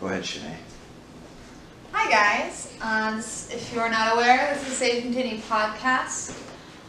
[0.00, 0.54] Go ahead, Shanae.
[1.92, 2.72] Hi guys.
[2.80, 6.32] Uh, this, if you are not aware, this is a Save Continue podcast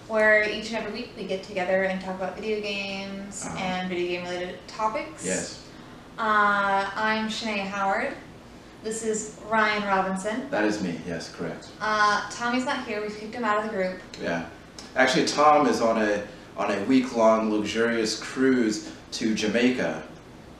[0.07, 3.57] where each and every week we get together and talk about video games Uh-huh.
[3.59, 5.25] and video game related topics.
[5.25, 5.63] Yes,
[6.17, 8.13] Uh, I'm Shanae Howard.
[8.83, 10.49] This is Ryan Robinson.
[10.49, 10.99] that is me.
[11.07, 11.67] Yes, correct.
[11.79, 13.01] Uh, Tommy's not here.
[13.01, 13.99] We've kicked him out of the group.
[14.21, 14.45] Yeah.
[14.95, 16.23] Actually, Tom is on a
[16.57, 20.03] on a week long luxurious cruise to Jamaica.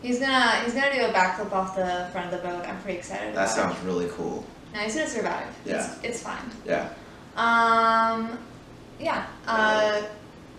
[0.01, 2.65] He's gonna he's gonna do a backflip off the front of the boat.
[2.68, 3.29] I'm pretty excited.
[3.29, 4.39] About that sounds really cool.
[4.39, 4.75] It.
[4.75, 5.47] No, he's gonna survive.
[5.64, 5.86] Yeah.
[5.86, 6.50] It's, it's fine.
[6.65, 6.89] Yeah.
[7.36, 8.39] Um,
[9.00, 9.27] yeah.
[9.47, 10.01] Uh,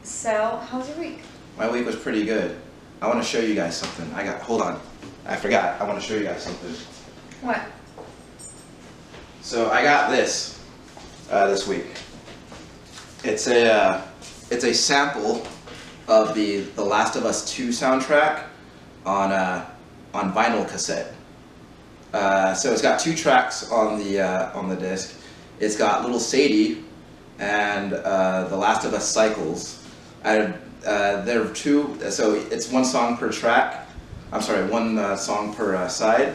[0.04, 1.20] so how was your week?
[1.58, 2.56] My week was pretty good.
[3.00, 4.12] I want to show you guys something.
[4.14, 4.40] I got.
[4.42, 4.80] Hold on.
[5.26, 5.80] I forgot.
[5.80, 6.74] I want to show you guys something.
[7.40, 7.60] What?
[9.40, 10.64] So I got this
[11.30, 11.86] uh, this week.
[13.24, 14.02] It's a uh,
[14.52, 15.44] it's a sample
[16.06, 18.44] of the the Last of Us Two soundtrack
[19.04, 19.68] on uh,
[20.14, 21.14] on vinyl cassette.
[22.12, 25.18] Uh, so it's got two tracks on the uh, on the disc.
[25.60, 26.84] It's got Little Sadie
[27.38, 29.86] and uh, The Last of Us Cycles.
[30.24, 30.52] I,
[30.84, 33.88] uh, there are two, so it's one song per track.
[34.32, 36.34] I'm sorry, one uh, song per uh, side.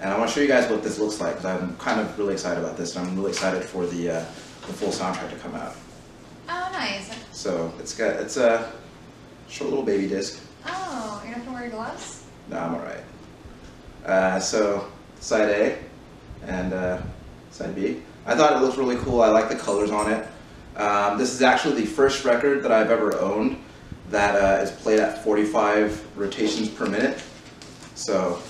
[0.00, 2.18] And I want to show you guys what this looks like because I'm kind of
[2.18, 4.24] really excited about this, and I'm really excited for the uh,
[4.66, 5.76] the full soundtrack to come out.
[6.48, 7.10] Oh, nice.
[7.30, 8.72] So it's got it's a
[9.48, 10.42] short little baby disc.
[10.66, 12.24] Oh, you're not gonna wear gloves?
[12.48, 13.04] No, I'm alright.
[14.04, 14.88] Uh, so
[15.20, 15.78] side A
[16.46, 17.00] and uh,
[17.50, 18.02] side B.
[18.26, 19.22] I thought it looked really cool.
[19.22, 20.26] I like the colors on it.
[20.76, 23.62] Um, this is actually the first record that I've ever owned
[24.10, 27.22] that uh, is played at 45 rotations per minute.
[27.94, 28.40] So,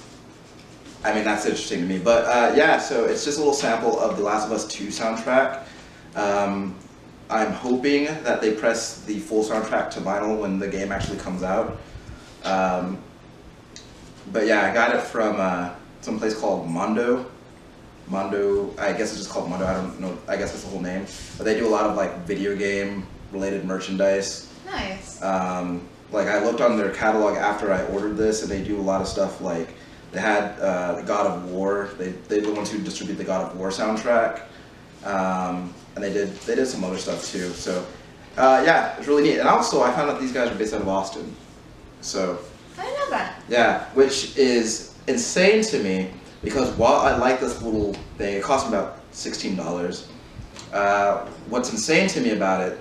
[1.04, 1.98] I mean, that's interesting to me.
[1.98, 4.88] But uh, yeah, so it's just a little sample of the Last of Us 2
[4.88, 5.64] soundtrack.
[6.14, 6.76] Um,
[7.30, 11.42] I'm hoping that they press the full soundtrack to vinyl when the game actually comes
[11.42, 11.78] out.
[12.44, 12.98] Um,
[14.32, 17.26] but yeah, I got it from uh, some place called Mondo.
[18.08, 19.66] Mondo, I guess it's just called Mondo.
[19.66, 20.18] I don't know.
[20.28, 21.06] I guess that's the whole name.
[21.38, 24.52] But they do a lot of like video game related merchandise.
[24.66, 25.22] Nice.
[25.22, 28.82] Um, like I looked on their catalog after I ordered this, and they do a
[28.82, 29.40] lot of stuff.
[29.40, 29.74] Like
[30.12, 31.90] they had uh, the God of War.
[31.98, 34.42] They they're the ones who distribute the God of War soundtrack,
[35.04, 37.50] um, and they did they did some other stuff too.
[37.50, 37.86] So
[38.36, 39.38] uh, yeah, it's really neat.
[39.38, 41.34] And also, I found out these guys are based out of Austin.
[42.02, 42.38] So
[42.78, 43.42] I didn't know that.
[43.48, 46.10] yeah, which is insane to me
[46.42, 50.08] because while I like this little thing, it cost me about sixteen dollars.
[50.72, 52.78] Uh, what's insane to me about it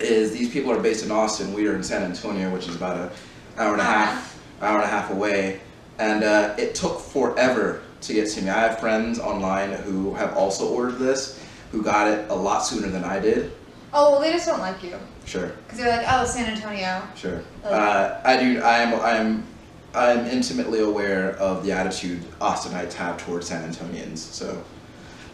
[0.00, 1.52] is these people are based in Austin.
[1.52, 3.10] We are in San Antonio, which is about an
[3.58, 5.60] hour and a half, hour and a half away,
[5.98, 8.48] and uh, it took forever to get to me.
[8.48, 11.38] I have friends online who have also ordered this,
[11.70, 13.52] who got it a lot sooner than I did.
[13.92, 14.96] Oh, well, they just don't like you.
[15.30, 15.46] Sure.
[15.46, 17.02] Because they're like, oh, San Antonio.
[17.14, 17.40] Sure.
[17.64, 17.72] Okay.
[17.72, 18.60] Uh, I do.
[18.62, 19.00] I am.
[19.00, 19.46] I am.
[19.94, 24.18] I'm intimately aware of the attitude Austinites have towards San Antonians.
[24.18, 24.60] So,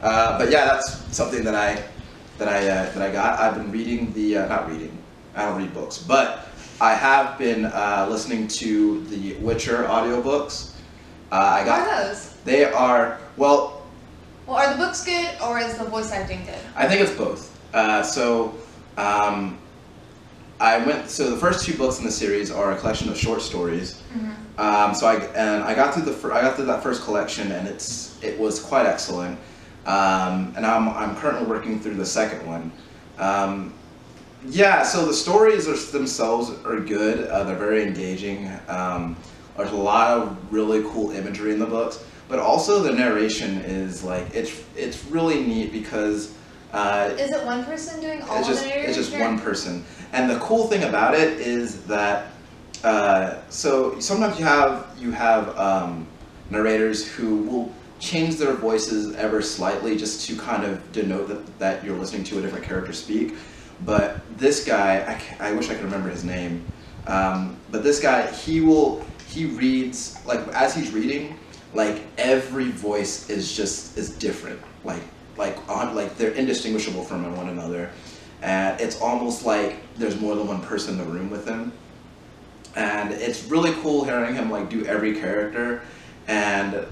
[0.02, 1.82] uh, but yeah, that's something that I
[2.36, 3.40] that I uh, that I got.
[3.40, 4.96] I've been reading the uh, not reading.
[5.34, 6.48] I don't read books, but
[6.78, 10.72] I have been uh, listening to the Witcher audiobooks.
[11.32, 12.34] Uh, I What are those?
[12.44, 13.82] They are well.
[14.46, 16.60] Well, are the books good or is the voice acting good?
[16.76, 17.58] I think it's both.
[17.74, 18.54] Uh, so,
[18.98, 19.58] um,
[20.58, 21.10] I went.
[21.10, 24.00] So the first two books in the series are a collection of short stories.
[24.58, 27.52] Um, so I and I got through the fir- I got through that first collection
[27.52, 29.38] and it's it was quite excellent.
[29.84, 32.72] Um, and I'm I'm currently working through the second one.
[33.18, 33.74] Um,
[34.48, 37.28] yeah, so the stories are, themselves are good.
[37.28, 38.48] Uh, they're very engaging.
[38.68, 39.16] Um,
[39.56, 44.02] there's a lot of really cool imagery in the books, but also the narration is
[44.04, 46.32] like it's it's really neat because.
[46.72, 48.90] Uh, Is it one person doing all it's just the narration?
[48.90, 52.28] it's just one person and the cool thing about it is that
[52.84, 56.06] uh, so sometimes you have you have um,
[56.50, 61.84] narrators who will change their voices ever slightly just to kind of denote that, that
[61.84, 63.34] you're listening to a different character speak.
[63.84, 66.64] But this guy I, I wish i could remember his name.
[67.06, 71.38] Um, but this guy he will he reads like as he's reading
[71.74, 74.60] like every voice is just is different.
[74.84, 75.02] Like
[75.36, 77.91] like on like they're indistinguishable from one another
[78.42, 81.72] and it's almost like there's more than one person in the room with him
[82.74, 85.83] and it's really cool hearing him like do every character
[86.28, 86.86] and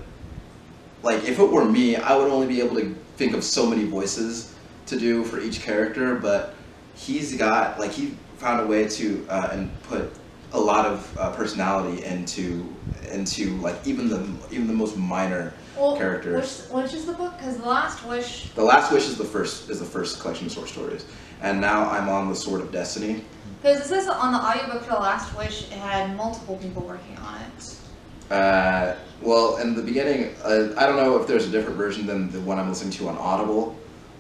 [1.03, 3.85] like if it were me i would only be able to think of so many
[3.85, 4.55] voices
[4.87, 6.55] to do for each character but
[6.95, 10.11] he's got like he found a way to uh, and put
[10.53, 12.67] a lot of uh, personality into
[13.11, 16.69] into like even the even the most minor well, characters.
[16.71, 17.37] Which, which is the book?
[17.37, 18.51] Because the Last Wish.
[18.51, 21.05] The Last Wish is the first is the first collection of short stories,
[21.45, 23.23] and now I'm on the Sword of Destiny.
[23.63, 27.17] Because it says on the audiobook for the Last Wish, it had multiple people working
[27.19, 28.33] on it.
[28.33, 32.31] Uh, well, in the beginning, uh, I don't know if there's a different version than
[32.31, 33.77] the one I'm listening to on Audible,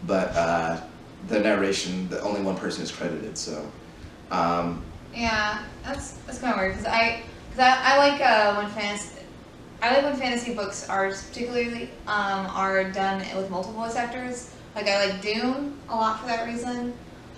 [0.06, 0.82] but uh,
[1.29, 3.38] the narration, the only one person is credited.
[3.38, 3.67] So,
[4.31, 4.82] um,
[5.15, 9.21] Yeah, that's that's kind of weird because I because I, I like uh, when fantasy
[9.81, 14.55] I like when fantasy books are particularly um, are done with multiple voice actors.
[14.75, 16.94] Like I like Dune a lot for that reason,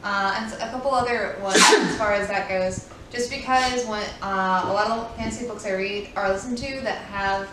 [0.07, 2.89] uh, and a couple other ones as far as that goes.
[3.11, 6.99] Just because when uh, a lot of fantasy books I read or listen to that
[7.07, 7.49] have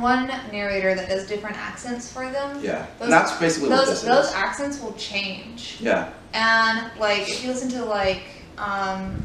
[0.00, 2.60] one narrator that does different accents for them.
[2.62, 4.34] yeah, Those- that's basically what Those this those is.
[4.34, 5.78] accents will change.
[5.80, 8.22] Yeah, And like if you listen to like
[8.58, 9.24] um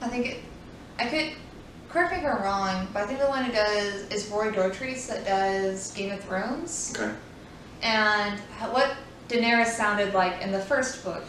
[0.00, 0.38] I think it
[0.98, 1.32] I could
[1.88, 5.06] correct me if I'm wrong, but I think the one who does is Roy Dotrice
[5.08, 6.94] that does Game of Thrones.
[6.96, 7.12] okay.
[7.82, 8.38] And
[8.72, 8.92] what
[9.28, 11.24] Daenerys sounded like in the first book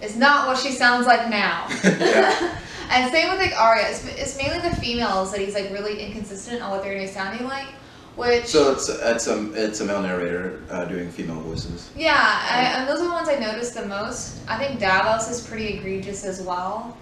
[0.00, 1.68] is not what she sounds like now.
[2.90, 3.88] And same with like Arya.
[3.88, 7.10] It's, it's mainly the females that he's like really inconsistent on what they're gonna be
[7.10, 7.68] sounding like.
[8.16, 11.88] Which So it's it's a it's a male narrator uh, doing female voices.
[11.96, 14.40] Yeah, I, and those are the ones I noticed the most.
[14.48, 16.96] I think Davos is pretty egregious as well.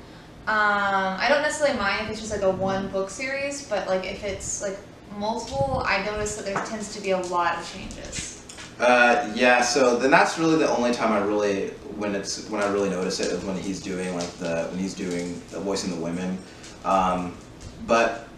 [0.46, 4.04] Um, I don't necessarily mind if it's just like a one book series, but like
[4.04, 4.76] if it's like
[5.16, 8.37] multiple, I notice that there tends to be a lot of changes.
[8.78, 12.68] Uh, yeah, so then that's really the only time I really when it's when I
[12.68, 15.96] really notice it is when he's doing like the when he's doing the voicing the
[16.02, 16.38] women.
[16.84, 17.36] Um,
[17.86, 18.28] but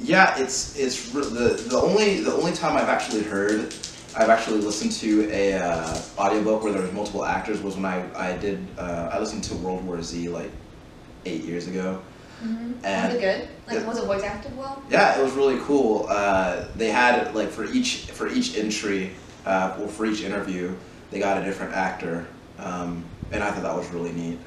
[0.00, 1.20] yeah, it's it's the
[1.68, 3.72] the only the only time I've actually heard
[4.16, 8.04] I've actually listened to a uh, audiobook where there was multiple actors was when I
[8.16, 10.50] I did uh, I listened to World War Z like
[11.26, 12.00] eight years ago.
[12.42, 12.72] Mm-hmm.
[12.84, 13.48] And- was it good?
[13.68, 13.86] Like, Yeah.
[13.86, 14.82] was it voice acted well?
[14.90, 16.06] Yeah, it was really cool.
[16.08, 19.12] Uh, they had like for each for each entry,
[19.46, 20.74] uh, or for each interview,
[21.10, 22.26] they got a different actor,
[22.58, 24.38] um, and I thought that was really neat.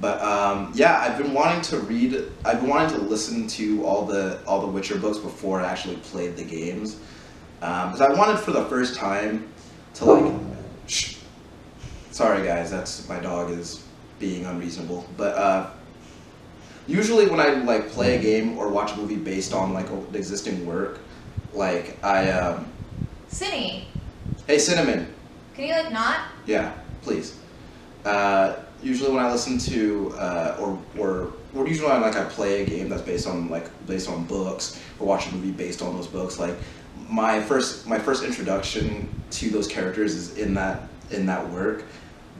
[0.00, 2.22] But um, yeah, I've been wanting to read.
[2.44, 5.96] I've been wanting to listen to all the all the Witcher books before I actually
[5.96, 6.98] played the games,
[7.58, 9.48] because I wanted for the first time
[9.94, 10.40] to like.
[10.86, 11.16] Shh.
[12.10, 13.84] Sorry guys, that's my dog is
[14.18, 15.06] being unreasonable.
[15.16, 15.70] But uh,
[16.86, 20.06] usually when I like play a game or watch a movie based on like an
[20.14, 20.98] existing work,
[21.52, 22.66] like I um,
[23.28, 23.86] Cinny,
[24.50, 25.06] hey cinnamon,
[25.54, 26.22] can you like not?
[26.44, 27.38] yeah, please.
[28.04, 32.62] Uh, usually when I listen to uh, or or or usually when like I play
[32.62, 35.94] a game that's based on like based on books or watch a movie based on
[35.94, 36.56] those books, like
[37.08, 41.84] my first my first introduction to those characters is in that in that work.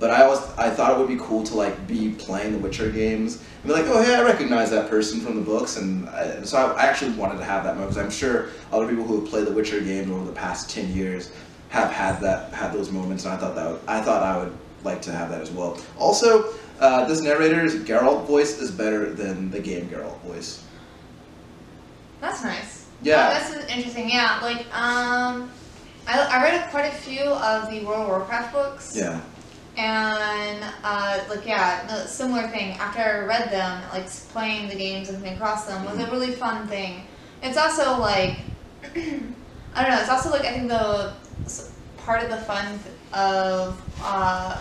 [0.01, 2.91] But I always I thought it would be cool to like be playing the Witcher
[2.91, 6.43] games and be like, oh hey, I recognize that person from the books, and I,
[6.43, 9.21] so I, I actually wanted to have that moment because I'm sure other people who
[9.21, 11.31] have played the Witcher games over the past ten years
[11.70, 15.00] have had that had those moments, and I thought that I thought I would like
[15.02, 15.78] to have that as well.
[15.99, 20.64] Also, uh, this narrator's Geralt voice is better than the game Geralt voice.
[22.20, 22.87] That's nice.
[23.02, 23.28] Yeah.
[23.28, 24.11] Oh, that's interesting.
[24.11, 25.50] Yeah, like um,
[26.06, 28.96] I, I read quite a few of the World of Warcraft books.
[28.96, 29.20] Yeah.
[29.76, 32.72] And uh, like yeah, no, similar thing.
[32.72, 36.32] After I read them, like playing the games and coming across them was a really
[36.32, 37.05] fun thing.
[37.43, 38.40] It's also like
[38.84, 40.00] I don't know.
[40.00, 41.14] It's also like I think the
[41.99, 42.79] part of the fun
[43.12, 44.56] of uh,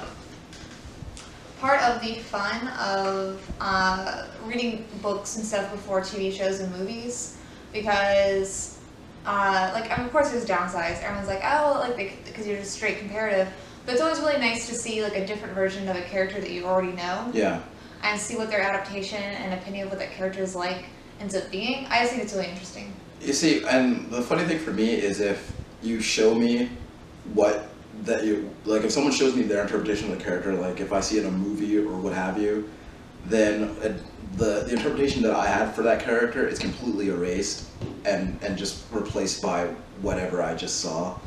[1.60, 7.38] part of the fun of uh, reading books and stuff before TV shows and movies
[7.74, 8.80] because
[9.26, 11.02] uh, like I mean, of course there's downsides.
[11.04, 13.48] Everyone's like oh like because you're just straight comparative.
[13.86, 16.52] But it's always really nice to see like a different version of a character that
[16.52, 17.62] you already know Yeah.
[18.04, 20.86] and see what their adaptation and opinion of what that character is like
[21.20, 21.86] ends up being.
[21.88, 22.94] I just think it's really interesting.
[23.22, 26.78] You see, and the funny thing for me is if you show me
[27.24, 30.92] what that you like, if someone shows me their interpretation of the character, like if
[30.92, 32.70] I see it in a movie or what have you,
[33.24, 34.00] then uh,
[34.36, 37.72] the the interpretation that I had for that character is completely erased
[38.06, 41.20] and and just replaced by whatever I just saw.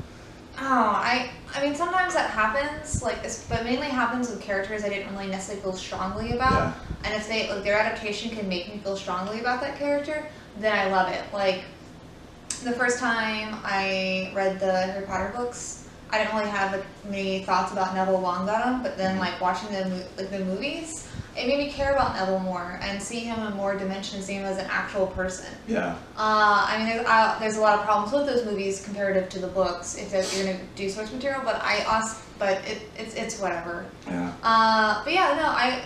[0.59, 4.89] Oh, I I mean sometimes that happens, like it's, but mainly happens with characters I
[4.91, 6.65] didn't really necessarily feel strongly about.
[6.65, 6.75] Yeah.
[7.05, 10.77] And if they like their adaptation can make me feel strongly about that character, then
[10.77, 11.33] I love it.
[11.33, 11.65] Like
[12.65, 17.43] the first time I read the Harry Potter books, I didn't really have like many
[17.45, 21.71] thoughts about Neville Longbottom, but then like watching the like the movies, it made me
[21.71, 25.07] care about Neville more and see him in more dimensions, see him as an actual
[25.07, 25.55] person.
[25.67, 25.97] Yeah.
[26.17, 29.39] Uh, I mean, there's, uh, there's a lot of problems with those movies comparative to
[29.39, 31.41] the books if you're gonna do source material.
[31.43, 33.87] But I also, but it, it's it's whatever.
[34.07, 34.33] Yeah.
[34.43, 35.83] Uh, but yeah, no, I,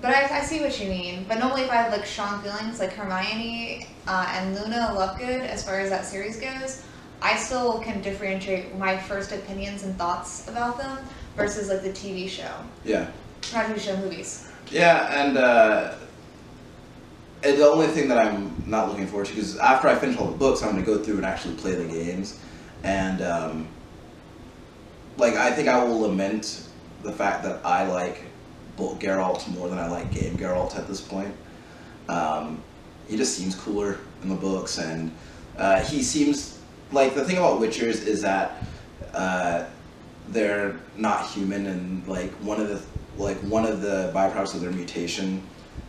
[0.00, 1.24] but I, I see what you mean.
[1.28, 5.64] But normally, if I have like strong feelings, like Hermione uh, and Luna Lovegood, as
[5.64, 6.82] far as that series goes,
[7.20, 10.98] I still can differentiate my first opinions and thoughts about them
[11.36, 12.52] versus like the TV show,
[12.84, 13.08] Yeah.
[13.52, 14.48] not TV show movies.
[14.70, 15.94] Yeah, and uh,
[17.42, 20.26] and the only thing that I'm not looking forward to because after I finish all
[20.30, 22.38] the books, I'm going to go through and actually play the games,
[22.84, 23.68] and um,
[25.16, 26.68] like I think I will lament
[27.02, 28.22] the fact that I like
[28.78, 31.34] Bolt Geralt more than I like Game Geralt at this point.
[32.08, 32.62] Um,
[33.08, 35.10] he just seems cooler in the books, and
[35.58, 36.58] uh, he seems
[36.92, 38.64] like the thing about Witchers is that
[39.12, 39.64] uh,
[40.28, 42.80] they're not human, and like one of the
[43.22, 45.42] like one of the byproducts of their mutation,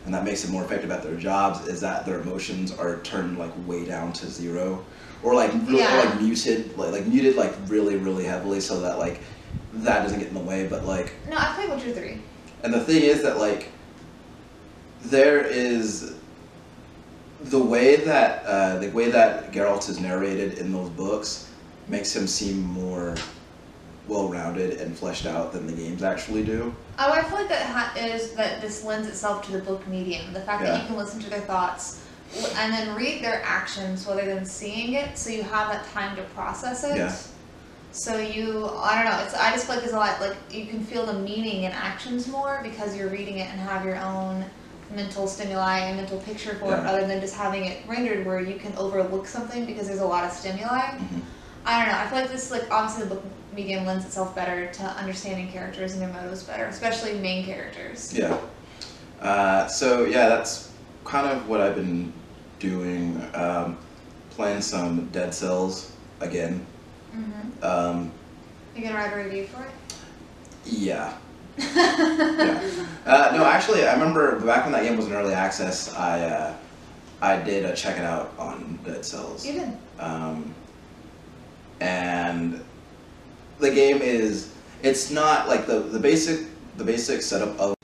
[0.04, 3.38] and that makes them more effective at their jobs, is that their emotions are turned
[3.38, 4.84] like way down to zero,
[5.22, 6.02] or like Yeah.
[6.02, 9.20] or, like muted, like like muted like really really heavily, so that like
[9.74, 12.18] that doesn't get in the way, but like No, I played Witcher three.
[12.62, 13.68] And the thing is that like
[15.02, 16.14] there is
[17.44, 21.48] the way that uh, the way that Geralt is narrated in those books
[21.88, 23.14] makes him seem more
[24.08, 26.74] well-rounded and fleshed out than the games actually do.
[26.98, 30.32] Oh, I feel like that ha- is that this lends itself to the book medium.
[30.32, 32.04] The fact that you can listen to their thoughts
[32.56, 36.22] and then read their actions rather than seeing it, so you have that time to
[36.34, 36.96] process it.
[36.96, 37.14] Yeah.
[37.92, 39.24] So you, I don't know.
[39.24, 41.72] It's I just feel like there's a lot like you can feel the meaning in
[41.72, 44.44] actions more because you're reading it and have your own
[44.94, 46.90] mental stimuli and mental picture for it, Yeah.
[46.90, 50.24] other than just having it rendered where you can overlook something because there's a lot
[50.24, 50.80] of stimuli.
[50.80, 51.20] Mhm.
[51.66, 51.98] I don't know.
[52.00, 55.92] I feel like this like obviously the book medium lends itself better to understanding characters
[55.92, 58.12] and their motives better, especially main characters.
[58.14, 58.36] Yeah.
[59.20, 60.70] Uh, so yeah, that's
[61.04, 62.12] kind of what I've been
[62.60, 63.20] doing.
[63.34, 63.76] Um,
[64.30, 66.64] playing some Dead Cells again.
[67.14, 67.64] Mm-hmm.
[67.64, 68.10] Um,
[68.76, 69.70] You gonna write a review for it?
[70.64, 71.16] yeah.
[71.58, 72.62] yeah.
[73.06, 76.54] Uh, no, actually, I remember back when that game was in early access, I uh,
[77.20, 79.72] I did uh, check it out on Dead Cells, You did.
[79.98, 80.54] um,
[81.80, 82.62] and
[83.58, 87.74] the game is it's not like the the basic the basic setup of.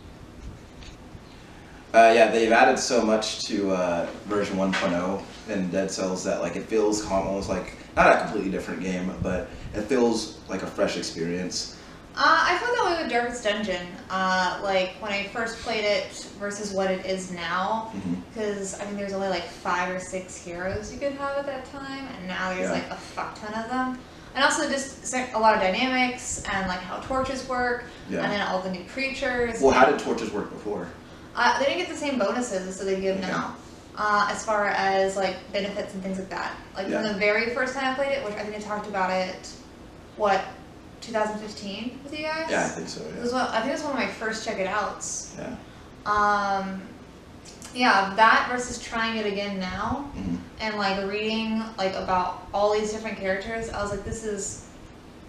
[1.94, 6.54] Uh, yeah, they've added so much to uh, version 1.0 in Dead Cells that like
[6.56, 10.96] it feels almost like not a completely different game, but it feels like a fresh
[10.98, 11.72] experience.
[12.14, 13.86] Uh, I felt that way with Darkest Dungeon.
[14.10, 17.92] Uh, like when I first played it versus what it is now,
[18.32, 21.64] because I mean there's only like five or six heroes you could have at that
[21.72, 22.72] time, and now there's Yeah.
[22.72, 23.98] like a fuck ton of them.
[24.34, 28.22] And also just a lot of dynamics and like how torches work, Yeah.
[28.22, 29.60] and then all the new creatures.
[29.60, 30.88] Well, how did torches work before?
[31.34, 33.26] Uh, they didn't get the same bonuses, so they give Okay.
[33.28, 33.56] now.
[33.98, 36.52] Uh, as far as like benefits and things like that.
[36.76, 37.00] Like Yeah.
[37.02, 39.48] from the very first time I played it, which I think I talked about it,
[40.16, 40.42] what,
[41.00, 42.46] 2015 with you guys?
[42.50, 43.00] Yeah, I think so.
[43.00, 43.22] It Yeah.
[43.22, 45.30] was one, I think it was one of my first check it outs.
[45.38, 45.54] Yeah.
[46.04, 46.82] Um,
[47.74, 50.38] yeah, that versus trying it again now Mhm.
[50.60, 54.62] and like reading like about all these different characters, I was like, this is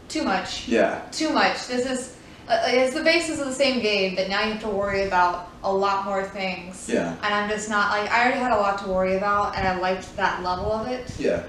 [0.10, 1.00] too much Yeah.
[1.12, 1.68] too much.
[1.68, 2.14] This is
[2.50, 5.74] it's the basis of the same game, but now you have to worry about a
[5.74, 6.88] lot more things.
[6.90, 7.16] Yeah.
[7.24, 9.78] And I'm just not like I already had a lot to worry about, and I
[9.80, 11.14] liked that level of it.
[11.20, 11.44] Yeah.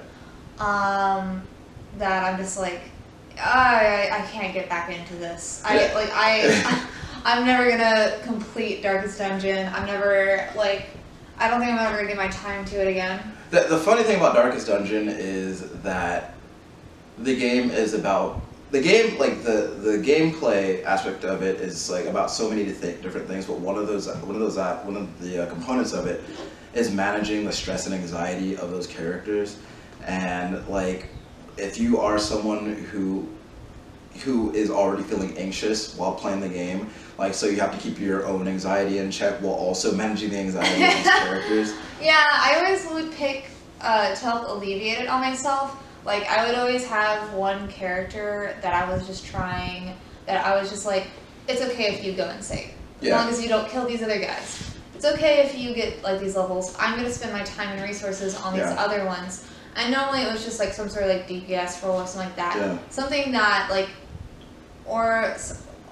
[0.59, 1.41] Um,
[1.97, 2.81] that I'm just like,
[3.41, 5.61] I I can't get back into this.
[5.65, 5.93] I Yeah.
[5.93, 6.85] like I.
[7.25, 9.69] I'm never gonna complete Darkest Dungeon.
[9.73, 10.85] I'm never like,
[11.37, 13.19] I don't think I'm ever gonna give my time to it again.
[13.51, 16.33] The, the funny thing about Darkest Dungeon is that
[17.17, 18.39] the game is about
[18.71, 23.01] the game like the the gameplay aspect of it is like about so many th-
[23.01, 25.93] different things but one of those one of those uh, one of the uh, components
[25.93, 26.23] of it
[26.73, 29.57] is managing the stress and anxiety of those characters
[30.05, 31.09] and like
[31.57, 33.27] if you are someone who
[34.23, 37.99] who is already feeling anxious while playing the game like so you have to keep
[37.99, 42.55] your own anxiety in check while also managing the anxiety of these characters Yeah, I
[42.57, 43.49] always would pick
[43.81, 45.81] uh, to help alleviate it on myself.
[46.05, 49.95] Like I would always have one character that I was just trying.
[50.25, 51.07] That I was just like,
[51.47, 53.17] it's okay if you go insane, as Yeah.
[53.19, 54.63] long as you don't kill these other guys.
[54.95, 56.75] It's okay if you get like these levels.
[56.79, 58.75] I'm gonna spend my time and resources on these Yeah.
[58.83, 59.45] other ones.
[59.75, 62.35] And normally it was just like some sort of like DPS role or something like
[62.35, 62.57] that.
[62.57, 62.77] Yeah.
[62.89, 63.89] Something that like,
[64.85, 65.35] or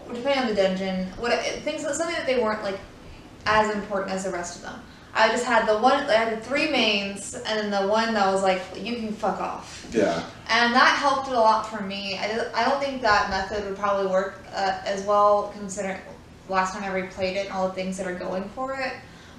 [0.08, 1.32] depending on the dungeon, what
[1.64, 2.80] things something that they weren't like
[3.46, 4.82] as important as the rest of them.
[5.18, 8.32] I just had the one, I had the three mains, and then the one that
[8.32, 9.88] was like, you can fuck off.
[9.92, 12.18] yeah And that helped it a lot for me.
[12.20, 15.98] I, don't- I don't think that method would probably work uh, as well, considering
[16.50, 18.94] last time I replayed it and all the things that are going for it.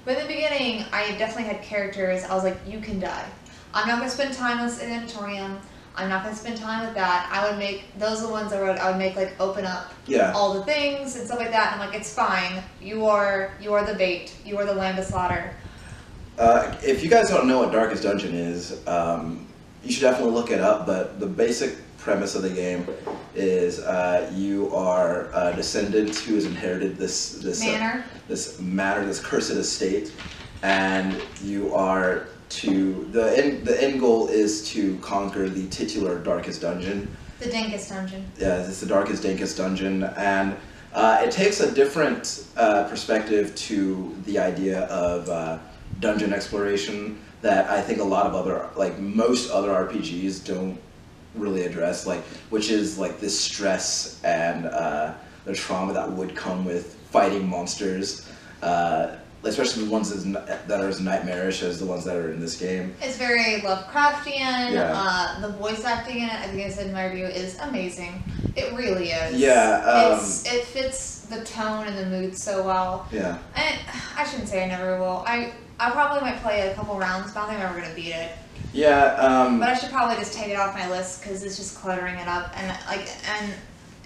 [0.05, 3.25] But in the beginning, I definitely had characters, I was like, you can die.
[3.73, 5.59] I'm not going to spend time with Sanitarium.
[5.95, 7.29] I'm not going to spend time with that.
[7.31, 9.91] I would make, those are the ones I would, I would make like open up
[10.07, 11.73] yeah all the things and stuff like that.
[11.73, 12.63] And I'm like, it's fine.
[12.81, 14.33] You are you are the bait.
[14.45, 15.53] You are the lamb to slaughter.
[16.39, 19.45] Uh, if you guys don't know what Darkest Dungeon is, um,
[19.83, 20.85] you should definitely look it up.
[20.87, 22.87] But the basic premise of the game
[23.35, 28.05] is uh, you are a descendant who has inherited this this uh, Manor.
[28.29, 30.13] this manor, this cursed estate,
[30.63, 33.65] and you are to the end.
[33.65, 37.13] The end goal is to conquer the titular darkest dungeon.
[37.39, 38.25] The Dinkus dungeon.
[38.37, 40.55] Yeah, it's the darkest, dankest dungeon, and
[40.93, 45.59] uh, it takes a different uh, perspective to the idea of uh,
[45.99, 50.79] dungeon exploration that I think a lot of other, like most other RPGs, don't
[51.35, 52.05] really address.
[52.05, 55.13] Like, which is like this stress and uh,
[55.45, 58.29] the trauma that would come with fighting monsters.
[58.61, 62.59] Uh, especially the ones that are as nightmarish as the ones that are in this
[62.59, 62.93] game.
[63.01, 64.73] It's very Lovecraftian.
[64.73, 64.91] Yeah.
[64.93, 68.21] Uh, the voice acting in it, I think I said in my review, is amazing.
[68.55, 69.39] It really is.
[69.39, 73.07] Yeah, um, it's, it fits the tone and the mood so well.
[73.11, 73.37] Yeah.
[73.55, 73.79] And
[74.17, 75.23] I shouldn't say I never will.
[75.25, 77.95] I I probably might play a couple rounds, but I don't think I'm ever gonna
[77.95, 78.31] beat it.
[78.73, 79.15] Yeah.
[79.15, 82.15] Um, But I should probably just take it off my list because it's just cluttering
[82.15, 82.51] it up.
[82.57, 83.53] And like, and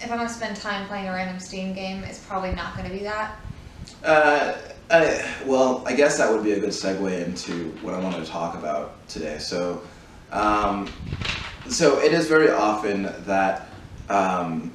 [0.00, 3.00] if I'm gonna spend time playing a random Steam game, it's probably not gonna be
[3.00, 3.36] that.
[4.04, 4.54] Uh,
[4.90, 8.30] I, well, I guess that would be a good segue into what I wanted to
[8.30, 9.38] talk about today.
[9.38, 9.82] So,
[10.30, 10.88] um,
[11.68, 13.68] so it is very often that
[14.08, 14.72] um,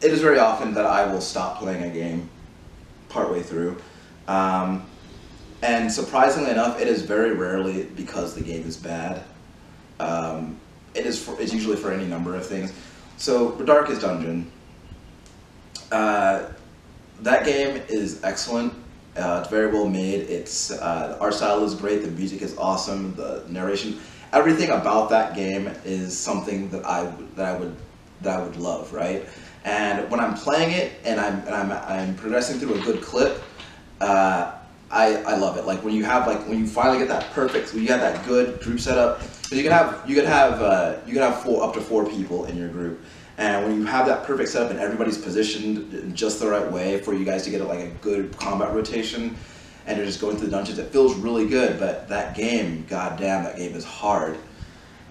[0.00, 2.30] it is very often that I will stop playing a game
[3.08, 3.76] partway through,
[4.28, 4.86] um,
[5.62, 9.22] and surprisingly enough, it is very rarely because the game is bad.
[9.98, 10.58] Um,
[10.94, 12.72] it is for, it's usually for any number of things.
[13.16, 14.50] So, Darkest Dungeon.
[15.90, 16.50] Uh,
[17.20, 18.72] that game is excellent.
[19.16, 20.20] Uh, it's very well made.
[20.20, 22.02] It's uh, art style is great.
[22.02, 23.14] The music is awesome.
[23.16, 23.98] The narration,
[24.32, 27.74] everything about that game is something that I that I would
[28.20, 29.26] that I would love, right?
[29.64, 33.42] And when I'm playing it and I'm and I'm I'm progressing through a good clip,
[34.00, 34.57] uh,
[34.90, 35.66] I I love it.
[35.66, 38.24] Like when you have like when you finally get that perfect, when you have that
[38.26, 39.20] good group setup.
[39.20, 42.04] 'cause You can have you can have uh, you can have four up to four
[42.06, 43.00] people in your group,
[43.38, 47.00] and when you have that perfect setup and everybody's positioned in just the right way
[47.00, 49.36] for you guys to get like a good combat rotation,
[49.86, 51.78] and you're just going through the dungeons, it feels really good.
[51.78, 54.36] But that game, goddamn, that game is hard.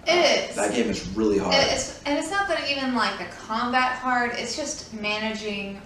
[0.06, 0.56] It is.
[0.58, 0.62] Uh.
[0.66, 1.54] That game is really hard.
[1.56, 4.32] It's and it's not that even like the combat hard.
[4.34, 5.80] It's just managing.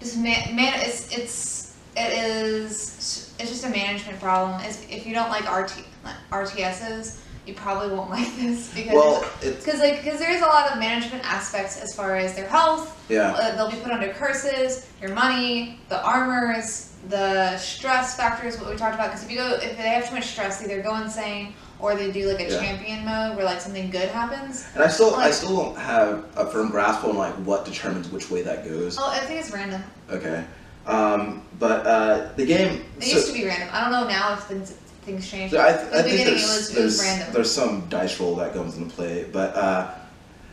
[0.00, 1.61] Just man, man it's it's
[1.96, 4.60] it is it's just a management problem.
[4.62, 5.84] It's, if you don't like RT
[6.30, 10.70] RTSs, you probably won't like this because well, because like because there is a lot
[10.72, 13.04] of management aspects as far as their health.
[13.10, 13.32] yeah.
[13.32, 18.58] Uh, they'll be put under curses, your money, the armors, the stress factors.
[18.60, 19.08] What we talked about.
[19.08, 21.96] Because if you go, if they have too much stress, they either go insane or
[21.96, 22.60] they do like a Yeah.
[22.60, 24.64] champion mode where like something good happens.
[24.74, 28.30] And I still, I still don't have a firm grasp on like what determines which
[28.30, 28.96] way that goes.
[29.00, 29.82] Oh, I think it's random.
[30.08, 30.44] Okay,
[30.86, 32.84] um, but uh, the game.
[32.98, 33.68] It so- used to be random.
[33.72, 35.54] I don't know now if things things changed.
[35.54, 37.32] So I, th- the think there's, was, there's, random.
[37.32, 39.94] there's some dice roll that comes into play, but uh,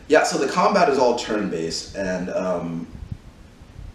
[0.07, 0.23] yeah.
[0.23, 2.87] So the combat is all turn based, and um,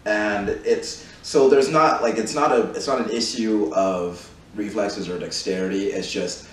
[0.05, 5.09] and it's so there's not like it's not a it's not an issue of reflexes
[5.09, 5.87] or dexterity.
[5.87, 6.47] It's just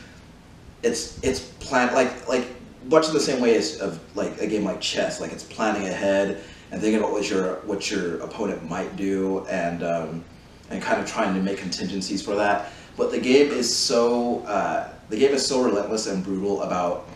[0.83, 2.47] it's it's plan like like
[2.87, 5.21] much in the same way as of like a game like chess.
[5.21, 6.43] Like it's planning ahead
[6.73, 10.25] and thinking about what your what your opponent might do, and um,
[10.71, 12.73] and kind of trying to make contingencies for that.
[12.97, 17.07] But the game is so uh, the game is so relentless and brutal about.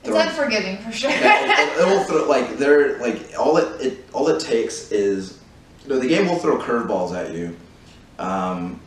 [0.00, 1.10] it's throwing- unforgiving for sure.
[1.12, 5.40] it, it will throw like they're like all it, it all it takes is
[5.82, 7.56] you know the game will throw curveballs at you,
[8.20, 8.80] um,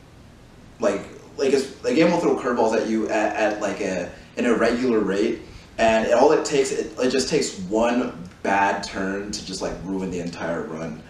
[0.79, 1.01] like
[1.37, 4.99] like it's, the game will throw curveballs at you at, at like a an irregular
[4.99, 5.41] rate,
[5.77, 9.73] and it, all it takes it, it just takes one bad turn to just like
[9.83, 11.01] ruin the entire run.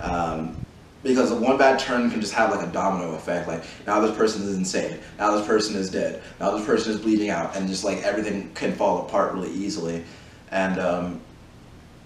[0.00, 0.56] Um,
[1.02, 3.46] because one bad turn can just have like a domino effect.
[3.46, 4.98] Like now this person is insane.
[5.18, 6.22] Now this person is dead.
[6.40, 10.04] Now this person is bleeding out, and just like everything can fall apart really easily.
[10.50, 11.20] And um,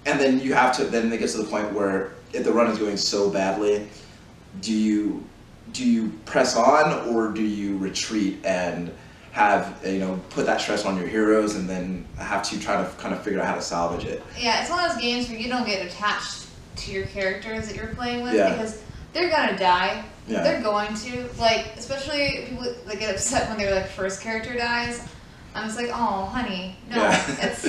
[0.04, 0.84] and then you have to.
[0.84, 3.88] Then it gets to the point where if the run is going so badly,
[4.60, 5.24] do you
[5.72, 8.92] do you press on or do you retreat and
[9.32, 12.88] have you know put that stress on your heroes and then have to try to
[12.98, 14.22] kind of figure out how to salvage it?
[14.38, 17.74] Yeah, it's one of those games where you don't get attached to your characters that
[17.76, 18.50] you're playing with Yeah.
[18.50, 20.04] because they're gonna die.
[20.28, 20.42] Yeah.
[20.42, 21.28] They're going to.
[21.38, 25.02] Like, especially people that get upset when their like first character dies.
[25.54, 27.24] I'm just like, oh, honey, no, Yeah.
[27.40, 27.62] it's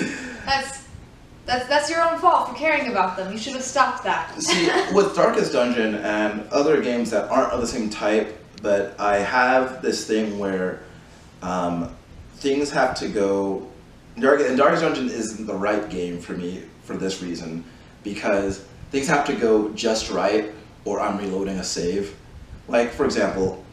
[0.46, 0.84] that's
[1.46, 3.32] that's that's your own fault for caring about them.
[3.32, 4.34] You should have stopped that.
[4.42, 9.18] See, with Darkest Dungeon and other games that aren't of the same type, but I
[9.18, 10.82] have this thing where
[11.44, 11.94] um,
[12.38, 13.70] things have to go.
[14.20, 17.64] Dark, and Darkest Dungeon isn't the right game for me for this reason,
[18.04, 20.52] because things have to go just right,
[20.86, 22.16] or I'm reloading a save.
[22.68, 23.64] Like for example,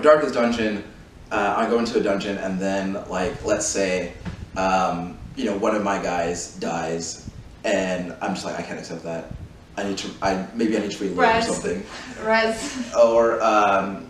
[0.00, 0.84] Darkest Dungeon,
[1.30, 4.12] uh, I go into a dungeon and then like let's say,
[4.56, 7.28] um, you know, one of my guys dies,
[7.64, 9.32] and I'm just like I can't accept that.
[9.76, 10.10] I need to.
[10.22, 11.48] I maybe I need to reload Res.
[11.48, 11.84] or something
[12.24, 12.94] Res.
[12.94, 14.08] or um,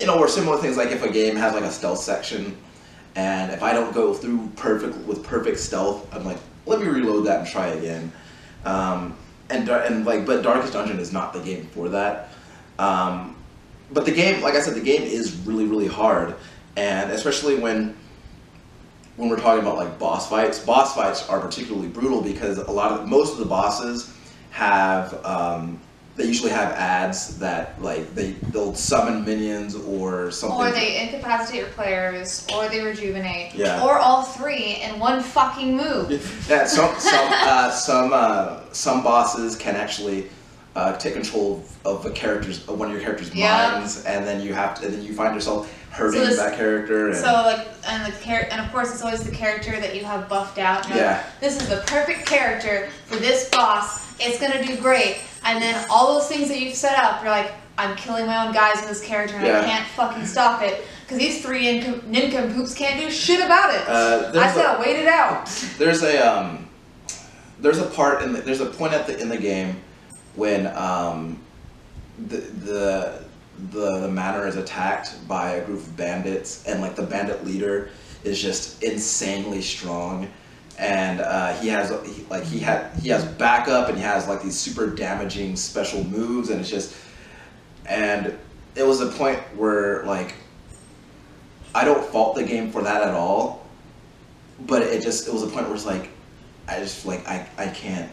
[0.00, 2.56] you know, or similar things like if a game has like a stealth section,
[3.14, 7.26] and if I don't go through perfect with perfect stealth, I'm like, let me reload
[7.26, 8.12] that and try again.
[8.64, 9.16] Um,
[9.48, 12.30] and and like, but Darkest Dungeon is not the game for that.
[12.78, 13.36] Um,
[13.92, 16.34] but the game, like I said, the game is really really hard,
[16.76, 17.96] and especially when
[19.16, 22.92] when we're talking about like boss fights, boss fights are particularly brutal because a lot
[22.92, 24.12] of most of the bosses
[24.50, 25.80] have um,
[26.16, 30.58] they usually have ads that like they they'll summon minions or something.
[30.58, 33.84] Or they incapacitate your players, or they rejuvenate, Yeah.
[33.84, 36.10] or all three in one fucking move.
[36.48, 40.28] Yeah, some some uh, some uh, some bosses can actually
[40.74, 43.72] uh, take control of a character's of one of your character's Yeah.
[43.72, 47.08] minds, and then you have to, and then you find yourself hurting So that character.
[47.08, 50.04] And, So like, and the char- and of course it's always the character that you
[50.04, 50.84] have buffed out.
[50.88, 51.22] Like, Yeah.
[51.40, 54.00] this is the perfect character for this boss.
[54.20, 55.18] It's gonna do great.
[55.44, 58.52] And then all those things that you've set up, you're like, I'm killing my own
[58.52, 59.60] guys with this character, and Yeah.
[59.60, 63.86] I can't fucking stop it because these three nincom- nincompoops can't do shit about it.
[63.86, 65.46] Uh, I said a- wait it out.
[65.78, 66.68] there's a um,
[67.60, 69.76] there's a part in the, there's a point at the in the game
[70.36, 71.38] when um,
[72.28, 73.22] the the
[73.72, 77.90] the the manor is attacked by a group of bandits and like the bandit leader
[78.24, 80.28] is just insanely strong
[80.78, 81.90] and uh, he has
[82.28, 86.50] like he had he has backup and he has like these super damaging special moves
[86.50, 86.94] and it's just
[87.86, 88.36] and
[88.74, 90.34] it was a point where like
[91.74, 93.66] I don't fault the game for that at all
[94.60, 96.10] but it just it was a point where it's like
[96.68, 98.10] I just like I, I can't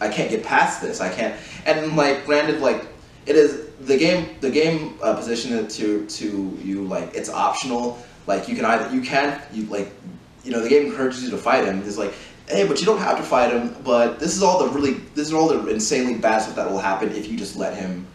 [0.00, 1.00] I can't get past this.
[1.00, 1.34] I can't
[1.66, 2.86] and like granted like
[3.26, 7.98] it is the game the game uh, positioned it to to you like it's optional.
[8.26, 9.90] Like you can either you can you like
[10.44, 12.12] you know the game encourages you to fight him it's like
[12.48, 15.28] hey but you don't have to fight him but this is all the really this
[15.28, 18.06] is all the insanely bad stuff that will happen if you just let him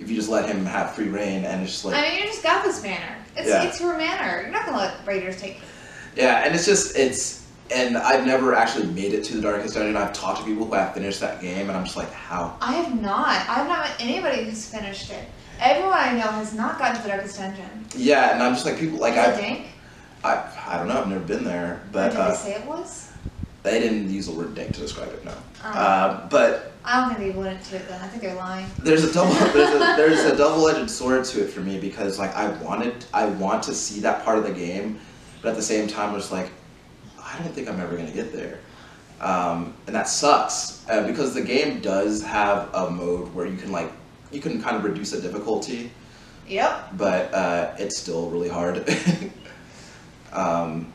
[0.00, 2.26] if you just let him have free reign and it's just like I mean, you
[2.26, 3.16] just got this manor.
[3.36, 3.64] It's Yeah.
[3.64, 4.42] it's your manor.
[4.42, 5.58] You're not gonna let raiders take.
[6.14, 9.96] Yeah, and it's just it's and I've never actually made it to the Darkest Dungeon.
[9.96, 12.56] I've talked to people who have finished that game, and I'm just like, how?
[12.62, 13.28] I have not.
[13.28, 15.24] I have not met anybody who's finished it.
[15.60, 17.84] Everyone I know has not gotten to the darkest dungeon.
[17.94, 19.66] Yeah, and I'm just like people like I?
[20.24, 21.00] I I don't know.
[21.00, 23.12] I've never been there, but did uh, they say it was?
[23.62, 25.24] they didn't use the word dank to describe it.
[25.24, 28.00] No, Um, uh, but I don't think they went into it then.
[28.00, 28.66] I think they're lying.
[28.78, 32.34] there's a double there's a there's a double-edged sword to it for me because like
[32.34, 35.00] I wanted I want to see that part of the game,
[35.42, 36.50] but at the same time it's like
[37.22, 38.58] I don't think I'm ever gonna get there,
[39.20, 43.70] um, and that sucks uh, because the game does have a mode where you can
[43.70, 43.90] like
[44.32, 45.90] you can kind of reduce the difficulty,
[46.46, 46.96] Yep.
[46.96, 48.88] but uh, it's still really hard.
[50.32, 50.92] um,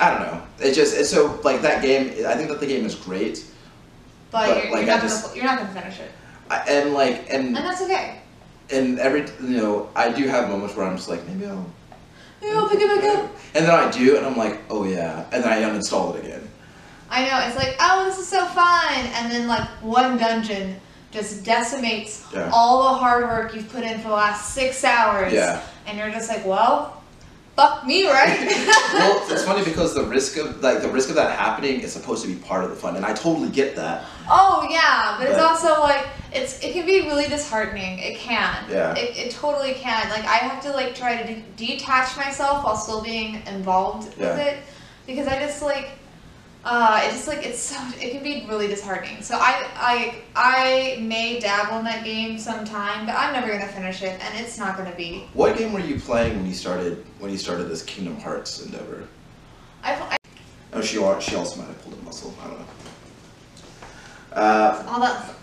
[0.00, 0.42] I don't know.
[0.60, 2.26] It just it's so like that game.
[2.26, 3.44] I think that the game is great,
[4.30, 6.10] But, But, you're, like, you're, not just- gonna, you're not gonna finish it.
[6.50, 8.18] I, and like and And that's okay.
[8.70, 11.64] and every you know I do have moments where I'm just like maybe I'll
[12.42, 13.30] Maybe I'll pick it back up.
[13.54, 16.48] and then I do and I'm like oh yeah and then I uninstall it again
[17.12, 18.94] I know, it's like, oh, this is so fun.
[18.94, 20.76] And then, like, one dungeon
[21.10, 22.48] just decimates Yeah.
[22.52, 25.32] all the hard work you've put in for the last six hours.
[25.32, 25.60] Yeah.
[25.88, 26.99] And you're just like, well,
[27.56, 28.38] fuck me, right?
[28.94, 32.22] well it's funny because the risk of like the risk of that happening is supposed
[32.24, 35.38] to be part of the fun and I totally get that Oh yeah, but it's
[35.40, 37.98] also like it's it can be really disheartening.
[37.98, 38.64] It can.
[38.70, 38.94] Yeah.
[38.94, 40.08] It, it totally can.
[40.08, 44.28] Like I have to like try to de- detach myself while still being involved Yeah.
[44.36, 44.58] with it
[45.06, 45.88] because I just like
[46.64, 49.22] uh it's just like it's so it can be really disheartening.
[49.22, 54.02] So I I I may dabble in that game sometime, but I'm never gonna finish
[54.02, 55.26] it, and it's not gonna be.
[55.32, 59.06] what game were you playing when you started when you started this Kingdom Hearts endeavor
[59.82, 60.16] I, I
[60.74, 62.66] oh she she also might have pulled a muscle I don't know
[64.32, 65.34] uh, all that.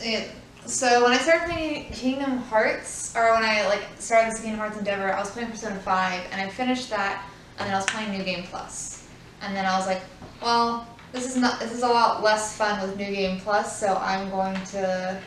[0.00, 0.30] It,
[0.66, 4.78] so when I started playing Kingdom Hearts, or when I like started this Kingdom Hearts
[4.78, 7.24] endeavor, I was playing Persona Five, and I finished that,
[7.58, 8.93] and then I was playing New Game Plus,
[9.42, 10.02] and then I was like,
[10.42, 13.96] well, this is not this is a lot less fun with New Game Plus, so
[13.96, 15.20] I'm going to,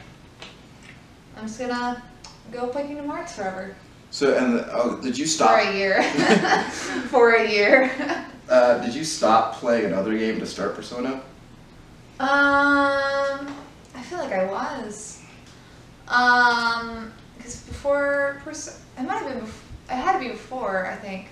[1.36, 2.04] I'm just gonna
[2.52, 3.76] go play Kingdom Hearts forever
[4.10, 6.02] so and oh did you stop for a year,
[7.10, 7.91] for a year.
[8.50, 11.22] uh, did you stop playing another game to start Persona
[12.20, 13.54] Um,
[13.93, 15.22] I feel like I was.
[16.08, 19.41] Um, because before, Persona, it might have been.
[19.41, 20.88] Bef- it had to be before.
[20.88, 21.28] I think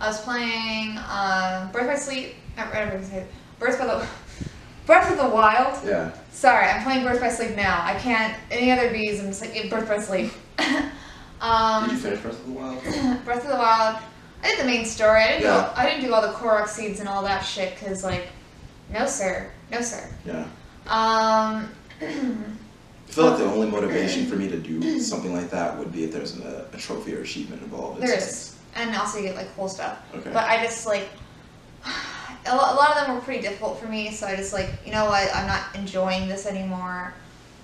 [0.00, 2.34] I was playing um, Birth by Sleep.
[2.56, 3.24] Not Birth by Sleep.
[3.58, 4.06] Birth by the
[4.86, 5.78] Breath of the Wild.
[5.86, 7.80] yeah Sorry, I'm playing Birth by Sleep now.
[7.84, 9.20] I can't any other B's.
[9.20, 10.32] I'm just like Birth by Sleep.
[11.40, 12.82] um, did you finish Breath of the Wild
[13.24, 13.98] Breath of the Wild.
[14.42, 15.20] I did the main story.
[15.22, 15.72] I didn't Yeah.
[15.74, 15.80] do.
[15.80, 17.76] I didn't do all the Korok seeds and all that shit.
[17.78, 18.28] Cause like,
[18.92, 20.08] no sir, no sir.
[20.24, 20.44] yeah
[20.88, 21.68] Um,
[22.00, 26.04] I feel like the only motivation for me to do something like that would be
[26.04, 28.00] if there's an, a, a trophy or achievement involved.
[28.00, 29.98] There is, and also you get like cool stuff.
[30.14, 30.30] Okay.
[30.32, 31.08] But I just like
[32.46, 35.06] a lot of them were pretty difficult for me, so I just like you know
[35.06, 37.14] what I'm not enjoying this anymore.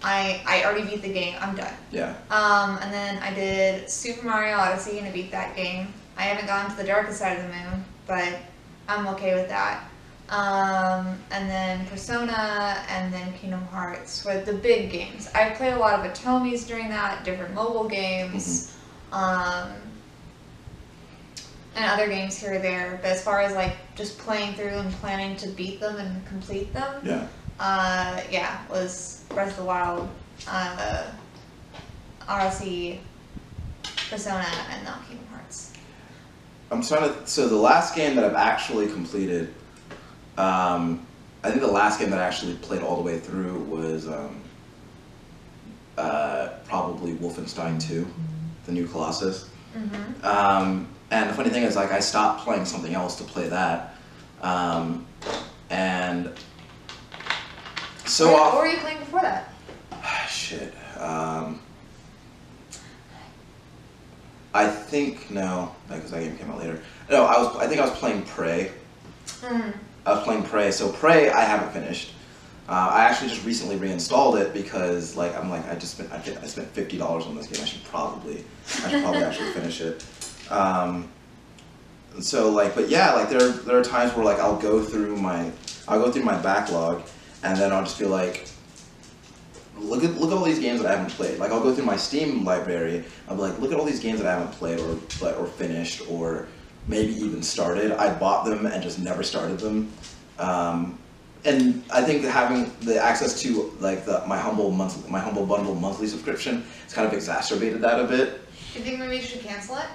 [0.03, 1.37] I I already beat the game.
[1.41, 1.73] I'm done.
[1.91, 2.15] yeah.
[2.31, 5.93] Um, and then I did Super Mario Odyssey and I beat that game.
[6.19, 8.39] I haven't gone to the darkest side of the moon, but
[8.89, 9.85] I'm okay with that.
[10.29, 15.29] Um, and then Persona and then Kingdom Hearts were the big games.
[15.35, 18.75] I played a lot of Atomies during that, different mobile games,
[19.13, 19.69] um,
[21.77, 22.99] and other games here or there.
[23.03, 26.73] But as far as like just playing through and planning to beat them and complete
[26.73, 27.27] them, Yeah.
[27.61, 30.09] uh, yeah, was Breath of the Wild,
[30.49, 31.05] uh,
[32.27, 33.01] Odyssey,
[34.11, 35.73] Persona, and now Kingdom Hearts.
[36.71, 37.27] I'm trying to.
[37.27, 39.55] So the last game that I've actually completed,
[40.39, 41.07] um,
[41.45, 44.41] I think the last game that I actually played all the way through was um,
[45.99, 48.07] uh, probably Wolfenstein 2,
[48.65, 49.49] the new Colossus.
[49.77, 50.25] Mm-hmm.
[50.27, 53.95] Um, and the funny thing is, like, I stopped playing something else to play that,
[54.43, 55.07] um,
[55.71, 56.33] and
[58.05, 58.55] so what, off.
[58.55, 59.53] what were you playing before that?
[60.29, 60.73] Shit.
[60.99, 61.61] Um,
[64.55, 66.81] I think no, because that game came out later.
[67.11, 67.57] No, I was.
[67.57, 68.73] I think I was playing Prey.
[69.43, 69.77] Mm.
[70.07, 70.71] I was playing Prey.
[70.71, 72.13] So Prey, I haven't finished.
[72.69, 76.11] Uh, I actually just recently reinstalled it because, like, I'm like, I just spent.
[76.11, 77.63] I, I spent fifty dollars on this game.
[77.63, 78.45] I should probably.
[78.85, 80.05] I should probably actually finish it.
[80.51, 81.09] Um,
[82.21, 85.51] so like, but yeah, like there there are times where like I'll go through my
[85.89, 87.03] I'll go through my backlog,
[87.43, 88.49] and then I'll just be like,
[89.79, 91.39] look at look at all these games that I haven't played.
[91.39, 93.05] Like I'll go through my Steam library.
[93.29, 94.99] I'll be like, look at all these games that I haven't played or
[95.35, 96.49] or finished or
[96.89, 97.93] maybe even started.
[97.93, 99.93] I bought them and just never started them.
[100.39, 100.99] Um,
[101.45, 105.75] and I think having the access to like the my humble monthly my humble bundle
[105.75, 108.41] monthly subscription has kind of exacerbated that a bit.
[108.75, 109.87] You think maybe you should cancel it?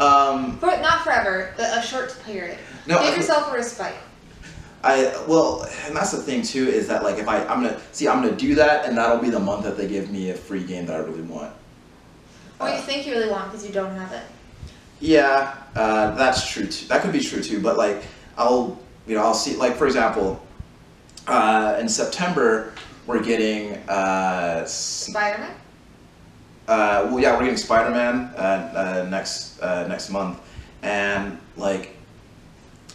[0.00, 2.58] Um, For, not forever, but a short period.
[2.86, 3.94] No, Give yourself a respite.
[4.82, 8.08] I well, and that's the thing too is that like if I I'm gonna see
[8.08, 10.64] I'm gonna do that and that'll be the month that they give me a free
[10.64, 11.52] game that I really want.
[12.58, 14.22] Or you Uh, think you really want because you don't have it.
[15.00, 16.86] Yeah, uh, that's true too.
[16.88, 17.60] That could be true too.
[17.60, 18.02] But like,
[18.38, 20.40] I'll you know I'll see like for example,
[21.26, 22.72] uh, in September
[23.06, 25.50] we're getting uh, Spider Man?
[26.70, 30.40] Uh, well yeah we're getting Spider Man uh, uh, next uh, next month,
[30.82, 31.96] and like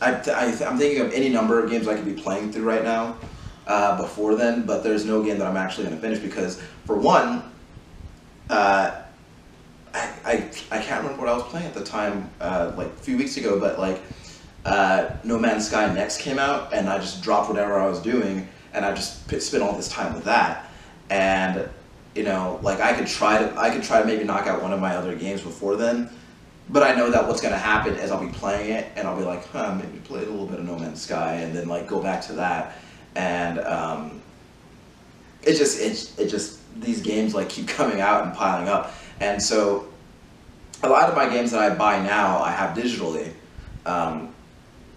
[0.01, 2.83] I, I I'm thinking of any number of games I could be playing through right
[2.83, 3.17] now
[3.67, 7.51] uh, before then, but there's no game that I'm actually gonna finish because for one.
[8.49, 9.01] Uh,
[9.93, 10.33] I, I,
[10.71, 13.59] I can't remember what I was playing at the time, like a few weeks ago,
[13.59, 14.01] but like
[15.23, 18.85] No Man's Sky Next came out, and I just dropped whatever I was doing, and
[18.85, 20.69] I just spent all this time with that.
[21.09, 21.69] And
[22.15, 24.71] you know, like I could try to, I could try to maybe knock out one
[24.71, 26.09] of my other games before then,
[26.69, 29.25] but I know that what's gonna happen is I'll be playing it, and I'll be
[29.25, 32.01] like, huh, maybe play a little bit of No Man's Sky, and then like go
[32.01, 32.77] back to that,
[33.15, 34.21] and um,
[35.43, 39.41] it just, it, it just these games like keep coming out and piling up, and
[39.41, 39.87] so
[40.83, 43.33] a lot of my games that I buy now I have digitally,
[43.85, 44.33] um,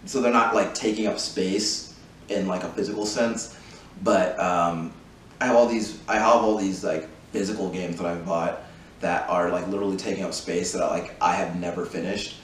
[0.06, 3.58] so they're not like taking up space in like a physical sense,
[4.02, 4.92] but um,
[5.40, 8.62] I have all these I have all these like physical games that I've bought
[9.00, 12.36] that are like literally taking up space that I, like I have never finished,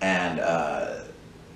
[0.00, 1.00] and uh,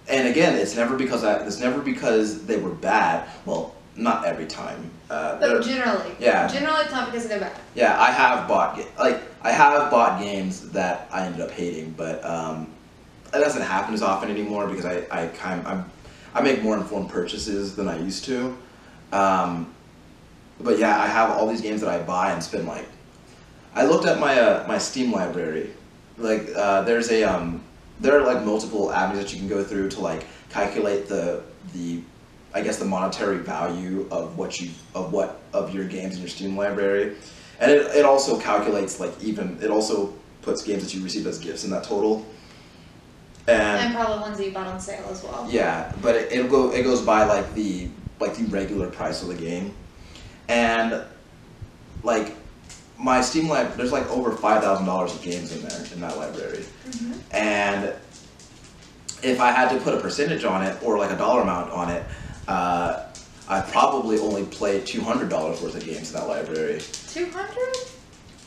[0.09, 3.29] and again it's never because I it's never because they were bad.
[3.45, 4.91] Well, not every time.
[5.09, 6.13] Uh, But generally.
[6.19, 6.49] Yeah.
[6.49, 7.57] Generally, it's not because they're bad.
[7.75, 12.25] yeah, I have bought like I have bought games that I ended up hating, but
[12.25, 12.73] um,
[13.35, 15.91] it doesn't happen as often anymore because I I kind I'm,
[16.35, 18.57] I make more informed purchases than I used to.
[19.13, 19.73] Um,
[20.61, 22.87] but yeah, I have all these games that I buy and spend like.
[23.75, 25.71] I looked at my uh, my Steam library,
[26.17, 27.63] like uh, there's a um,
[28.01, 31.43] there are like multiple avenues that you can go through to like calculate the
[31.75, 32.01] the
[32.55, 36.29] I guess the monetary value of what you of what of your games in your
[36.31, 37.17] Steam library,
[37.61, 41.39] and it, it also calculates like even it also puts games that you received as
[41.39, 42.25] gifts in that total.
[43.49, 45.47] And And probably ones that you bought on sale as well.
[45.51, 47.89] yeah, but it, it'll go it goes by like the
[48.21, 49.75] like the regular price of the game,
[50.49, 51.03] and
[52.03, 52.35] like
[52.99, 56.17] my Steam lib there's like over five thousand dollars of games in there in that
[56.17, 56.65] library,
[57.33, 57.93] and
[59.23, 61.91] if I had to put a percentage on it or like a dollar amount on
[61.91, 62.05] it,
[62.49, 63.07] uh,
[63.49, 66.81] I probably only played two hundred dollars worth of games in that library.
[67.09, 67.87] 200?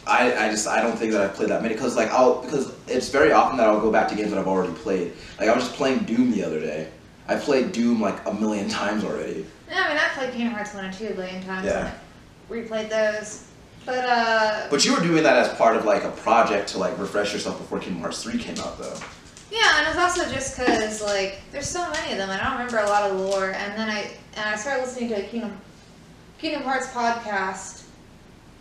[0.08, 2.74] I, I just I don't think that I've played that many because like I'll because
[2.88, 5.14] it's very often that I'll go back to games that I've already played.
[5.40, 6.90] Like I was just playing Doom the other day.
[7.28, 9.46] I played Doom like a million times already.
[9.70, 11.66] Yeah, I mean, I've played Kingdom Hearts 1 and 2 a billion times.
[11.66, 11.92] Yeah.
[12.50, 13.46] Replayed those.
[13.86, 16.98] But uh, But you were doing that as part of like a project to like
[16.98, 18.96] refresh yourself before Kingdom Hearts 3 came out though.
[19.52, 22.54] yeah, and it's also just because like there's so many of them, and I don't
[22.66, 23.52] remember a lot of lore.
[23.52, 25.58] And then I and I started listening to a Kingdom
[26.40, 27.84] Kingdom Hearts podcast,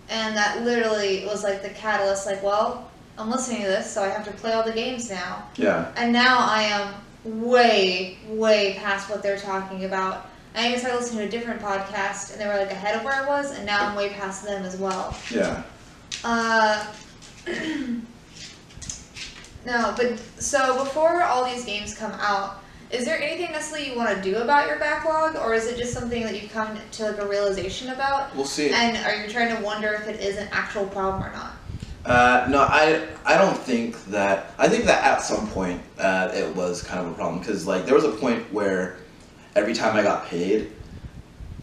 [0.08, 2.26] and that literally was like the catalyst.
[2.26, 5.48] Like, well, I'm listening to this, so I have to play all the games now.
[5.56, 5.92] Yeah.
[5.96, 6.94] And now I am
[7.24, 10.26] way, way past what they're talking about.
[10.58, 13.04] And I even started listening to a different podcast, and they were like ahead of
[13.04, 15.16] where I was, and now I'm way past them as well.
[15.30, 15.62] Yeah.
[16.24, 16.84] Uh,
[19.64, 24.16] no, but so before all these games come out, is there anything necessarily you want
[24.16, 27.18] to do about your backlog, or is it just something that you've come to like
[27.18, 28.34] a realization about?
[28.34, 28.70] We'll see.
[28.70, 31.52] And are you trying to wonder if it is an actual problem or not?
[32.04, 34.54] Uh, no, I I don't think that.
[34.58, 37.86] I think that at some point uh, it was kind of a problem because like
[37.86, 38.96] there was a point where
[39.56, 40.70] every time I got paid,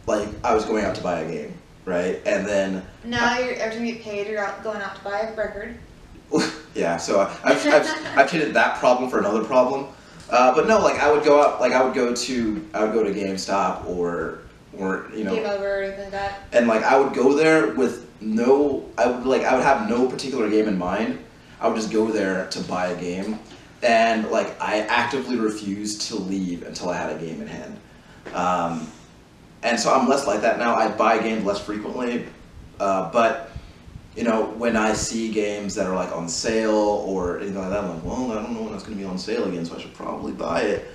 [0.07, 1.53] like I was going out to buy a game,
[1.85, 2.21] right?
[2.25, 5.19] And then Now you're every time you get paid, you're out going out to buy
[5.21, 5.77] a record.
[6.75, 9.87] yeah, so I've I've, I've traded that problem for another problem.
[10.29, 12.93] Uh, but no, like I would go out, like I would go to I would
[12.93, 14.39] go to GameStop or
[14.77, 16.39] or you know Game over or anything like that.
[16.51, 20.07] and like I would go there with no I would like I would have no
[20.07, 21.19] particular game in mind.
[21.61, 23.39] I would just go there to buy a game
[23.85, 27.79] and like I actively refused to leave until I had a game in hand.
[28.33, 28.91] Um,
[29.63, 30.75] and so I'm less like that now.
[30.75, 32.25] I buy games less frequently,
[32.79, 33.51] uh, but
[34.15, 37.83] you know when I see games that are like on sale or anything like that,
[37.83, 39.75] I'm like, well, I don't know when it's going to be on sale again, so
[39.75, 40.87] I should probably buy it.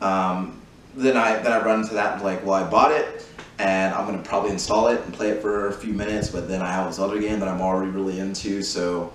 [0.00, 0.60] Um,
[0.96, 3.26] then I then I run into that and like, well, I bought it
[3.58, 6.62] and I'm gonna probably install it and play it for a few minutes, but then
[6.62, 9.12] I have this other game that I'm already really into, so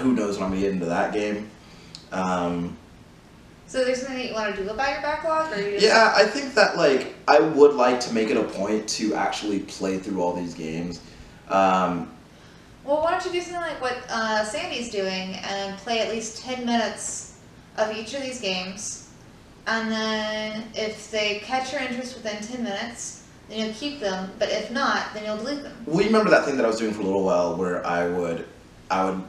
[0.00, 1.50] who knows when I'm gonna get into that game.
[2.12, 2.76] Um,
[3.66, 6.24] So there's something that you want to do about your backlog, or you yeah, I
[6.24, 10.22] think that like I would like to make it a point to actually play through
[10.22, 11.00] all these games.
[11.48, 12.10] Um,
[12.84, 16.42] Well, why don't you do something like what uh, Sandy's doing and play at least
[16.42, 17.34] 10 minutes
[17.76, 19.08] of each of these games?
[19.66, 24.30] And then if they catch your interest within 10 minutes, then you'll keep them.
[24.38, 25.76] But if not, then you'll delete them.
[25.84, 28.46] we remember that thing that I was doing for a little while where I would,
[28.90, 29.22] I would,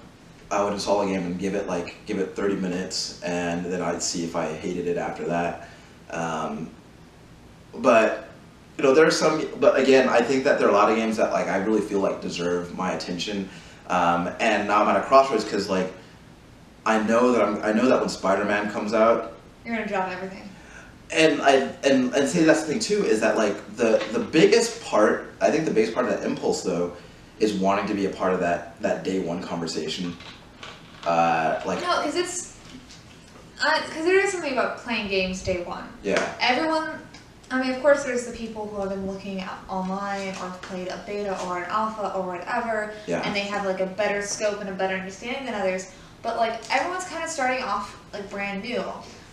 [0.51, 3.81] I would install a game and give it like give it 30 minutes, and then
[3.81, 5.69] I'd see if I hated it after that.
[6.09, 6.69] Um,
[7.75, 8.29] but
[8.77, 9.47] you know, there are some.
[9.59, 11.81] But again, I think that there are a lot of games that like I really
[11.81, 13.47] feel like deserve my attention,
[13.87, 15.91] um, and now I'm at a crossroads because like
[16.85, 19.33] I know that I'm, I know that when Spider-Man comes out,
[19.65, 20.49] You're going to drop everything.
[21.11, 24.83] and I and and say that's the thing too is that like the the biggest
[24.83, 26.93] part I think the biggest part of that impulse though
[27.39, 30.15] is wanting to be a part of that that day one conversation.
[31.05, 32.49] Uh, like No, because it's.
[33.57, 35.87] Because there is something about playing games day one.
[36.03, 36.89] yeah Everyone.
[37.51, 40.87] I mean, of course, there's the people who have been looking at online or played
[40.87, 44.59] a beta or an alpha or whatever, yeah and they have like a better scope
[44.61, 45.91] and a better understanding than others.
[46.21, 48.83] But like everyone's kind of starting off like brand new.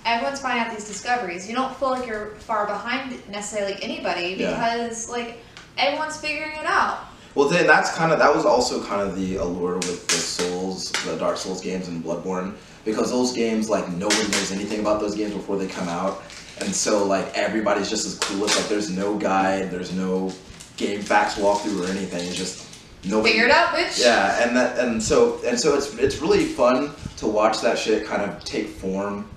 [0.07, 1.49] Everyone's finding out these discoveries.
[1.49, 4.53] You don't feel like you're far behind necessarily anybody Yeah.
[4.53, 5.43] because like
[5.77, 7.01] everyone's figuring it out.
[7.37, 10.91] Well, then that's kind of that was also kind of the allure with the Souls,
[11.05, 15.15] the Dark Souls games and Bloodborne, because those games like nobody knows anything about those
[15.15, 16.23] games before they come out,
[16.61, 18.57] and so like everybody's just as clueless.
[18.57, 20.33] Like there's no guide, there's no
[20.79, 22.27] game facts walkthrough or anything.
[22.27, 22.67] It's just
[23.05, 23.33] nobody.
[23.33, 24.03] Figure it out, bitch.
[24.03, 28.07] Yeah, and that and so and so it's it's really fun to watch that shit
[28.07, 29.29] kind of take form,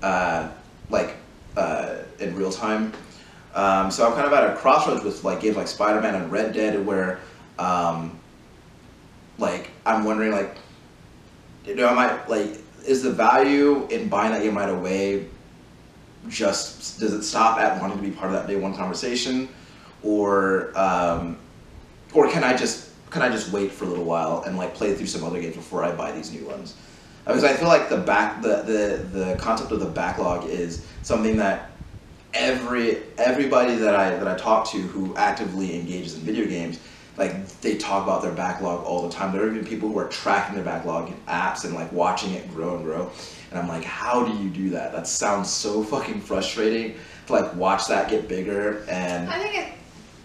[0.00, 0.48] uh,
[0.90, 1.16] like
[1.56, 2.92] uh, in real time.
[3.54, 6.54] Um, so I'm kind of at a crossroads with like games like Spider-Man and Red
[6.54, 7.18] Dead, where
[7.62, 8.18] um,
[9.38, 10.56] like I'm wondering like,
[11.64, 15.26] you know, am I like is the value in buying that game right away
[16.28, 19.48] just does it stop at wanting to be part of that day one conversation,
[20.02, 21.38] or um,
[22.12, 24.94] or can I just can I just wait for a little while and like play
[24.94, 26.74] through some other games before I buy these new ones?
[27.26, 31.36] Because I feel like the back the, the the concept of the backlog is something
[31.36, 31.70] that
[32.34, 36.80] every everybody that I that I talk to who actively engages in video games
[37.16, 39.32] like they talk about their backlog all the time.
[39.32, 42.48] There are even people who are tracking their backlog in apps and like watching it
[42.52, 43.10] grow and grow.
[43.50, 44.92] And I'm like, how do you do that?
[44.92, 46.96] That sounds so fucking frustrating
[47.26, 49.76] to like watch that get bigger and I think it's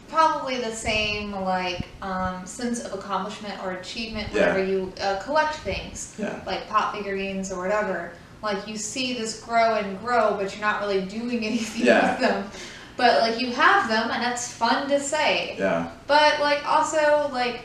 [0.08, 4.54] probably the same like um, sense of accomplishment or achievement Yeah.
[4.54, 6.16] whenever you uh, collect things.
[6.18, 6.42] yeah.
[6.46, 8.14] like pop figurines or whatever.
[8.42, 12.12] Like you see this grow and grow, but you're not really doing anything Yeah.
[12.12, 12.50] with them.
[12.98, 15.56] But like you have them, and that's fun to say.
[15.58, 15.92] Yeah.
[16.08, 17.62] But like also like,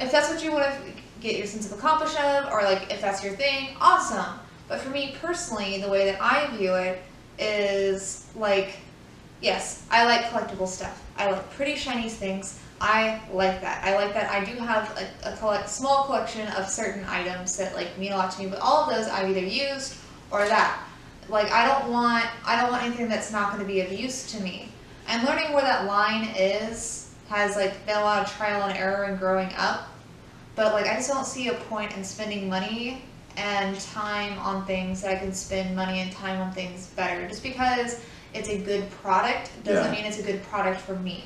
[0.00, 0.80] if that's what you want to
[1.20, 4.40] get your sense of accomplishment of, or like if that's your thing, awesome.
[4.66, 7.02] But for me personally, the way that I view it
[7.38, 8.76] is like,
[9.42, 11.02] yes, I like collectible stuff.
[11.18, 12.58] I like pretty shiny things.
[12.80, 13.84] I like that.
[13.84, 17.74] I like that I do have a, a collect, small collection of certain items that
[17.74, 19.96] like mean a lot to me, but all of those I've either used
[20.30, 20.82] or that.
[21.28, 24.30] Like I don't want I don't want anything that's not going to be of use
[24.32, 24.68] to me.
[25.08, 29.04] And learning where that line is has like been a lot of trial and error
[29.04, 29.88] and growing up.
[30.56, 33.02] But like I just don't see a point in spending money
[33.36, 37.26] and time on things that I can spend money and time on things better.
[37.28, 38.00] Just because
[38.32, 39.90] it's a good product doesn't Yeah.
[39.90, 41.24] mean it's a good product for me.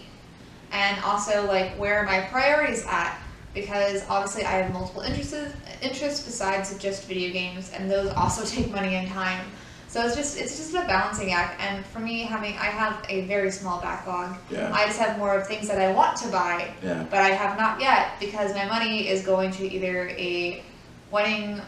[0.73, 3.19] And also like where are my priorities at?
[3.55, 5.35] Because obviously I have multiple interests
[5.83, 9.45] interests besides just video games and those also take money and time.
[9.89, 13.23] So it's just it's just a balancing act and for me having I have a
[13.23, 14.37] very small backlog.
[14.51, 14.71] Yeah.
[14.73, 17.05] I just have more of things that I want to buy Yeah.
[17.11, 20.63] but I have not yet because my money is going to either a
[21.11, 21.61] wedding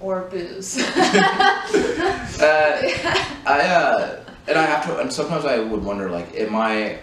[0.00, 0.82] or booze.
[2.36, 2.82] Uh,
[3.46, 6.98] I uh, and I have to, and sometimes I would wonder, like, am I?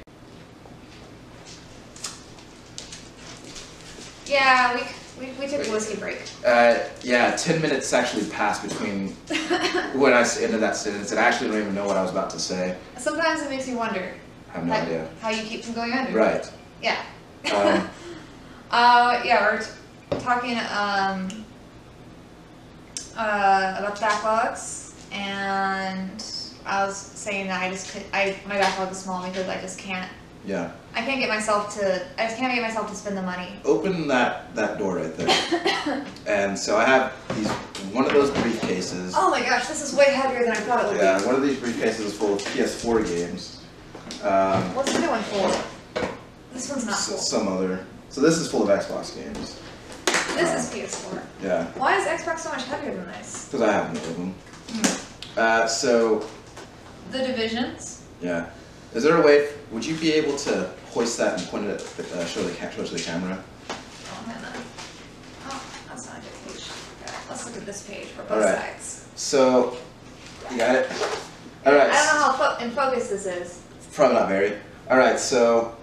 [4.26, 4.82] yeah, we,
[5.20, 6.22] we, we took a whiskey break.
[6.46, 9.10] Uh, yeah, ten minutes actually passed between
[9.94, 12.30] when I ended that sentence, and I actually don't even know what I was about
[12.32, 12.78] to say.
[12.98, 14.14] Sometimes it makes me wonder
[14.50, 15.10] I have no how, idea.
[15.22, 16.12] how you keep from going under.
[16.12, 16.52] Right.
[16.82, 17.02] Yeah.
[17.54, 17.90] Um,
[18.74, 19.68] Uh, yeah, we're t-
[20.18, 21.46] talking um,
[23.16, 26.26] uh, about backlogs, and
[26.66, 29.78] I was saying that I just could, I my backlog is small because I just
[29.78, 30.10] can't
[30.46, 30.72] yeah.
[30.96, 33.60] I can't get myself to I just can't get myself to spend the money.
[33.66, 36.06] Open that that door right there.
[36.28, 37.50] and so I have these
[37.94, 39.14] one of those briefcases.
[39.16, 41.00] Oh my gosh, this is way heavier than I thought it would be.
[41.00, 43.62] Yeah, one of these briefcases is full of PS4 games.
[44.24, 44.76] Um.
[44.76, 46.10] What's the other one for?
[46.54, 47.18] This one's not full.
[47.18, 47.86] some other.
[48.10, 49.60] So this is full of Xbox games.
[50.36, 51.22] This is PS4.
[51.42, 53.46] Yeah, Why is Xbox so much heavier than this?
[53.46, 54.36] because I have no of them.
[55.36, 56.26] Uh, so
[57.12, 58.04] The divisions.
[58.22, 58.50] yeah,
[58.94, 59.50] is there a way?
[59.72, 62.54] Would you be able to hoist that and point it at the, uh, show the
[62.54, 63.44] show to the camera?
[63.70, 64.38] Oh, man,
[65.48, 66.68] oh, that's not a good page.
[67.30, 68.60] Let's look at this page for both Alright.
[68.60, 69.08] sides.
[69.16, 69.78] So
[70.52, 70.92] you got it.
[71.66, 71.90] All right.
[71.90, 73.62] I don't know how fo- in focus this is.
[73.94, 74.58] Probably not very.
[74.90, 75.76] All right, so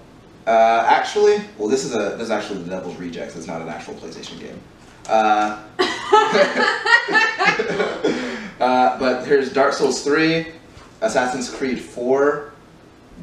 [0.46, 3.34] uh, actually, well, this is a this is actually the Devil's Rejects.
[3.34, 4.60] It's not an actual PlayStation game.
[5.08, 5.62] Uh,
[8.60, 10.46] uh, but here's Dark Souls 3,
[11.00, 12.49] Assassin's Creed 4,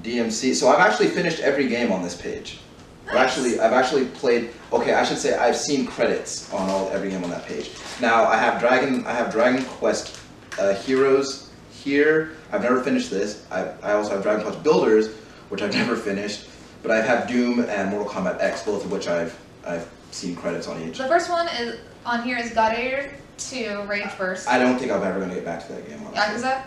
[0.03, 0.53] DMC.
[0.55, 2.59] So I've actually finished every game on this page.
[3.07, 3.23] I've Nice.
[3.29, 4.49] actually I've actually played.
[4.73, 7.71] Okay, I should say I've seen credits on all every game on that page.
[8.01, 10.19] Now I have Dragon I have Dragon Quest
[10.59, 12.31] uh, Heroes here.
[12.51, 13.45] I've never finished this.
[13.51, 15.15] I, I also have Dragon Quest Builders,
[15.49, 16.47] which I've never finished.
[16.83, 20.67] But I have Doom and Mortal Kombat X, both of which I've I've seen credits
[20.67, 20.97] on each.
[20.97, 24.47] The first one is on here is God Eater 2, Rage Burst.
[24.47, 25.99] I don't think I'm ever gonna get back to that game.
[26.07, 26.49] Honestly.
[26.49, 26.63] Yakuza.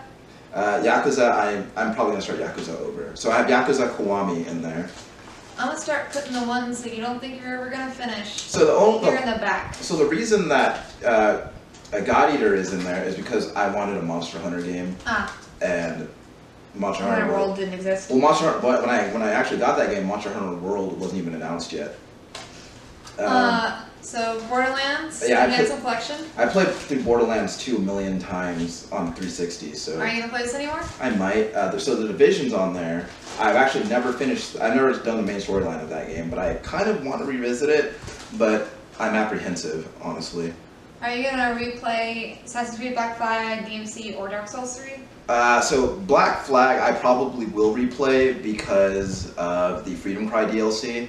[0.53, 3.15] Uh, Yakuza, I, I'm probably gonna start Yakuza over.
[3.15, 4.89] So I have Yakuza Kiwami in there.
[5.59, 8.65] I'm gonna start putting the ones that you don't think you're ever gonna finish So
[8.67, 9.75] the only here in the back.
[9.75, 11.49] So the reason that uh,
[11.93, 15.37] a God Eater is in there is because I wanted a Monster Hunter game, Ah,
[15.61, 16.09] and
[16.75, 17.39] Monster Hunter World.
[17.49, 18.11] World didn't exist.
[18.11, 20.99] Well, Monster Hunter, but when I when I actually got that game, Monster Hunter World
[20.99, 21.97] wasn't even announced yet.
[23.19, 26.17] Um, uh, so Borderlands, yeah, I Enhanced Collection.
[26.37, 30.43] I played through Borderlands 2 a million times on 360, so Are you gonna play
[30.43, 30.83] this anymore?
[31.01, 31.53] I might.
[31.55, 33.09] Uh, so the division's on there.
[33.39, 34.59] I've actually never finished.
[34.61, 37.25] I've never done the main storyline of that game, but I kind of want to
[37.27, 37.95] revisit it.
[38.39, 40.53] But I'm apprehensive, honestly.
[41.03, 44.93] Are you gonna replay Assassin's Creed Black Flag, DMC, or Dark Souls 3?
[45.31, 51.09] Uh, so Black Flag, I probably will replay because of the Freedom Cry DLC.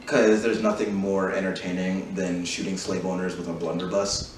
[0.00, 4.36] Because there's nothing more entertaining than shooting slave owners with a blunderbuss.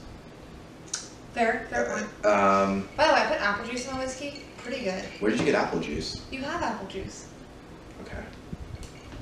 [1.32, 2.26] Fair, fair point.
[2.26, 4.42] Um, By the way, I put apple juice in the whiskey.
[4.58, 5.02] Pretty good.
[5.20, 6.20] where did you get apple juice?
[6.30, 7.26] You have apple juice.
[8.02, 8.22] Okay.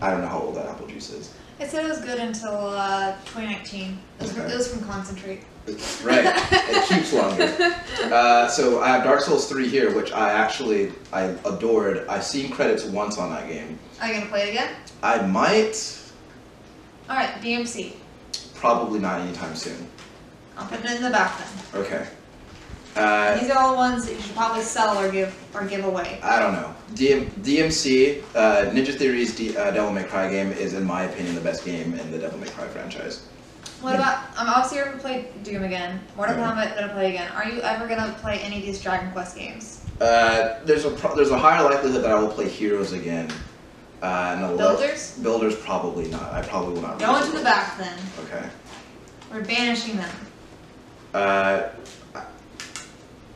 [0.02, 1.32] I don't know how old that apple juice is.
[1.60, 3.96] It said it was good until uh, 2019.
[4.18, 4.52] It was, Okay.
[4.52, 5.42] it was from concentrate.
[6.02, 6.24] Right.
[6.52, 7.54] it keeps longer.
[8.02, 12.06] Uh, so I have Dark Souls 3 here, which I actually I adored.
[12.08, 13.78] I've seen credits once on that game.
[14.00, 14.74] Are you gonna play it again?
[15.02, 15.98] I might,
[17.08, 17.92] All right, DMC.
[18.54, 19.86] probably not anytime soon.
[20.56, 21.82] I'll put it in the back then.
[21.82, 22.06] Okay.
[22.96, 25.84] Uh, These are all the ones that you should probably sell or give or give
[25.84, 26.18] away.
[26.24, 26.74] I don't know.
[26.94, 31.36] DM, DMC, uh, Ninja Theory's D, uh, Devil May Cry game is, in my opinion,
[31.36, 33.26] the best game in the Devil May Cry franchise.
[33.80, 34.24] What about?
[34.36, 36.00] I'm obviously you're gonna play Doom again.
[36.16, 36.50] Mortal Yeah.
[36.52, 37.30] Kombat gonna play again.
[37.32, 39.80] Are you ever gonna play any of these Dragon Quest games?
[40.00, 43.30] Uh, there's a pro- there's a higher likelihood that I will play Heroes again.
[44.02, 45.12] Uh, and a low- Builders?
[45.22, 46.32] Builders probably not.
[46.32, 46.98] I probably will not.
[46.98, 47.98] Go into the back then.
[48.24, 48.46] Okay.
[49.32, 50.10] We're banishing them.
[51.14, 51.62] Uh,
[52.14, 52.22] I-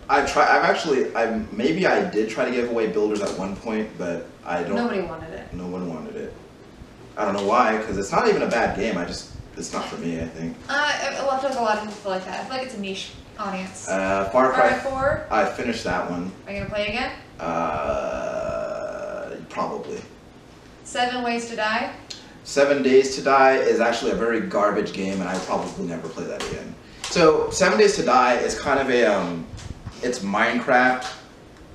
[0.08, 0.42] I try.
[0.44, 1.14] I've actually.
[1.16, 4.74] I maybe I did try to give away builders at one point, but I don't.
[4.76, 5.52] Nobody wanted it.
[5.54, 6.32] No one wanted it.
[7.16, 8.98] I don't know why, because it's not even a bad game.
[8.98, 10.20] I just it's not for me.
[10.20, 10.56] I think.
[10.68, 12.40] Uh, I, I feel like a lot of people feel like that.
[12.40, 13.88] I feel like it's a niche audience.
[13.88, 14.90] Uh, Far Far Cry Cry.
[14.90, 16.30] 4, I finished that one.
[16.46, 17.12] are you gonna play it again?
[17.40, 20.00] Uh, probably.
[20.84, 21.92] Seven Ways to Die.
[22.44, 26.24] Seven Days to Die is actually a very garbage game, and I probably never play
[26.24, 26.74] that again.
[27.04, 29.46] So Seven Days to Die is kind of a um,
[30.02, 31.10] it's Minecraft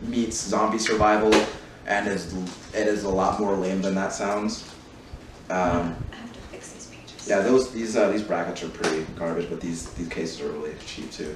[0.02, 1.34] meets zombie survival,
[1.88, 2.34] and is
[2.74, 4.64] it is a lot more lame than that sounds.
[5.50, 7.19] Um, I have to fix these pages.
[7.30, 10.74] Yeah, those these uh, these brackets are pretty garbage, but these these cases are really
[10.86, 11.36] cheap too.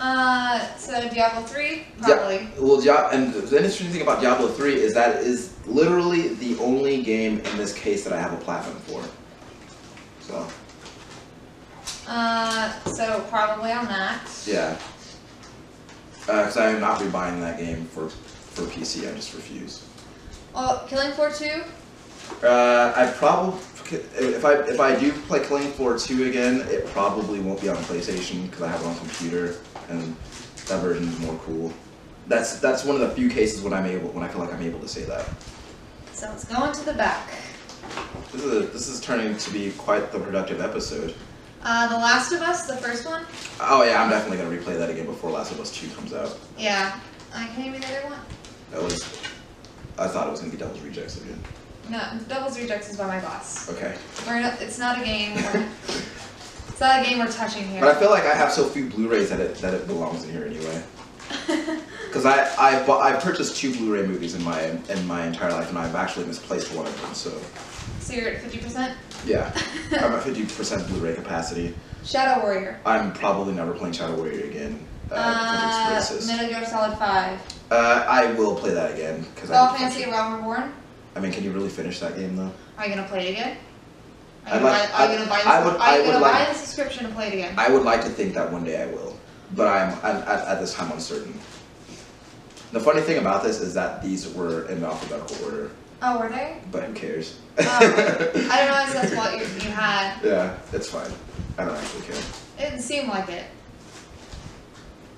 [0.00, 2.34] Uh, so Diablo 3, probably.
[2.36, 2.48] Yeah.
[2.58, 6.58] Well, Dia- and the interesting thing about Diablo 3 is that it is literally the
[6.58, 9.04] only game in this case that I have a platinum for.
[10.20, 10.46] So,
[12.08, 14.20] Uh, so probably on that.
[14.46, 14.76] yeah.
[16.26, 19.84] Because I am not rebuying that game for, for PC, I just refuse.
[20.54, 21.62] Well, Killing Floor 2.
[22.44, 23.60] Uh, I probably,
[23.92, 27.76] if I if I do play Killing Floor 2 again, it probably won't be on
[27.76, 29.56] PlayStation because I have it on computer,
[29.88, 30.16] and
[30.66, 31.72] that version is more cool.
[32.26, 34.62] That's that's one of the few cases when I'm able when I feel like I'm
[34.62, 35.28] able to say that.
[36.12, 37.28] So let's go into the back.
[38.32, 41.14] This is a, this is turning to be quite the productive episode.
[41.62, 43.24] Uh, The Last of Us, the first one.
[43.60, 46.38] Oh yeah, I'm definitely gonna replay that again before Last of Us 2 comes out.
[46.58, 46.98] Yeah.
[47.34, 48.20] I can you be the other one?
[48.70, 49.02] That was,
[49.98, 51.40] I thought it was gonna be Devil's Rejects again.
[51.88, 53.70] No, Devil's Rejects is by my boss.
[53.70, 53.94] Okay.
[54.26, 55.34] We're not, it's not a game.
[55.34, 55.68] We're,
[56.68, 57.80] it's not a game we're touching here.
[57.80, 60.30] But I feel like I have so few Blu-rays that it that it belongs in
[60.32, 60.82] here anyway.
[62.14, 65.68] Because I I bought, I purchased two Blu-ray movies in my in my entire life,
[65.68, 67.12] and I've actually misplaced one of them.
[67.12, 67.32] So
[67.98, 68.94] so you're at 50%?
[69.26, 69.50] yeah,
[69.92, 71.74] I'm at 50% Blu-ray capacity.
[72.04, 72.78] Shadow Warrior.
[72.86, 74.78] I'm probably never playing Shadow Warrior again
[75.10, 76.36] uh, Uh, because it's racist.
[76.36, 77.40] Metal Gear Solid 5.
[77.72, 79.74] Uh, I will play that again because Final.
[79.74, 80.72] Fantasy Realm Reborn.
[81.16, 82.50] I mean, can you really finish that game though?
[82.78, 83.56] Are you gonna play it again?
[84.46, 85.46] Are you, like- buy, are you gonna buy this?
[85.46, 87.54] I would- are I would gonna like- buy the subscription and play it again?
[87.56, 89.16] I would like to think that one day I will,
[89.54, 91.38] but I'm at, at, at this time uncertain.
[92.72, 95.70] The funny thing about this is that these were in alphabetical order,
[96.02, 96.58] Oh, were they?
[96.72, 97.36] but who cares?
[97.58, 100.18] Oh, I didn't realize that's what you, you had.
[100.24, 101.10] yeah, it's fine.
[101.56, 102.16] I don't actually care.
[102.58, 103.44] It didn't seem like it.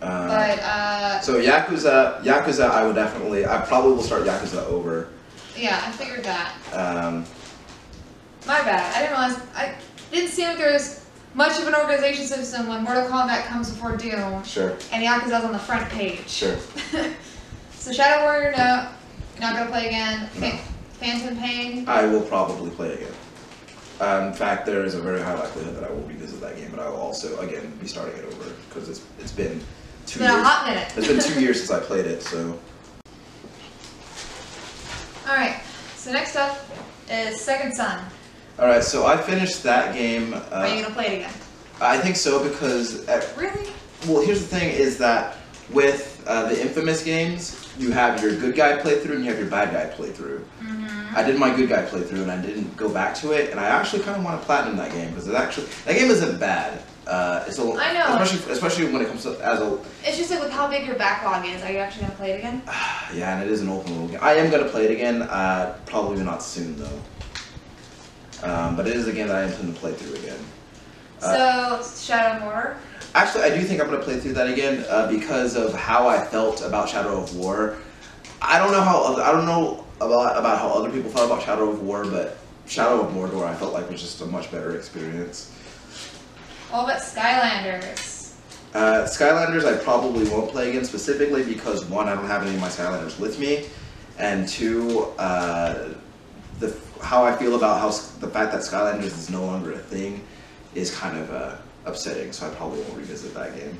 [0.02, 5.08] Uh, But, uh, so Yakuza, Yakuza, I would definitely, I probably will start Yakuza over.
[5.58, 6.52] Yeah, I figured that.
[6.72, 7.24] Um,
[8.46, 8.94] My bad.
[8.94, 9.48] I didn't realize.
[9.56, 9.74] I
[10.12, 11.04] didn't seem like there was
[11.34, 15.52] much of an organization system when Mortal Kombat comes before Doom sure, and Yakuza's on
[15.52, 16.28] the front page.
[16.28, 16.56] sure.
[17.72, 18.88] so Shadow Warrior, no.
[19.34, 20.28] You're not gonna play again.
[20.40, 20.50] No.
[20.98, 21.84] Phantom Pain.
[21.86, 23.12] I will probably play again.
[24.00, 26.70] Uh, in fact, there is a very high likelihood that I will revisit that game,
[26.70, 29.60] but I will also, again, be starting it over because it's it's been
[30.04, 30.46] It's two been a years.
[30.46, 30.92] hot minute.
[30.96, 32.58] It's been two years since I played it, so
[35.26, 35.56] Alright,
[35.96, 36.58] so next up
[37.10, 38.04] is Second Son.
[38.58, 38.82] all right.
[38.84, 40.34] So I finished that game.
[40.34, 41.32] Are you Uh, gonna play it again?
[41.80, 43.70] I think so because uh, Really?
[44.06, 45.36] well, here's the thing: is that
[45.70, 49.50] with uh, the Infamous games, you have your good guy playthrough and you have your
[49.50, 50.42] bad guy playthrough.
[50.62, 51.16] Mm-hmm.
[51.16, 53.66] I did my good guy playthrough and I didn't go back to it, and I
[53.66, 56.80] actually kind of want to platinum that game because it actually that game isn't bad.
[57.06, 58.20] Uh, it's a I know.
[58.20, 60.96] especially especially when it comes to as a It's just like with how big your
[60.96, 62.62] backlog is, are you actually gonna play it again?
[63.14, 64.20] yeah, and it is an open world game.
[64.20, 65.22] I am gonna play it again.
[65.22, 67.00] Uh, probably not soon though.
[68.42, 70.38] Um, but it is a game that I intend to play through again.
[71.22, 72.76] Uh, so Shadow War.
[73.14, 76.24] Actually, I do think I'm gonna play through that again uh, because of how I
[76.24, 77.76] felt about Shadow of War.
[78.42, 81.42] I don't know how other, I don't know about about how other people felt about
[81.44, 82.36] Shadow of War, but
[82.66, 85.52] Shadow of Mordor I felt like was just a much better experience.
[86.72, 88.34] All but Skylanders.
[88.74, 92.60] Uh, Skylanders I probably won't play again specifically because one I don't have any of
[92.60, 93.66] my Skylanders with me,
[94.18, 95.90] and two uh,
[96.58, 97.88] the how I feel about how
[98.18, 100.24] the fact that Skylanders is no longer a thing
[100.74, 102.32] is kind of uh, upsetting.
[102.32, 103.78] So I probably won't revisit that game.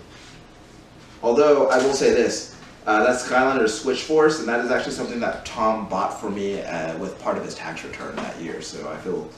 [1.22, 2.54] Although I will say this,
[2.86, 6.60] uh, that's Skylanders Switch Force, and that is actually something that Tom bought for me
[6.60, 8.62] uh, with part of his tax return that year.
[8.62, 9.28] So I feel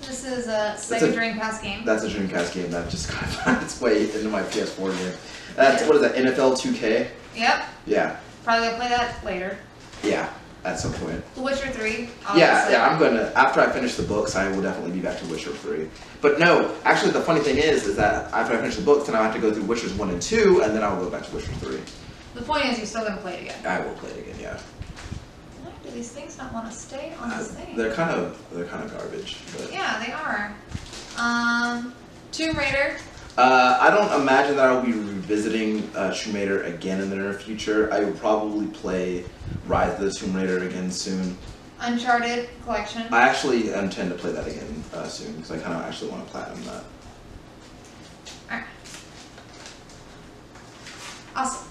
[0.00, 1.84] This is a Sega a- Dreamcast game.
[1.84, 5.12] that's a Dreamcast game that just kind of found its way into my PS4 game.
[5.56, 6.14] That's what is that?
[6.14, 7.08] NFL 2K?
[7.36, 7.64] Yep.
[7.86, 9.58] Yeah, Probably gonna play that later.
[10.02, 10.28] yeah,
[10.64, 11.22] at some point.
[11.34, 11.90] The Witcher 3.
[11.90, 12.72] Yeah, obviously.
[12.72, 15.50] yeah, I'm gonna after I finish the books, I will definitely be back to Witcher
[15.50, 15.88] 3.
[16.20, 19.16] But no, actually the funny thing is is that after I finish the books, then
[19.16, 21.34] I'll have to go through Witchers 1 and 2, and then I'll go back to
[21.34, 21.78] Witcher 3.
[22.34, 23.66] The point is, you're still gonna play it again.
[23.66, 24.58] I will play it again, yeah.
[25.88, 27.74] Do these things not want to stay on Uh, this thing?
[27.76, 29.38] they're kind of they're kind of garbage.
[29.56, 30.54] But Yeah, they are.
[31.16, 31.94] Um,
[32.30, 32.96] Tomb Raider.
[33.38, 37.32] uh, I don't imagine that I'll be revisiting uh, Tomb Raider again in the near
[37.32, 37.90] future.
[37.92, 39.24] I will probably play
[39.66, 41.38] Rise of the Tomb Raider again soon.
[41.80, 43.02] Uncharted Collection.
[43.10, 46.26] I actually intend to play that again uh, soon because I kind of actually want
[46.26, 46.84] to platinum that.
[48.50, 48.66] Alright.
[51.34, 51.66] Awesome.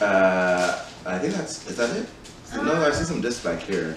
[0.00, 2.08] Uh, I think that's is that it?
[2.56, 3.96] No, I see some discs back here.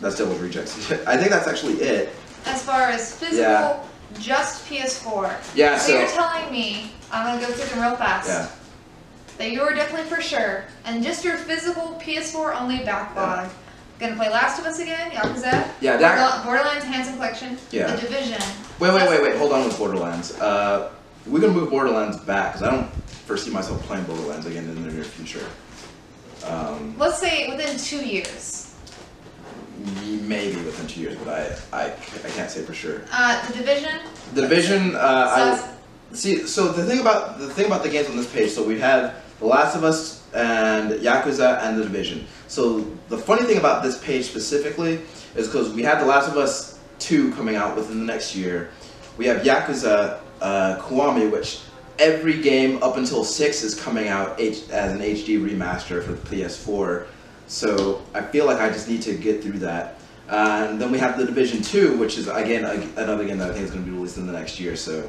[0.00, 0.90] That's Devil's Rejects.
[1.06, 2.14] I think that's actually it.
[2.46, 3.82] As far as physical, Yeah.
[4.18, 5.32] just PS4.
[5.54, 5.78] Yeah.
[5.78, 5.98] So, So.
[5.98, 8.46] you're telling me, I'm gonna go through them real fast, Yeah.
[9.38, 13.48] that you are definitely for sure, and just your physical PS4 only backlog.
[14.00, 15.96] Gonna play Last of Us again, Yakuza, Yeah.
[15.98, 16.44] That.
[16.44, 17.86] Borderlands Handsome Collection, Yeah.
[17.94, 18.42] The Division.
[18.80, 19.36] Wait, wait, wait, wait.
[19.36, 20.32] Hold on with Borderlands.
[20.40, 20.88] Uh,
[21.26, 22.88] we're gonna move Borderlands back because I don't
[23.26, 25.44] foresee myself playing Borderlands again in the near future.
[26.46, 28.74] Um, Let's say within two years.
[30.22, 31.28] maybe within two years, but
[31.72, 33.02] I, I, I can't say for sure.
[33.12, 33.90] Uh, the Division.
[34.34, 34.94] The Division.
[34.96, 35.68] Uh, So I,
[36.14, 38.78] See, so the thing about the thing about the games on this page, so we
[38.80, 42.26] have The Last of Us and Yakuza and The Division.
[42.48, 45.00] So the funny thing about this page specifically
[45.34, 48.68] is because we have The Last of Us 2 coming out within the next year.
[49.16, 51.60] We have Yakuza uh, Kiwami, which
[51.98, 56.36] every game up until 6 is coming out H- as an HD remaster for the
[56.36, 57.06] PS4.
[57.46, 59.98] So I feel like I just need to get through that.
[60.28, 63.50] Uh, and then we have The Division 2, which is again a, another game that
[63.50, 64.76] I think is going to be released in the next year.
[64.76, 65.08] So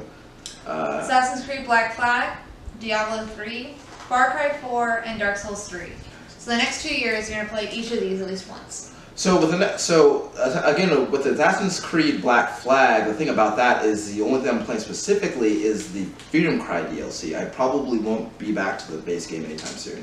[0.66, 2.36] uh, Assassin's Creed Black Flag,
[2.80, 3.74] Diablo 3,
[4.08, 5.86] Far Cry 4, and Dark Souls 3.
[6.28, 8.93] So the next two years, you're gonna play each of these at least once.
[9.16, 10.32] So with the so
[10.64, 14.50] again with the Assassin's Creed Black Flag, the thing about that is the only thing
[14.50, 17.38] I'm playing specifically is the Freedom Cry DLC.
[17.38, 20.02] I probably won't be back to the base game anytime soon,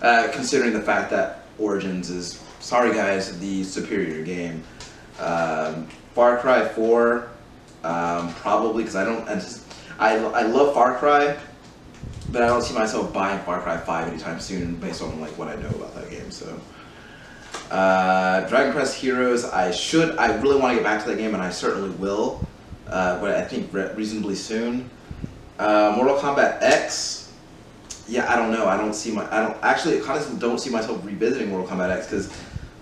[0.00, 4.62] uh, considering the fact that Origins is sorry guys the superior game.
[5.20, 7.28] Um, Far Cry 4,
[7.84, 9.28] um, probably because I don't
[9.98, 11.36] I I love Far Cry,
[12.32, 15.48] but I don't see myself buying Far Cry 5 anytime soon based on like what
[15.48, 16.30] I know about that game.
[16.30, 16.58] So.
[17.70, 21.34] Uh, Dragon Quest Heroes, I should, I really want to get back to that game,
[21.34, 22.46] and I certainly will,
[22.86, 24.88] uh, but I think re- reasonably soon.
[25.58, 27.32] Uh, Mortal Kombat X,
[28.06, 28.66] yeah, I don't know.
[28.66, 31.90] I don't see my, I don't actually, I honestly, don't see myself revisiting Mortal Kombat
[31.90, 32.32] X because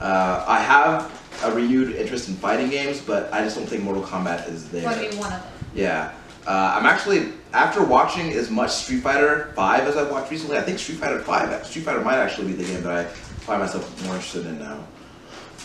[0.01, 1.11] uh, I have
[1.45, 4.83] a renewed interest in fighting games, but I just don't think Mortal Kombat is there.
[4.83, 5.53] Be one of them.
[5.75, 6.13] Yeah.
[6.47, 10.59] Uh, I'm actually after watching as much Street Fighter Five as I've watched recently.
[10.59, 13.11] I think Street Fighter Five, Street Fighter might actually be the game that I
[13.45, 14.79] find myself more interested in now.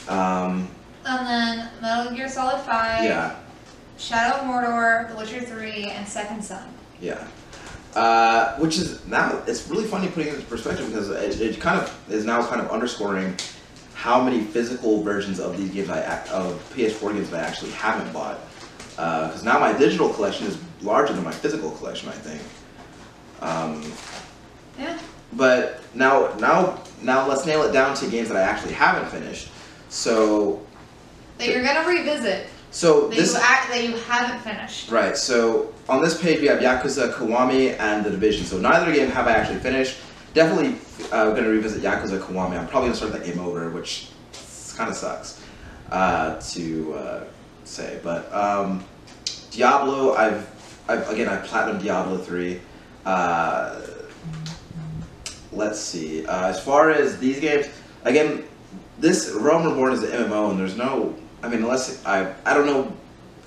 [0.08, 0.68] Um,
[1.06, 3.36] And then Metal Gear Solid 5, yeah,
[3.98, 6.68] Shadow of Mordor, The Witcher 3, and Second Son.
[7.02, 7.26] yeah.
[7.96, 11.80] Uh, which is now it's really funny putting it into perspective because it, it kind
[11.82, 13.36] of is now kind of underscoring
[13.96, 18.40] how many physical versions of these games I of PS4 games I actually haven't bought.
[18.92, 22.42] Because now my digital collection is larger than my physical collection, I think.
[23.42, 23.92] Um,
[24.78, 24.98] Yeah.
[25.34, 29.50] But now, now, now, let's nail it down to games that I actually haven't finished.
[29.89, 30.60] So,
[31.38, 32.47] That you're gonna revisit.
[32.72, 34.91] so That this you act that you haven't finished.
[34.91, 35.18] right.
[35.18, 38.45] So on this page we have Yakuza Kiwami and The Division.
[38.45, 39.97] So neither game have I actually finished.
[40.34, 40.76] Definitely
[41.12, 42.58] uh, going to revisit Yakuza Kiwami.
[42.60, 44.10] I'm probably to start that game over, which
[44.76, 45.41] kind of sucks
[45.91, 47.24] uh, to uh,
[47.64, 48.00] say.
[48.04, 48.84] But um,
[49.50, 50.47] Diablo, I've,
[50.88, 52.62] I've again I've platinum Diablo three.
[53.06, 53.80] Uh,
[55.52, 56.26] let's see.
[56.26, 57.68] Uh, as far as these games,
[58.04, 58.43] again,
[59.00, 61.16] this Realm Reborn is an MMO, and there's no.
[61.41, 62.93] I mean, unless I, I don't know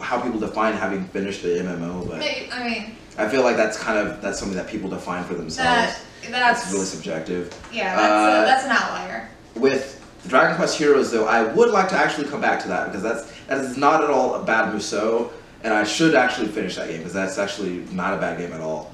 [0.01, 3.79] how people define having finished the MMO, but Maybe- I mean, I feel like that's
[3.79, 5.93] kind of that's something that people define for themselves.
[6.23, 7.55] that, that's, really subjective.
[7.73, 9.29] yeah, that's, uh, a, that's an outlier.
[9.55, 9.99] With
[10.29, 13.31] Dragon Quest Heroes, though, I would like to actually come back to that because that's
[13.49, 15.31] that is not at all a bad Musou,
[15.63, 18.61] and I should actually finish that game because that's actually not a bad game at
[18.61, 18.92] all.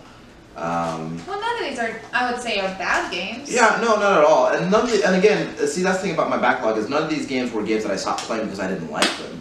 [0.58, 3.50] Um, Well, none of these are, I would say, are bad games.
[3.50, 4.48] yeah, no, not at all.
[4.48, 6.88] And none of the, and again, uh, see that's the thing about my backlog is
[6.88, 9.40] none of these games were games that I stopped playing because I didn't like them.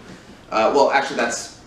[0.51, 1.59] Uh, well, actually, that's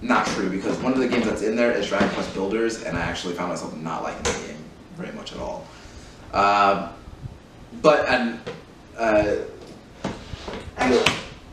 [0.00, 2.96] not true because one of the games that's in there is Dragon Quest Builders, and
[2.96, 4.64] I actually found myself not liking the game
[4.96, 5.66] very much at all.
[6.32, 6.90] Um,
[7.82, 8.38] but and
[8.96, 9.34] uh,
[10.76, 11.04] Actually,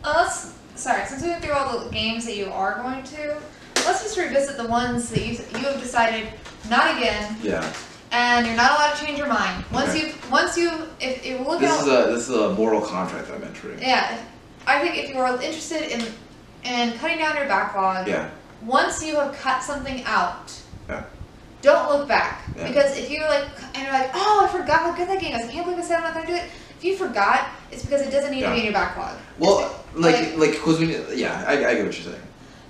[0.04, 3.38] uh, let's, sorry, since we went through all the games that you are going to,
[3.86, 6.28] let's just revisit the ones that you, you have decided
[6.70, 7.74] not again, yeah,
[8.12, 9.64] and you're not allowed to change your mind.
[9.72, 10.08] Once Okay.
[10.08, 10.70] you, once you,
[11.00, 13.80] if, if look this at is a this is a moral contract that I'm entering.
[13.80, 14.18] Yeah,
[14.68, 16.02] I think if you are interested in
[16.64, 18.30] in cutting down your backlog, Yeah,
[18.64, 20.52] once you have cut something out,
[20.90, 21.04] Yeah.
[21.62, 22.44] don't look back.
[22.58, 22.68] Yeah.
[22.68, 25.48] Because if you're like, and you're like, oh, I forgot how good that game is.
[25.48, 26.46] I can't believe I said I'm not gonna do it.
[26.78, 29.16] If you forgot, it's because it doesn't need to be in your backlog.
[29.38, 32.22] well, like like because we yeah, I, I get what you're saying.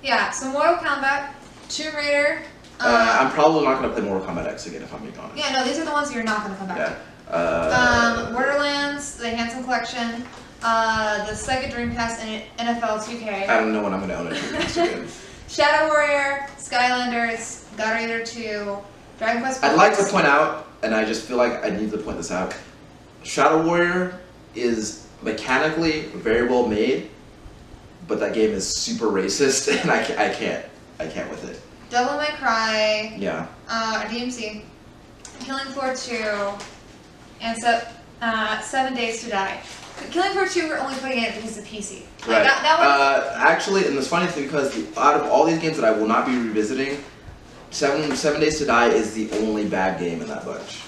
[0.06, 0.30] Yeah.
[0.30, 1.30] So Mortal Kombat,
[1.68, 2.42] Tomb Raider.
[2.80, 5.36] Um, Uh, I'm probably not gonna play Mortal Kombat X again if I'm being honest.
[5.38, 6.94] yeah, no, these are the ones you're not gonna come back Yeah.
[7.30, 7.36] to.
[7.36, 10.24] Uh, Um, Borderlands, the Handsome Collection,
[10.62, 14.76] uh, the Sega Dreamcast and NFL 2K, I don't know when I'm gonna own it.
[14.76, 15.08] again.
[15.48, 18.78] Shadow Warrior, Skylanders, God Eater 2,
[19.18, 19.64] Dragon Quest.
[19.64, 22.30] I'd like to point out, and I just feel like I need to point this
[22.30, 22.54] out.
[23.22, 24.18] Shadow Warrior
[24.54, 27.10] is mechanically very well made,
[28.08, 30.64] but that game is super racist, and I can't, I can't,
[31.00, 31.60] I can't with it.
[31.90, 33.46] Devil May Cry, Yeah.
[33.68, 34.62] uh, DMC,
[35.40, 36.14] Killing Floor 2,
[37.40, 37.80] and so,
[38.22, 39.60] uh, Seven Days to Die.
[40.10, 42.02] Killing Floor 2, we're only putting it because it's a PC.
[42.22, 42.44] Like, Right.
[42.44, 45.58] that, that one, uh, actually, and it's funny thing because the, out of all these
[45.60, 47.02] games that I will not be revisiting,
[47.70, 50.80] Seven Seven Days to Die is the only bad game in that bunch.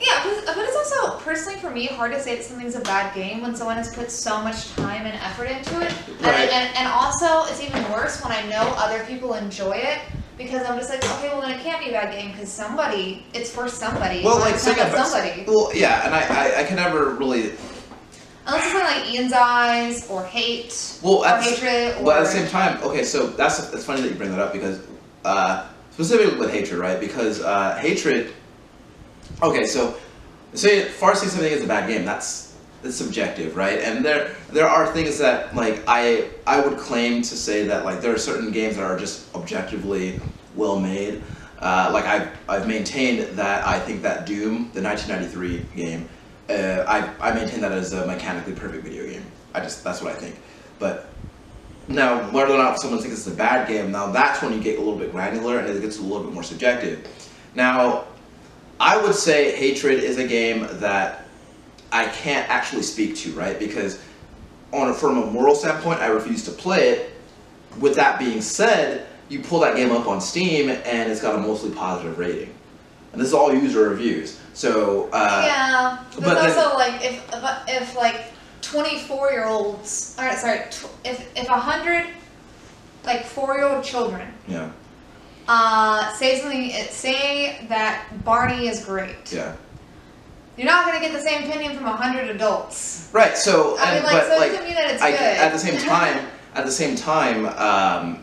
[0.00, 3.14] yeah, 'cause- but it's also, personally for me, hard to say that something's a bad
[3.14, 5.92] game when someone has put so much time and effort into it.
[6.08, 6.50] And, Right.
[6.50, 9.98] and, and also, it's even worse when I know other people enjoy it.
[10.38, 13.24] Because I'm just like, okay, well then it can't be a bad game because somebody,
[13.34, 14.24] it's for somebody.
[14.24, 15.44] Well, like not saying about about- somebody.
[15.46, 16.20] Well, yeah, and I,
[16.56, 17.52] I, I can never really.
[18.46, 22.20] Unless it's something like Ian's Eyes or Hate Well, or at the, Hatred or at
[22.20, 24.80] the same time, okay, so that's it's funny that you bring that up because
[25.24, 26.98] uh, specifically with hatred, right?
[26.98, 28.32] Because uh, hatred.
[29.42, 29.94] Okay, so
[30.54, 32.04] say far say something is a bad game.
[32.04, 33.78] That's it's subjective, right?
[33.80, 38.00] And there there are things that like I I would claim to say that like
[38.00, 40.20] there are certain games that are just objectively
[40.56, 41.22] well made.
[41.58, 46.08] Uh, like I've I've maintained that I think that Doom, the 1993 game,
[46.50, 49.24] uh, I I maintain that as a mechanically perfect video game.
[49.54, 50.36] I just that's what I think.
[50.78, 51.08] But
[51.88, 54.78] now, whether or not someone thinks it's a bad game, now that's when you get
[54.78, 57.06] a little bit granular and it gets a little bit more subjective.
[57.54, 58.04] Now,
[58.82, 61.24] I would say Hatred is a game that
[61.92, 63.56] I can't actually speak to, right?
[63.56, 64.02] Because
[64.72, 67.12] on a, from a moral standpoint, I refuse to play it.
[67.78, 71.38] With that being said, you pull that game up on Steam and it's got a
[71.38, 72.52] mostly positive rating.
[73.12, 74.40] And this is all user reviews.
[74.52, 77.22] So, uh, yeah, but, but it's then- also like if
[77.68, 82.06] if, like 24 year olds, all right, sorry, tw- if if a hundred
[83.04, 84.70] like four year old children yeah,
[85.48, 89.54] uh say something, say that Barney is great, yeah.
[90.56, 93.08] you're not gonna get the same opinion from a hundred adults.
[93.12, 95.20] Right, so, I mean, and, like, but so like, doesn't mean that it's I, good.
[95.20, 98.22] at the same time, at the same time, um,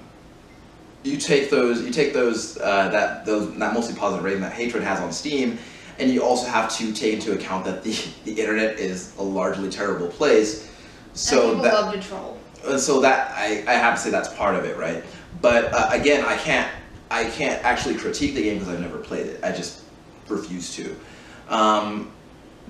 [1.04, 4.84] you take those, you take those, uh, that those that mostly positive rating that hatred
[4.84, 5.58] has on Steam,
[5.98, 7.96] and you also have to take into account that the
[8.26, 10.72] the internet is a largely terrible place.
[11.18, 12.38] and So people that, love to troll.
[12.66, 15.04] uh, so that I, I have to say that's part of it, right?
[15.42, 16.70] But uh, again, I can't
[17.12, 19.44] I can't actually critique the game because I've never played it.
[19.44, 19.84] I just
[20.28, 20.96] refuse to.
[21.50, 22.12] Um,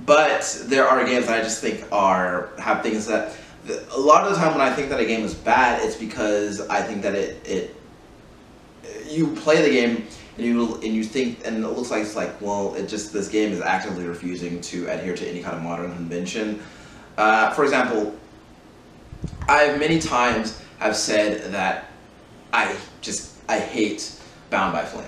[0.06, 3.36] but there are games that I just think are have things that
[3.92, 6.62] a lot of the time when I think that a game is bad, it's because
[6.70, 7.76] I think that it it
[9.10, 12.40] you play the game and you and you think and it looks like it's like
[12.42, 15.94] well it just this game is actively refusing to adhere to any kind of modern
[15.94, 16.62] convention.
[17.18, 18.16] Uh, for example,
[19.50, 21.92] I many times have said that
[22.54, 24.18] I just I hate
[24.50, 25.06] Bound by Flame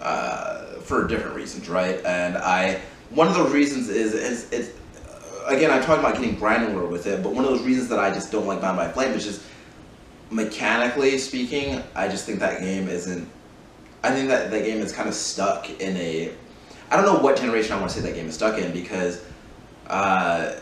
[0.00, 2.04] uh, for different reasons, right?
[2.04, 2.80] And I
[3.10, 4.70] one of those reasons is is it's
[5.46, 8.10] again I'm talking about getting granular with it, but one of those reasons that I
[8.10, 9.42] just don't like Bound by Flame is just
[10.32, 13.28] mechanically speaking, I just think that game isn't.
[14.02, 16.32] I think that that game is kind of stuck in a.
[16.90, 19.24] I don't know what generation I want to say that game is stuck in because,
[19.86, 20.54] uh,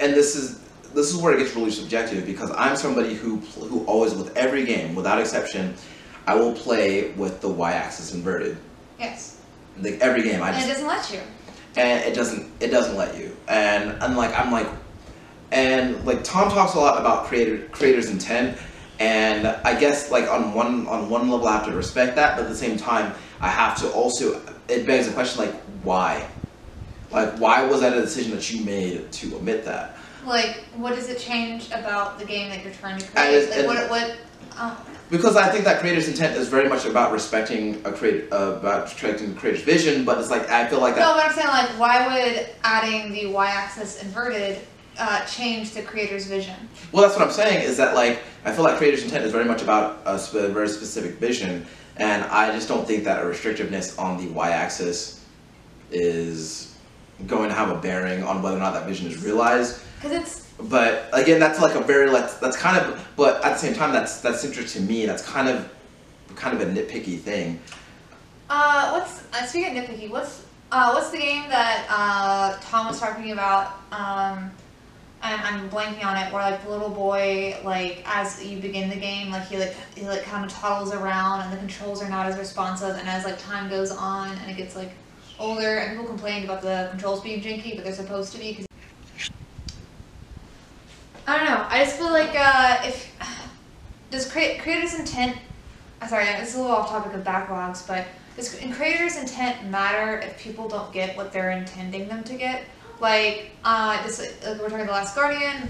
[0.00, 0.60] and this is
[0.94, 4.64] this is where it gets really subjective because I'm somebody who who always with every
[4.64, 5.74] game without exception,
[6.28, 8.58] I will play with the y-axis inverted.
[9.00, 9.40] Yes,
[9.80, 10.68] Like every game, I just.
[10.68, 11.20] and just it doesn't let you.
[11.76, 14.66] and it doesn't it doesn't let you and I'm like I'm like
[15.52, 18.58] and like Tom talks a lot about creator creators intent
[19.00, 22.42] and I guess like on one on one level I have to respect that but
[22.44, 25.54] at the same time I have to also it begs the question like
[25.84, 26.26] why
[27.12, 31.08] like why was that a decision that you made to omit that Like, what does
[31.08, 33.34] it change about the game that you're trying to create?
[33.34, 34.16] it's- Like, what what?
[34.60, 34.76] Oh,
[35.10, 39.34] because I think that creator's intent is very much about respecting a uh, about respecting
[39.34, 41.70] the creator's vision but it's like I feel like that No, but I'm saying like,
[41.78, 44.60] why would adding the y-axis inverted
[44.98, 46.56] uh, change the creator's vision?
[46.92, 49.44] Well, that's what I'm saying is that like I feel like creator's intent is very
[49.44, 53.98] much about a sp- very specific vision, and I just don't think that a restrictiveness
[53.98, 55.24] on the y-axis
[55.90, 56.76] is
[57.26, 59.80] going to have a bearing on whether or not that vision is realized.
[60.00, 63.58] Because it's But again, that's like a very like that's kind of but at the
[63.58, 65.06] same time that's that's interesting to me.
[65.06, 65.70] That's kind of
[66.34, 67.60] kind of a nitpicky thing.
[68.50, 72.98] uh, what's uh, speaking of nitpicky, what's uh, what's the game that uh, Tom was
[73.00, 73.78] talking about?
[73.92, 74.50] Um,
[75.22, 76.32] and I'm blanking on it.
[76.32, 80.06] Where like the little boy, like as you begin the game, like he like he
[80.06, 82.96] like kind of toddles around, and the controls are not as responsive.
[82.96, 84.90] And as like time goes on, and it gets like
[85.38, 88.54] older, and people complained about the controls being janky, but they're supposed to be.
[88.54, 88.66] Cause
[91.28, 91.66] I don't know.
[91.68, 93.14] I just feel like uh, if
[94.10, 95.36] does cre- creators' intent.
[96.00, 100.20] uh, Sorry, it's a little off topic of backlogs, but does in creators' intent matter
[100.20, 102.64] if people don't get what they're intending them to get?
[102.98, 105.68] Like, uh, just like, like we're talking the Last Guardian,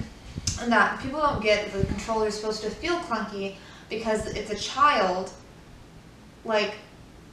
[0.61, 3.57] and that people don't get that the controller is supposed to feel clunky
[3.91, 5.33] because it's a child.
[6.45, 6.75] Like,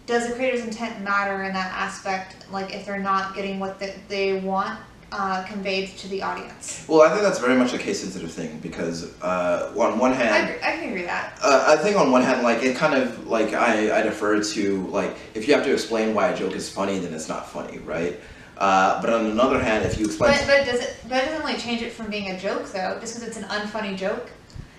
[0.07, 2.49] does the creator's intent matter in that aspect?
[2.51, 4.79] Like, if they're not getting what the, they want
[5.11, 6.85] uh, conveyed to the audience.
[6.87, 10.15] Well, I think that's very much a case sensitive thing because uh, on one I,
[10.15, 11.37] hand, agree, I can agree that.
[11.41, 14.87] Uh, I think on one hand, like it kind of like I, I defer to
[14.87, 17.77] like if you have to explain why a joke is funny, then it's not funny,
[17.79, 18.19] right?
[18.57, 21.45] Uh, but on another hand, if you explain, But but does it but it doesn't
[21.45, 22.97] really change it from being a joke though.
[22.99, 24.29] Just because it's an unfunny joke,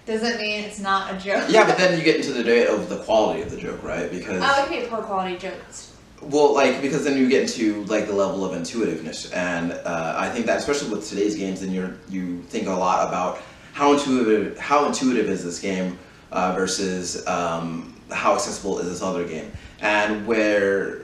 [0.06, 1.44] doesn't mean it's not a joke.
[1.48, 4.10] yeah, but then you get into the debate of the quality of the joke, right?
[4.16, 5.92] Because it could be poor quality jokes.
[6.22, 10.28] Well, like because then you get into like the level of intuitiveness, and uh, I
[10.30, 13.40] think that especially with today's games, then you're you think a lot about
[13.72, 15.98] how intuitive how intuitive is this game
[16.32, 21.02] uh, versus um, how accessible is this other game, and where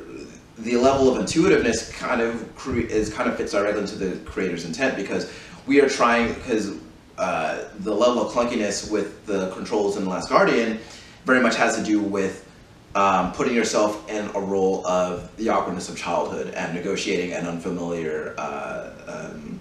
[0.58, 4.64] the level of intuitiveness kind of cre- is kind of fits directly into the creator's
[4.64, 5.32] intent because
[5.66, 6.78] we are trying because
[7.18, 10.78] uh, the level of clunkiness with the controls in the Last Guardian
[11.24, 12.48] very much has to do with
[12.94, 18.34] um, putting yourself in a role of the awkwardness of childhood and negotiating an unfamiliar
[18.38, 19.58] uh, um,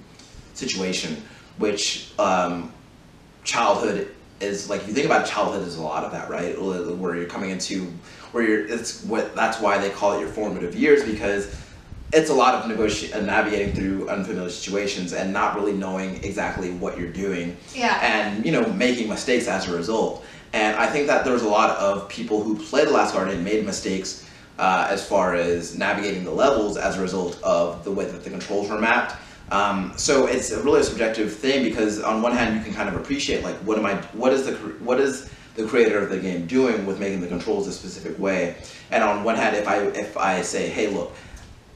[0.54, 1.22] situation,
[1.58, 2.72] which um,
[3.44, 7.16] childhood is like if you think about childhood is a lot of that right where
[7.16, 7.86] you're coming into
[8.32, 11.56] where you're it's what that's why they call it your formative years because
[12.14, 16.72] it's a lot of negoti- uh, navigating through unfamiliar situations and not really knowing exactly
[16.72, 18.00] what you're doing Yeah.
[18.02, 21.78] and you know making mistakes as a result and i think that there's a lot
[21.78, 24.26] of people who played the last guardian made mistakes
[24.62, 28.30] uh, as far as navigating the levels as a result of the way that the
[28.30, 29.16] controls were mapped.
[29.52, 32.96] Um, so it's really a subjective thing because on one hand you can kind of
[32.96, 34.54] appreciate like what am I what is the
[34.86, 38.56] what is the creator of the game doing with making the controls a specific way?
[38.92, 41.12] And on one hand if I if I say hey look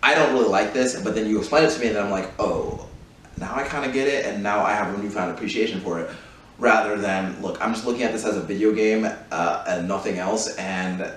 [0.01, 2.31] I don't really like this but then you explain it to me and I'm like
[2.39, 2.87] oh
[3.37, 6.09] now I kind of get it and now I have a newfound appreciation for it
[6.57, 10.17] rather than look I'm just looking at this as a video game uh, and nothing
[10.17, 11.11] else and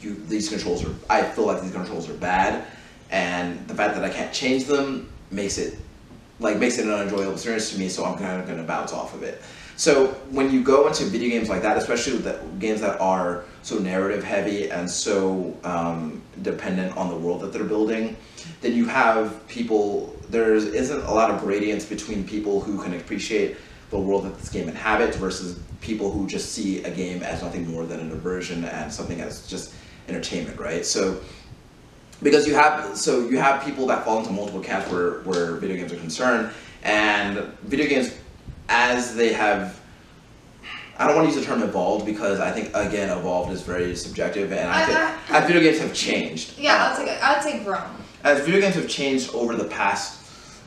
[0.00, 2.64] you these controls are I feel like these controls are bad
[3.10, 5.78] and the fact that I can't change them makes it
[6.40, 8.92] like makes it an unenjoyable experience to me so I'm kind of going to bounce
[8.92, 9.42] off of it.
[9.76, 13.44] So when you go into video games like that especially with the games that are
[13.62, 18.16] so narrative heavy and so um, dependent on the world that they're building
[18.60, 23.56] then you have people there isn't a lot of gradients between people who can appreciate
[23.94, 27.70] the world that this game inhabits versus people who just see a game as nothing
[27.70, 29.72] more than an aversion and something as just
[30.08, 31.18] entertainment right so
[32.22, 35.76] because you have so you have people that fall into multiple camps where, where video
[35.76, 36.50] games are concerned
[36.82, 38.12] and video games
[38.68, 39.80] as they have
[40.98, 43.94] I don't want to use the term evolved because I think again evolved is very
[43.94, 47.42] subjective and I think I- as video games have changed Yeah, uh, I'd say I'd
[47.42, 47.82] say grown.
[48.24, 50.20] as video games have changed over the past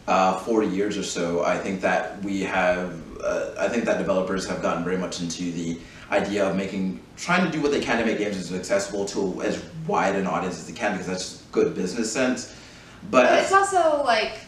[0.07, 4.47] uh, 40 years or so, I think that we have, uh, I think that developers
[4.47, 5.79] have gotten very much into the
[6.11, 9.41] idea of making, trying to do what they can to make games as accessible to
[9.43, 12.55] as wide an audience as they can because that's good business sense.
[13.09, 14.39] But, But it's also like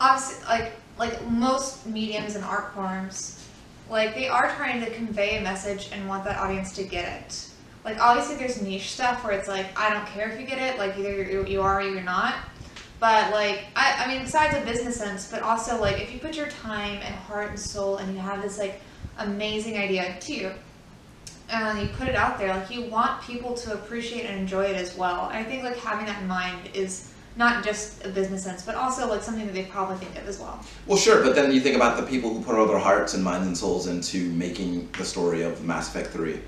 [0.00, 3.44] obviously like like most mediums and art forms,
[3.90, 7.48] like they are trying to convey a message and want that audience to get it.
[7.84, 10.78] Like obviously there's niche stuff where it's like I don't care if you get it,
[10.78, 12.34] like either you you are or you're not.
[13.02, 16.36] But like I, I mean besides a business sense, but also like if you put
[16.36, 18.80] your time and heart and soul and you have this like
[19.18, 20.52] amazing idea too,
[21.50, 24.76] and you put it out there, like you want people to appreciate and enjoy it
[24.76, 25.30] as well.
[25.30, 28.76] And I think like having that in mind is not just a business sense, but
[28.76, 30.64] also like something that they probably think of as well.
[30.86, 33.24] well, sure, but then you think about the people who put all their hearts and
[33.24, 36.38] minds and souls into making the story of Mass Effect 3.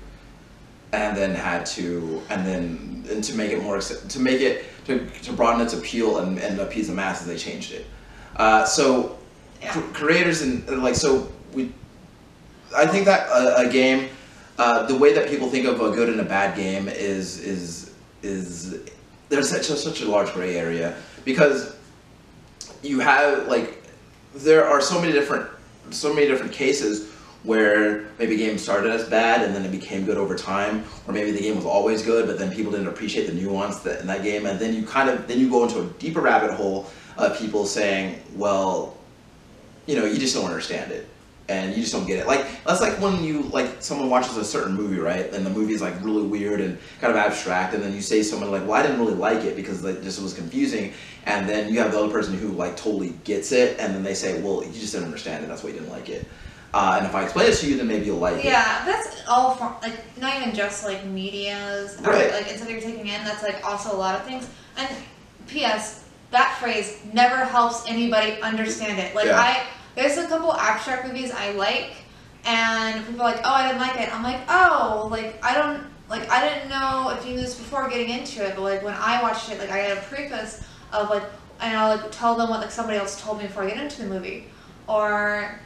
[0.91, 5.05] And then had to, and then, and to make it more, to make it, to,
[5.23, 7.85] to broaden its appeal and, and appease the masses, they changed it.
[8.35, 9.17] Uh, so,
[9.61, 9.71] Yeah.
[9.71, 11.71] cr- creators and like so we
[12.75, 14.09] i think that a, a game
[14.59, 17.91] uh, the way that people think of a good and a bad game is is
[18.21, 18.81] is
[19.29, 21.75] there's such a, such a large gray area because
[22.83, 23.81] you have like
[24.35, 25.47] there are so many different
[25.89, 27.09] so many different cases
[27.45, 31.13] where maybe a game started as bad and then it became good over time or
[31.13, 34.07] maybe the game was always good but then people didn't appreciate the nuance that in
[34.07, 36.87] that game and then you kind of then you go into a deeper rabbit hole
[37.17, 38.97] of people saying well
[39.85, 41.07] you know you just don't understand it
[41.47, 42.27] and you just don't get it.
[42.27, 45.31] Like that's like when you like someone watches a certain movie, right?
[45.31, 48.23] And the movie is like really weird and kind of abstract, and then you say
[48.23, 50.93] someone like, "Well, I didn't really like it because like this was confusing,"
[51.25, 54.15] and then you have the other person who like totally gets it, and then they
[54.15, 55.47] say, "Well, you just didn't understand it.
[55.47, 56.25] That's why you didn't like it."
[56.75, 58.43] Uh, and if I explain it to you, then maybe you'll like it.
[58.43, 62.31] Yeah, that's all for like not even just like media's or, Right.
[62.33, 63.23] like instead you're taking in.
[63.23, 64.49] That's like also a lot of things.
[64.77, 64.89] And
[65.47, 66.03] P.S.
[66.31, 69.15] That phrase never helps anybody understand it.
[69.15, 69.39] Like Yeah.
[69.39, 69.63] I,
[69.95, 71.91] there's a couple abstract movies I like,
[72.43, 74.13] and people are like, oh, I didn't like it.
[74.13, 77.87] I'm like, oh, like I don't like I didn't know if you knew this before
[77.87, 80.61] getting into it, but like when I watched it, like I had a preface
[80.91, 81.23] of like,
[81.61, 84.01] and I'll like tell them what like somebody else told me before I get into
[84.01, 84.47] the movie,
[84.87, 85.57] or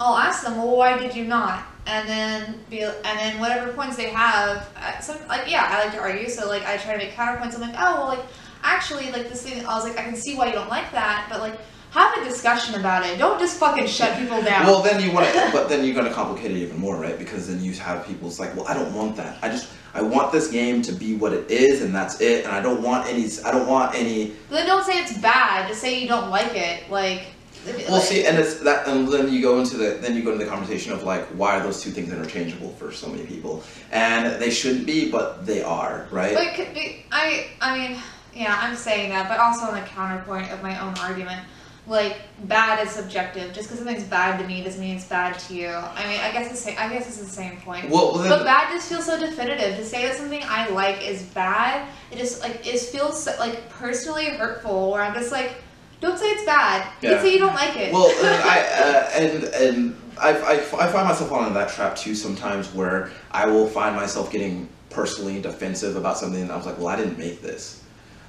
[0.00, 1.64] I'll ask them, well, why did you not?
[1.86, 5.92] And then be, and then whatever points they have, uh, some like yeah, I like
[5.94, 7.54] to argue, so like I try to make counterpoints.
[7.54, 8.24] I'm like, oh well, like
[8.64, 11.28] actually, like this thing, I was like, I can see why you don't like that,
[11.30, 11.58] but like
[11.90, 13.18] have a discussion about it.
[13.18, 14.66] Don't just fucking shut people down.
[14.66, 17.18] Well, then you want to, but then you're going to complicate it even more, right?
[17.18, 19.38] Because then you have people's like, well, I don't want that.
[19.42, 22.44] I just, I want this game to be what it is, and that's it.
[22.44, 24.34] And I don't want any, I don't want any.
[24.50, 25.68] But then don't say it's bad.
[25.68, 26.90] Just say you don't like it.
[26.90, 27.28] Like,
[27.66, 30.32] Well, like- see, and it's that, and then you go into the, then you go
[30.32, 33.62] into the conversation of like, why are those two things interchangeable for so many people?
[33.90, 36.34] And they shouldn't be, but they are, right?
[36.34, 37.98] But could be, I, I mean,
[38.34, 41.40] yeah, I'm saying that, but also on the counterpoint of my own argument,
[41.88, 43.52] like bad is subjective.
[43.52, 45.68] Just because something's bad to me doesn't mean it's bad to you.
[45.68, 46.76] I mean, I guess the same.
[46.78, 47.88] I guess it's the same point.
[47.88, 49.76] Well, well, then, But bad just feels so definitive.
[49.76, 53.68] To say that something I like is bad, it just like it feels so, like
[53.70, 54.90] personally hurtful.
[54.90, 55.62] Where I'm just like,
[56.00, 56.90] don't say it's bad.
[57.00, 57.10] Yeah.
[57.10, 57.92] Just say you don't like it.
[57.92, 60.58] Well, and I uh, and and I, I, I
[60.92, 65.40] find myself falling into that trap too sometimes, where I will find myself getting personally
[65.40, 67.82] defensive about something, and I was like, well, I didn't make this,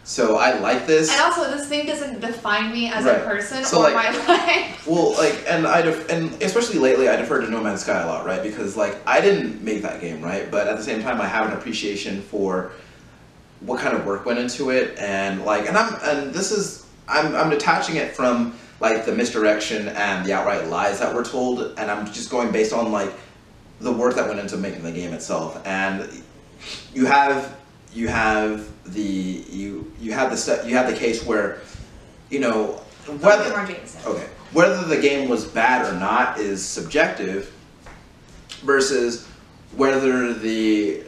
[0.03, 1.09] so I like this.
[1.11, 3.17] and also, this thing doesn't define me as Right.
[3.21, 4.85] a person So, or like- my life.
[4.87, 8.07] Well, like, and I def- and especially lately, I defer to No Man's Sky a
[8.07, 8.41] lot, right?
[8.43, 10.49] Because like I didn't make that game, right?
[10.51, 12.71] But at the same time, I have an appreciation for
[13.61, 17.35] what kind of work went into it, and like, and I'm and this is I'm
[17.35, 21.91] I'm detaching it from like the misdirection and the outright lies that were told, and
[21.91, 23.13] I'm just going based on like
[23.79, 26.09] the work that went into making the game itself, and
[26.93, 27.57] you have
[27.93, 31.61] you have the you you have the stu- you have the case where
[32.29, 32.81] you know
[33.21, 33.49] whether
[34.05, 34.27] Okay.
[34.53, 37.53] Whether the game was bad or not is subjective
[38.63, 39.27] versus
[39.75, 41.03] whether the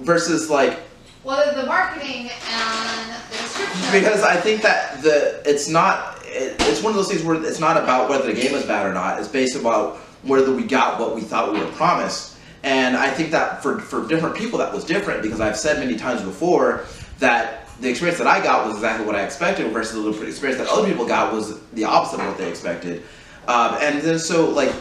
[0.00, 0.80] versus like
[1.22, 4.00] Whether the marketing and the description.
[4.00, 7.60] because I think that the it's not it, it's one of those things where it's
[7.60, 9.18] not about whether the game is bad or not.
[9.18, 12.36] It's based about whether we got what we thought we were promised.
[12.62, 15.96] And I think that for for different people that was different because I've said many
[15.96, 16.86] times before
[17.18, 20.68] that the experience that I got was exactly what I expected versus the experience that
[20.68, 23.02] other people got was the opposite of what they expected.
[23.46, 24.72] Um, and then so like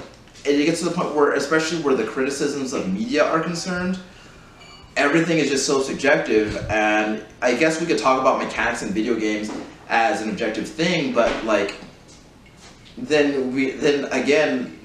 [0.45, 3.99] it gets to the point where especially where the criticisms of media are concerned
[4.99, 9.15] everything is just so subjective and i guess we could talk about mechanics in video
[9.19, 9.49] games
[9.87, 11.75] as an objective thing but like
[12.97, 14.77] then we then again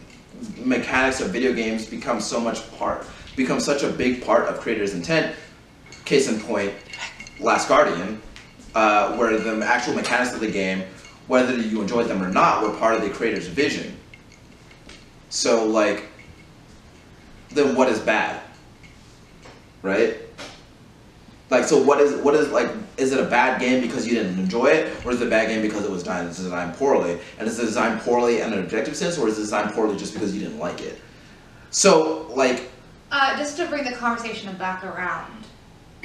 [0.58, 3.06] mechanics of video games become so much part
[3.36, 5.34] become such a big part of creators intent.
[6.04, 6.72] Case in point
[7.40, 8.20] last guardian
[8.74, 10.84] uh, where the actual mechanics of the game
[11.26, 13.96] whether you enjoyed them or not were part of the creator's vision.
[15.30, 16.04] So like
[17.50, 18.43] then what is bad
[19.84, 20.16] right?
[21.50, 22.70] Like, so what is what is like?
[22.96, 25.48] Is it a bad game because you didn't enjoy it, or is it a bad
[25.48, 27.20] game because it was designed, designed poorly?
[27.38, 30.14] And is it designed poorly in an objective sense, or is it designed poorly just
[30.14, 30.98] because you didn't like it?
[31.70, 32.70] So, like,
[33.12, 35.44] Uh, just to bring the conversation back around.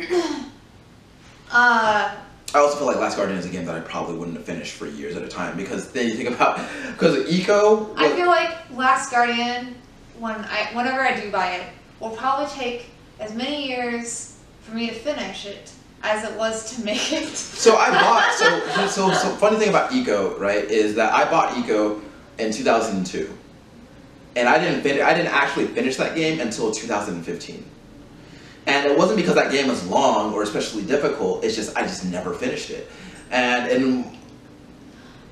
[1.52, 2.16] uh,
[2.54, 4.74] I also feel like Last Guardian is a game that I probably wouldn't have finished
[4.74, 6.60] for years at a time because then you think about
[6.92, 7.94] because Ico.
[7.96, 9.76] I feel like Last Guardian,
[10.20, 11.68] when I whenever I do buy it,
[12.00, 12.86] will probably take
[13.20, 17.28] as many years for me to finish it as it was to make it.
[17.28, 21.53] So I bought so so so funny thing about Ico right is that I bought
[21.55, 22.01] Ico
[22.38, 23.30] in 2002,
[24.36, 27.65] and I didn't finish I didn't actually finish that game until 2015,
[28.65, 31.43] and it wasn't because that game was long or especially difficult.
[31.43, 32.89] It's just I just never finished it,
[33.32, 34.18] and and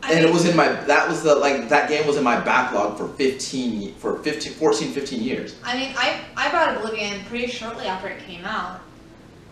[0.07, 2.39] I and it was in my that was the like that game was in my
[2.39, 5.55] backlog for 15 for 15 14 15 years.
[5.63, 8.79] I mean, I I bought Oblivion pretty shortly after it came out,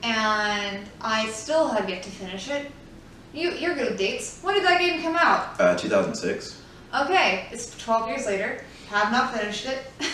[0.01, 2.72] and I still have yet to finish it.
[3.34, 4.39] You you're good with dates.
[4.43, 5.60] When did that game come out?
[5.60, 6.62] Uh, 2006.
[7.01, 8.64] Okay, it's 12 years later.
[8.88, 9.84] Have not finished it.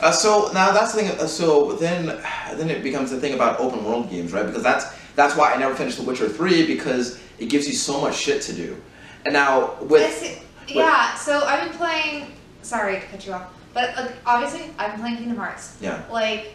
[0.00, 1.10] Uh, so now that's the thing.
[1.20, 2.06] Uh, so then,
[2.54, 4.44] then it becomes the thing about open world games, right?
[4.44, 8.00] Because that's that's why I never finished The Witcher Three because it gives you so
[8.00, 8.76] much shit to do.
[9.24, 12.32] And now with see- yeah, so I've been playing.
[12.62, 13.52] Sorry to cut you off.
[13.74, 15.76] But like, obviously, I've been playing Kingdom Hearts.
[15.80, 16.02] Yeah.
[16.10, 16.54] Like,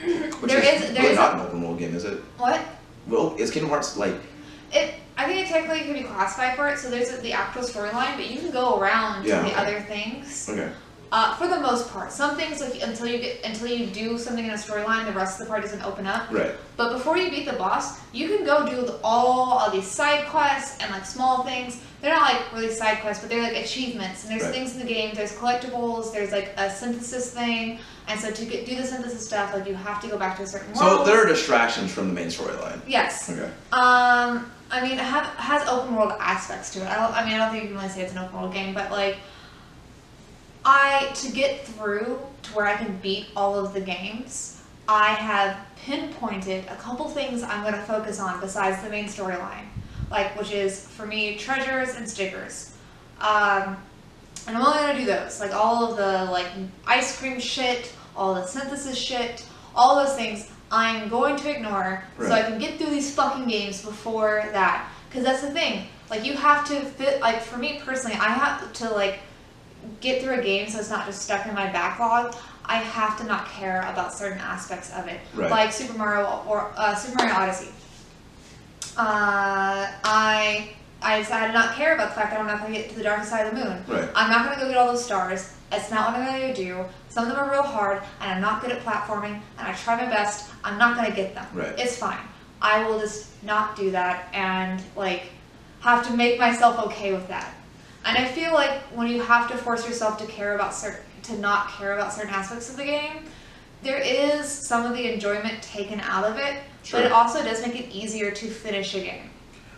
[0.00, 2.18] Which there is is there really is not a, an open world game, is it?
[2.36, 2.60] what?
[3.06, 4.14] Well, is Kingdom Hearts like?
[4.72, 6.78] It, I think it technically could be classified for it.
[6.78, 9.56] So there's the actual storyline, but you can go around Yeah, to the okay.
[9.60, 10.48] other things.
[10.48, 10.70] Okay.
[11.12, 14.44] Uh, for the most part, some things like until you get until you do something
[14.44, 16.30] in a storyline, the rest of the part doesn't open up.
[16.30, 16.52] Right.
[16.76, 20.26] But before you beat the boss, you can go do the- all of these side
[20.28, 21.78] quests and like small things.
[22.00, 24.22] They're not like really side quests, but they're like achievements.
[24.22, 24.54] And there's Right.
[24.54, 25.12] things in the game.
[25.14, 26.12] There's collectibles.
[26.12, 27.80] There's like a synthesis thing.
[28.06, 30.44] And so to get, do the synthesis stuff, like you have to go back to
[30.44, 31.06] a certain So world.
[31.08, 32.80] there are distractions from the main storyline.
[32.86, 33.28] yes.
[33.30, 33.50] Okay.
[33.72, 36.86] Um, I mean, it have, has open world aspects to it.
[36.88, 37.12] I don't.
[37.16, 38.92] I mean, I don't think you can really say it's an open world game, but
[38.92, 39.16] like,
[40.64, 45.56] I to get through to where I can beat all of the games, I have
[45.76, 49.66] pinpointed a couple things I'm going to focus on besides the main storyline,
[50.10, 52.76] like which is for me treasures and stickers.
[53.20, 53.76] Um,
[54.46, 56.46] and I'm only gonna do those, like all of the like
[56.86, 59.44] ice cream shit, all the synthesis shit,
[59.74, 60.50] all those things.
[60.72, 64.88] I'm going to ignore so I can get through these fucking games before that.
[65.08, 65.86] Because that's the thing.
[66.08, 67.20] Like you have to fit.
[67.20, 69.18] Like for me personally, I have to like
[70.00, 72.34] get through a game so it's not just stuck in my backlog.
[72.64, 75.50] I have to not care about certain aspects of it, Right.
[75.50, 77.70] like Super Mario or uh, Super Mario Odyssey.
[78.96, 80.70] Uh, I
[81.02, 82.96] I decided to not care about the fact that I'm not going to get to
[82.96, 83.84] the dark side of the moon.
[83.88, 84.08] Right.
[84.14, 85.54] I'm not going to go get all those stars.
[85.72, 86.84] It's not what I'm going to do.
[87.08, 89.96] Some of them are real hard, and I'm not good at platforming, and I try
[89.96, 90.50] my best.
[90.62, 91.46] I'm not going to get them.
[91.54, 91.72] Right.
[91.78, 92.18] It's fine.
[92.60, 95.30] I will just not do that and, like,
[95.80, 97.54] have to make myself okay with that.
[98.04, 101.38] And I feel like when you have to force yourself to care about certain, to
[101.38, 103.24] not care about certain aspects of the game,
[103.82, 107.78] there is some of the enjoyment taken out of it, but it also does make
[107.78, 109.30] it easier to finish a game.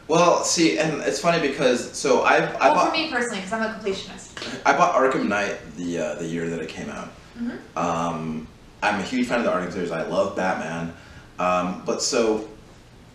[0.09, 3.53] Well, see, and it's funny because so I I well, bought for me personally, because
[3.53, 4.61] I'm a completionist.
[4.67, 7.09] I bought Arkham Knight the uh, the year that it came out.
[7.39, 7.59] Mhm.
[7.77, 8.49] Um,
[8.83, 9.93] I'm a huge fan of the Arkham series.
[9.93, 10.93] I love Batman,
[11.39, 12.49] um, but so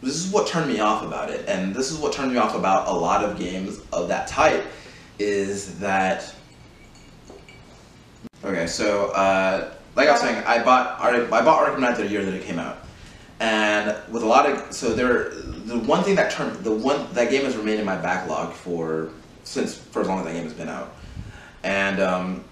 [0.01, 2.55] this is what turned me off about it, and this is what turned me off
[2.55, 4.65] about a lot of games of that type,
[5.19, 6.33] is that.
[8.43, 12.23] Okay, so uh, like I was saying, I bought I bought Arkham Knight the year
[12.23, 12.77] that it came out,
[13.39, 17.29] and with a lot of so there the one thing that turned the one that
[17.29, 19.09] game has remained in my backlog for
[19.43, 20.95] since for as long as that game has been out,
[21.63, 22.43] and um,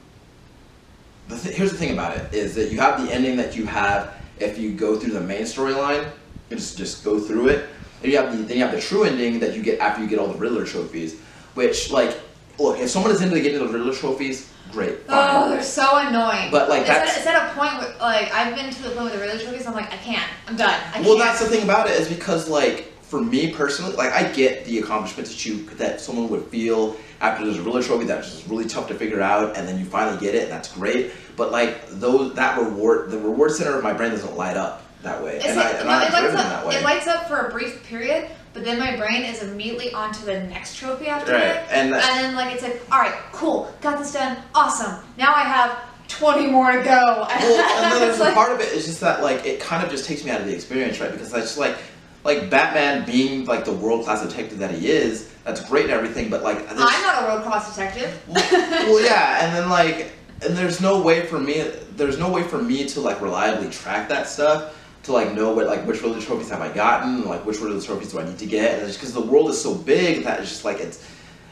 [1.28, 3.66] the th- here's the thing about it is that you have the ending that you
[3.66, 6.10] have if you go through the main storyline,
[6.50, 7.70] just just go through it,
[8.02, 10.08] and you have the then you have the true ending that you get after you
[10.08, 11.20] get all the Riddler trophies,
[11.54, 12.20] which like
[12.60, 15.18] look if someone is into the getting the Riddler trophies, great, fine.
[15.36, 16.52] Oh, they're so annoying.
[16.52, 18.90] But, like, it's at, that's- it's at a point where like I've been to the
[18.90, 19.66] point with the Riddler trophies.
[19.68, 20.30] I'm like, I can't.
[20.48, 20.80] I'm done.
[20.94, 21.20] I Well, can't.
[21.20, 24.80] that's the thing about it is because like for me personally, like I get the
[24.80, 28.66] accomplishment that you that someone would feel after there's a Riddler trophy that's just really
[28.66, 31.12] tough to figure out, and then you finally get it, and that's great.
[31.38, 35.24] But like those that reward, the reward center of my brain doesn't light up that
[35.24, 36.44] way, It's and like, I and no, I'm it lights driven up.
[36.48, 36.76] that way.
[36.78, 40.40] It lights up for a brief period, but then my brain is immediately onto the
[40.44, 41.72] next trophy after Right, that.
[41.72, 45.04] and and then like it's like, all right, cool, got this done, awesome.
[45.18, 45.78] Now I have
[46.08, 46.90] 20 more to go.
[47.06, 49.92] well, and then there's like- part of it is just that like it kind of
[49.92, 51.12] just takes me out of the experience, right?
[51.12, 51.76] Because I just like
[52.24, 56.30] like Batman being like the world class detective that he is, that's great and everything,
[56.30, 58.18] but like I'm not a world class detective.
[58.30, 61.70] well, yeah, and then like, and there's no way for me.
[61.98, 64.76] There's no way for me to like reliably track that stuff
[65.06, 68.12] to like know what like which Riddler trophies have I gotten, like which Riddler trophies
[68.12, 70.50] do I need to get, and it's because the world is so big that it's
[70.50, 71.08] just like it's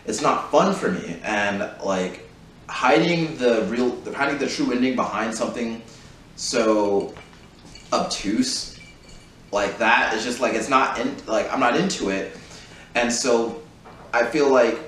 [0.06, 2.28] it's not fun for me, and like
[2.68, 5.82] hiding the real hiding the true ending behind something
[6.36, 7.14] so
[7.92, 8.80] obtuse
[9.52, 12.36] like that is just like it's not in like I'm not into it,
[12.96, 13.62] and so
[14.14, 14.80] I feel like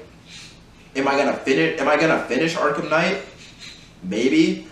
[0.95, 1.79] am I gonna finish?
[1.79, 3.23] Am I gonna finish Arkham Knight?
[4.03, 4.67] Maybe.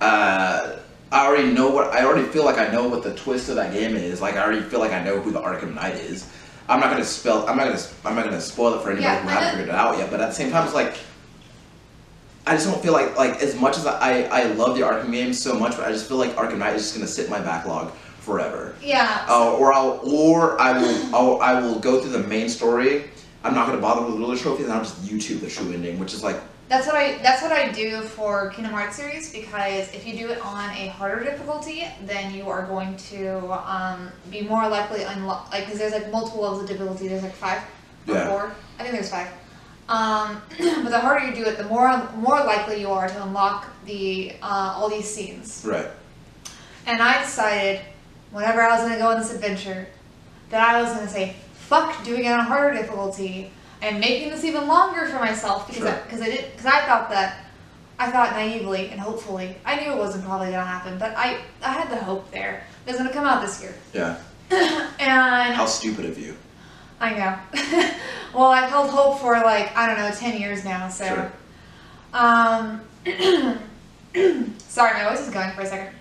[0.00, 0.76] Uh,
[1.10, 1.92] I already know what.
[1.92, 4.20] I already feel like I know what the twist of that game is.
[4.20, 6.30] Like I already feel like I know who the Arkham Knight is.
[6.68, 7.48] I'm not gonna spell.
[7.48, 7.80] I'm not gonna.
[8.04, 10.10] I'm not gonna spoil it for anybody Yeah, who hasn't figured it out yet.
[10.10, 10.94] But at the same time, it's like.
[12.46, 15.38] I just don't feel like like as much as I, I love the Arkham games
[15.38, 17.40] so much, but I just feel like Arkham Knight is just gonna sit in my
[17.40, 18.74] backlog forever.
[18.82, 19.26] Yeah.
[19.28, 23.10] Uh, or I'll or I will I'll, I will go through the main story.
[23.44, 25.98] I'm not gonna bother with the Riddler trophies, and I'll just YouTube the true ending,
[25.98, 29.92] which is like That's what I that's what I do for Kingdom Hearts series because
[29.94, 33.38] if you do it on a harder difficulty, then you are going to
[33.70, 37.08] um, be more likely unlock like because there's like multiple levels of difficulty.
[37.08, 37.62] There's like five
[38.06, 38.28] or Yeah.
[38.28, 38.52] four.
[38.78, 39.28] I think there's five.
[39.88, 43.66] Um, but the harder you do it, the more more likely you are to unlock
[43.86, 45.64] the uh, all these scenes.
[45.66, 45.88] right.
[46.86, 47.80] And I decided,
[48.30, 49.86] whenever I was gonna go on this adventure,
[50.50, 53.50] that I was gonna say, fuck doing it on harder difficulty
[53.82, 56.02] and making this even longer for myself because I, Sure.
[56.04, 57.44] because I did because I thought that
[57.98, 61.72] I thought naively and hopefully, I knew it wasn't probably gonna happen, but I, I
[61.72, 62.62] had the hope there.
[62.86, 63.74] It was gonna come out this year.
[63.92, 64.18] Yeah.
[64.50, 66.36] and How stupid of you.
[67.00, 67.38] I know.
[68.34, 71.06] well, I've held hope for like, I don't know, 10 years now, so.
[71.06, 71.32] Sure.
[72.12, 72.80] Um,
[74.58, 75.94] sorry, my voice is going for a second.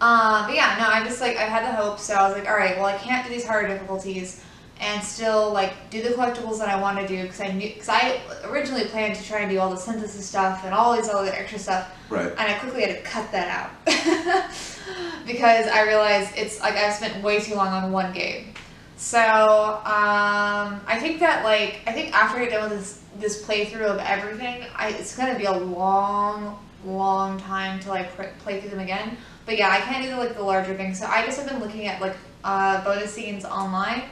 [0.00, 2.48] Um, but yeah, no, I just like, I had the hope, so I was like,
[2.48, 4.42] alright, well, I can't do these harder difficulties
[4.80, 7.88] and still like do the collectibles that I want to do because I knew, because
[7.90, 11.30] I originally planned to try and do all the synthesis stuff and all these other
[11.32, 12.28] extra stuff, Right.
[12.30, 13.70] and I quickly had to cut that out
[15.26, 18.54] because I realized it's like I've spent way too long on one game.
[18.96, 23.42] So um, I think that like I think after I get done with this this
[23.44, 28.60] playthrough of everything, I, it's gonna be a long, long time till I pr- play
[28.60, 29.16] through them again.
[29.46, 30.98] But yeah, I can't do the, like the larger things.
[30.98, 34.04] So I just have been looking at like uh, bonus scenes online,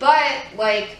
[0.00, 0.96] but like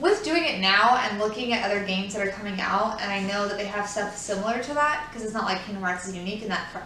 [0.00, 3.20] with doing it now and looking at other games that are coming out, and I
[3.22, 6.16] know that they have stuff similar to that because it's not like Kingdom Hearts is
[6.16, 6.78] unique in that fr-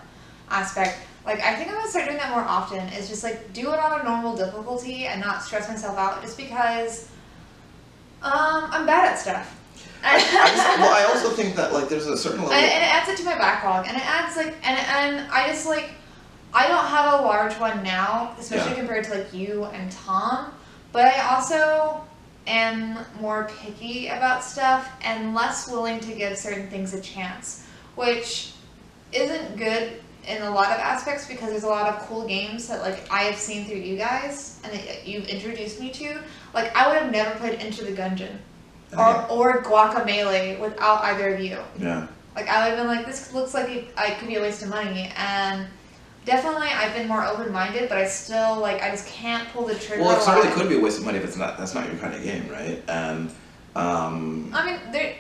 [0.51, 0.99] aspect.
[1.25, 2.81] Like I think I'm gonna start doing that more often.
[2.91, 6.37] Is just like do it on a normal difficulty and not stress myself out just
[6.37, 7.09] because
[8.23, 9.53] um, I'm bad at stuff.
[10.05, 12.53] I just, well, I also think that like there's a certain level.
[12.53, 15.49] and, and it adds it to my backlog, and it adds like, and and I
[15.49, 15.91] just like,
[16.53, 18.79] I don't have a large one now, especially Yeah.
[18.79, 20.53] compared to like you and Tom.
[20.97, 22.01] But I also
[22.47, 27.67] am more picky about stuff and less willing to give certain things a chance,
[27.97, 28.55] which
[29.13, 32.81] isn't good in a lot of aspects because there's a lot of cool games that
[32.81, 36.19] like I have seen through you guys and that you've introduced me to.
[36.55, 38.39] Like I would have never played Enter the Gungeon
[38.97, 41.59] or or Guacamelee without either of you.
[41.79, 42.07] yeah.
[42.35, 44.63] Like I would have been like, this looks like it, I could be a waste
[44.63, 45.67] of money, and
[46.27, 49.77] definitely I've been more open minded, but I still like I just can't pull the
[49.77, 50.03] trigger.
[50.03, 50.53] Well, it lot.
[50.53, 51.57] could be a waste of money if it's not.
[51.57, 52.83] That's not your kind of game, right?
[52.89, 53.31] And
[53.75, 55.15] um, I mean, there,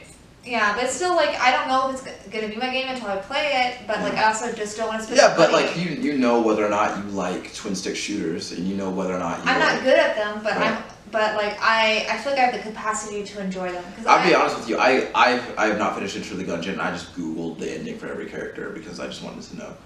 [0.44, 3.16] yeah, but still like I don't know if it's gonna be my game until I
[3.16, 5.64] play it, but like I also just don't want to yeah, but money.
[5.64, 8.90] like you you know whether or not you like twin stick shooters, and you know
[8.90, 9.50] whether or not you.
[9.50, 10.72] I'm not good at them, but Right.
[10.72, 10.82] I'm.
[11.12, 13.84] But like I, I feel like I have the capacity to enjoy them.
[13.96, 14.76] Cause I'll I, be honest with you.
[14.76, 16.80] I I've, I have not finished Enter the Gungeon.
[16.80, 19.76] I just googled the ending for every character because I just wanted to know.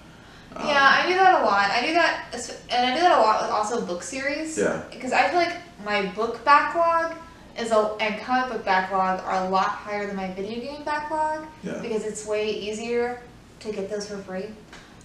[0.55, 1.69] Um, Yeah, I do that a lot.
[1.71, 2.25] I do that,
[2.69, 4.57] and I do that a lot with also book series.
[4.57, 4.81] Yeah.
[4.91, 5.55] Because I feel like
[5.85, 7.15] my book backlog
[7.59, 11.45] is a and comic book backlog are a lot higher than my video game backlog
[11.63, 11.79] Yeah.
[11.81, 13.21] because it's way easier
[13.59, 14.45] to get those for free.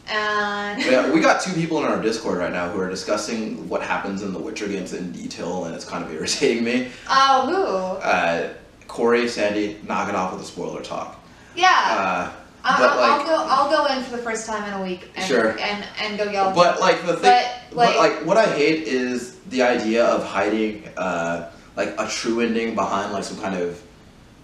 [0.08, 3.82] And Yeah, we got two people in our Discord right now who are discussing what
[3.82, 6.88] happens in the Witcher games in detail, and it's kind of irritating me.
[7.08, 8.50] oh, Uh,
[8.86, 11.20] Corey, Sandy, knock it off with the spoiler talk.
[11.56, 12.30] Yeah.
[12.30, 12.32] Uh,
[12.68, 13.46] I'll, but like- I'll go.
[13.48, 15.10] I'll go in for the first time in a week.
[15.16, 15.50] And, Sure.
[15.58, 16.52] And and go yell.
[16.54, 20.24] But like the thing, But, but like- like, what I hate is the idea of
[20.24, 23.80] hiding uh, like a true ending behind like some kind of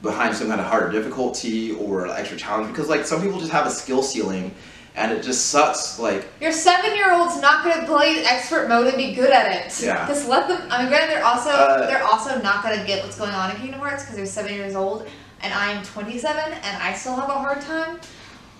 [0.02, 3.66] behind some kind of harder difficulty or extra challenge because like some people just have
[3.66, 4.52] a skill ceiling
[4.96, 9.30] and it just sucks like Your seven-year-old's not gonna play expert mode and be good
[9.30, 9.82] at it.
[9.82, 10.06] Yeah.
[10.06, 10.60] Just let them.
[10.70, 13.56] I mean, granted, they're also Uh, they're also not gonna get what's going on in
[13.56, 15.08] Kingdom Hearts because they're seven years old,
[15.42, 18.00] and I'm 27, and I still have a hard time.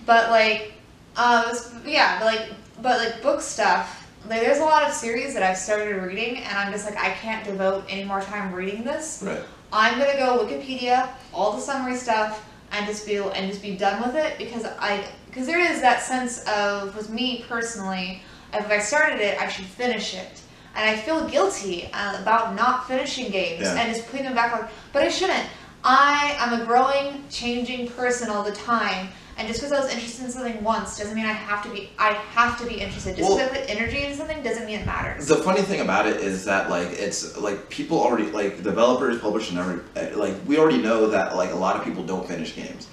[0.07, 0.73] But like,
[1.17, 1.45] um,
[1.87, 2.49] yeah, but like,
[2.81, 3.99] but like book stuff.
[4.29, 7.11] Like, there's a lot of series that I've started reading, and I'm just like, I
[7.11, 9.23] can't devote any more time reading this.
[9.27, 9.43] right
[9.73, 14.03] I'm gonna go Wikipedia, all the summary stuff, and just be and just be done
[14.03, 18.23] with it because I because there is that sense of with me personally,
[18.53, 20.43] if I started it, I should finish it,
[20.77, 23.75] and I feel guilty uh, about not finishing games Yeah.
[23.81, 24.69] and just putting them back on.
[24.93, 25.47] But I shouldn't.
[25.85, 29.09] I am a growing, changing person all the time.
[29.39, 31.91] And just because I was interested in something once doesn't mean I have to be.
[31.99, 33.17] I have to be interested.
[33.17, 35.27] Just Well- because I put energy into something doesn't mean it matters.
[35.27, 39.57] the funny thing about it is that like it's like people already like developers publishers
[39.57, 42.89] and every like we already know that like a lot of people don't finish games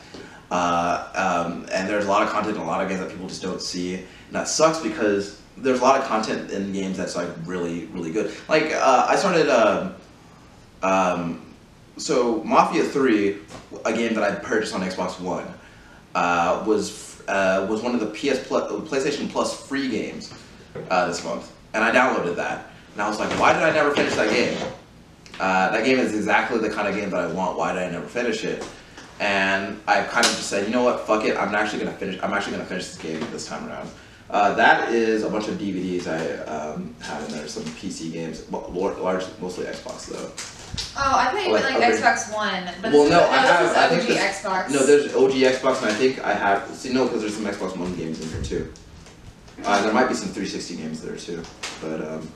[0.52, 3.28] uh, um, and there's a lot of content in a lot of games that people
[3.28, 7.16] just don't see and that sucks because there's a lot of content in games that's
[7.16, 9.94] like really really good like uh, i started um,
[10.82, 11.41] um,
[11.99, 13.38] so mafia 3
[13.85, 15.45] a game that i purchased on xbox one
[16.15, 20.34] uh, was uh, was one of the ps plus, playstation plus free games
[20.89, 23.93] uh, this month, and I downloaded that, and I was like, why did I never
[23.93, 24.57] finish that game?
[25.39, 27.57] Uh, that game is exactly the kind of game that I want.
[27.57, 28.67] Why did I never finish it?
[29.19, 31.38] And I kind of just said, you know what, fuck it.
[31.38, 32.19] I'm actually gonna finish.
[32.21, 33.89] I'm actually gonna finish this game this time around.
[34.30, 37.47] Uh, that is a bunch of DVDs I um, have in there.
[37.47, 40.31] Some PC games, large, mostly Xbox though.
[40.98, 42.64] Oh, I thought you meant Like like Xbox One.
[42.82, 44.70] But Well, this no, is, I have- I think OG Xbox.
[44.72, 46.68] No, there's OG Xbox, and I think I have.
[46.76, 48.74] See, no, because there's some Xbox One games in here too.
[49.66, 51.41] Uh, there might be some 360 games there too,
[51.82, 52.30] but um,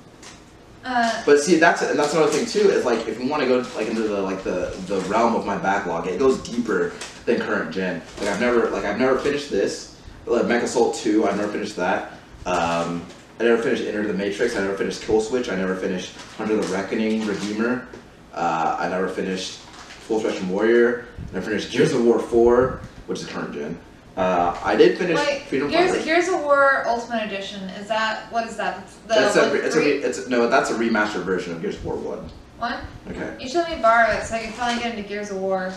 [0.86, 2.70] Uh, But see, that's that's another thing too.
[2.70, 5.46] Is like if we want to go like into the like the the realm of
[5.46, 6.92] my backlog, it goes deeper
[7.26, 8.02] than current gen.
[8.20, 9.96] Like I've never like I've never finished this.
[10.26, 12.14] Like MechAssault Two, I've never finished that.
[12.46, 13.06] Um,
[13.40, 14.56] I never finished Enter the Matrix.
[14.58, 15.50] I never finished Kill Switch.
[15.50, 17.88] I never finished Under the Reckoning Redeemer.
[18.34, 21.06] Uh, I never finished Full Spectrum Warrior.
[21.30, 23.78] I never finished Gears of War Four, which is current gen.
[24.16, 26.06] Uh, I did finish wait, Freedom Gears, Fighters.
[26.06, 27.62] Gears of War Ultimate Edition.
[27.72, 28.88] Is that what is that?
[29.08, 31.96] The It's a, it's a, it's no, that's a remastered version of Gears of War
[31.96, 32.30] One.
[32.60, 32.80] one.
[33.10, 33.36] Okay.
[33.40, 35.74] You should let me borrow it so I can finally get into Gears of War.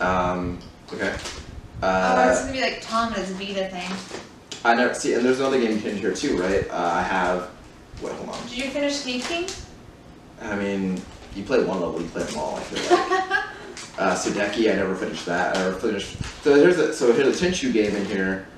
[0.00, 0.58] Um,
[0.92, 1.14] okay.
[1.82, 4.20] Otherwise, it's Uh, gonna be like Tom and his Vita thing.
[4.64, 6.68] I never see, and there's another game in here too, right?
[6.70, 7.48] Uh, I have.
[8.02, 8.42] Wait, hold on.
[8.48, 9.46] Did you finish Sneak King?
[10.42, 11.00] I mean,
[11.36, 12.56] you play one level, you play them all.
[12.56, 13.10] I feel like.
[13.98, 15.56] uh, Sudeki, I never finished that.
[15.56, 16.16] I never finished.
[16.42, 18.48] So here's a so here's a Tenchu game in here.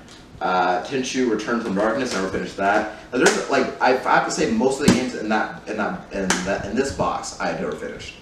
[0.41, 2.15] Uh, Tenchu Return from Darkness.
[2.15, 2.95] I never finished that.
[3.11, 5.77] Now, there's like I, I have to say most of the games in that in
[5.77, 8.15] that in that in this box I never finished.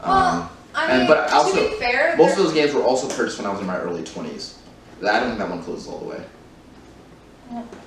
[0.00, 2.82] Um, Well, I and- mean, but to also, be fair, most of those games were
[2.82, 4.54] also purchased when I was in my early 20s.
[5.02, 6.22] I don't think that one closes all the way.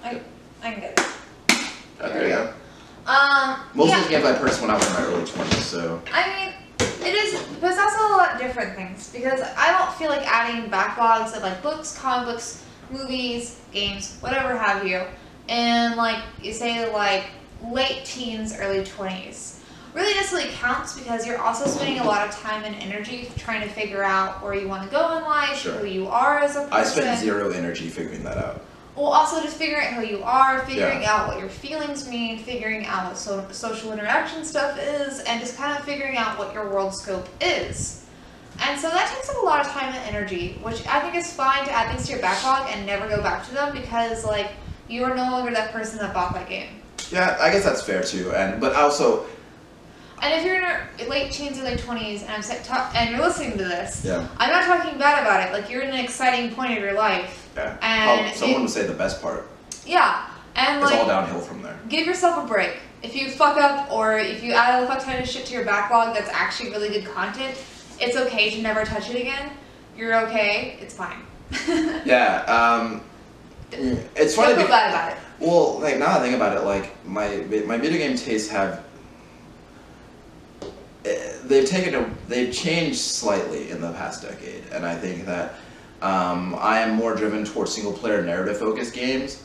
[0.03, 0.19] I,
[0.61, 1.05] I can get it.
[2.01, 2.53] Uh, there you go.
[3.05, 6.01] Um, Most yeah, games I purchased when I was in my early 20s, so.
[6.13, 10.09] I mean, it is, but it's also a lot different things because I don't feel
[10.09, 15.03] like adding backlogs of like books, comic books, movies, games, whatever have you,
[15.49, 17.25] and like you say like
[17.61, 19.59] late teens, early twenties.
[19.93, 23.67] Really necessarily counts because you're also spending a lot of time and energy trying to
[23.69, 25.73] figure out where you want to go in life, Sure.
[25.73, 26.73] who you are as a person.
[26.73, 28.61] I spent zero energy figuring that out.
[28.95, 31.13] Well, also just figuring out who you are, figuring Yeah.
[31.13, 35.57] out what your feelings mean, figuring out what so- social interaction stuff is, and just
[35.57, 38.01] kind of figuring out what your world scope is.
[38.61, 41.33] And so that takes up a lot of time and energy, which I think is
[41.33, 44.51] fine to add things to your backlog and never go back to them because, like,
[44.87, 46.67] you are no longer that person that bought that game.
[47.09, 48.31] Yeah, I guess that's fair too.
[48.33, 49.25] And but also,
[50.23, 53.57] And if you're in your late teens or late twenties, and I'm and you're listening
[53.57, 55.51] to this, yeah, I'm not talking bad about it.
[55.51, 57.51] Like you're in an exciting point of your life.
[57.57, 57.77] yeah.
[57.81, 59.49] And oh, someone would say the best part.
[59.85, 61.77] Yeah, and It's like all downhill from there.
[61.89, 62.77] give yourself a break.
[63.01, 65.65] If you fuck up or if you add a fuck ton of shit to your
[65.65, 67.57] backlog that's actually really good content,
[67.99, 69.51] it's okay to never touch it again.
[69.97, 70.77] You're okay.
[70.79, 71.19] It's fine.
[72.05, 73.01] Yeah, um,
[73.71, 74.55] it's Don't funny.
[74.55, 75.17] feel bad about it.
[75.39, 77.27] well, like now I think about it, like my
[77.67, 78.85] my video game tastes have.
[81.03, 85.55] They've taken a, they've changed slightly in the past decade, and I think that
[86.01, 89.43] um, I am more driven towards single player narrative focused games.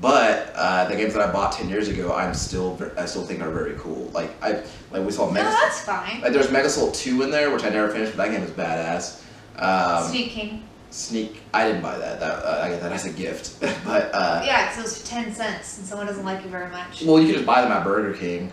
[0.00, 3.40] But uh, the games that I bought ten years ago, I'm still I still think
[3.42, 4.10] are very cool.
[4.14, 6.20] Like I like we saw No, that's fine.
[6.22, 9.22] like there's MechAssault two in there, which I never finished, but that game is badass.
[9.56, 10.64] Um, Sneak King.
[10.90, 11.40] Sneak.
[11.54, 12.20] I didn't buy that.
[12.20, 13.60] That uh, I got that as a gift.
[13.84, 17.02] but uh, Yeah, because it was ten cents and someone doesn't like you very much.
[17.02, 18.50] well, you can just buy them at Burger King.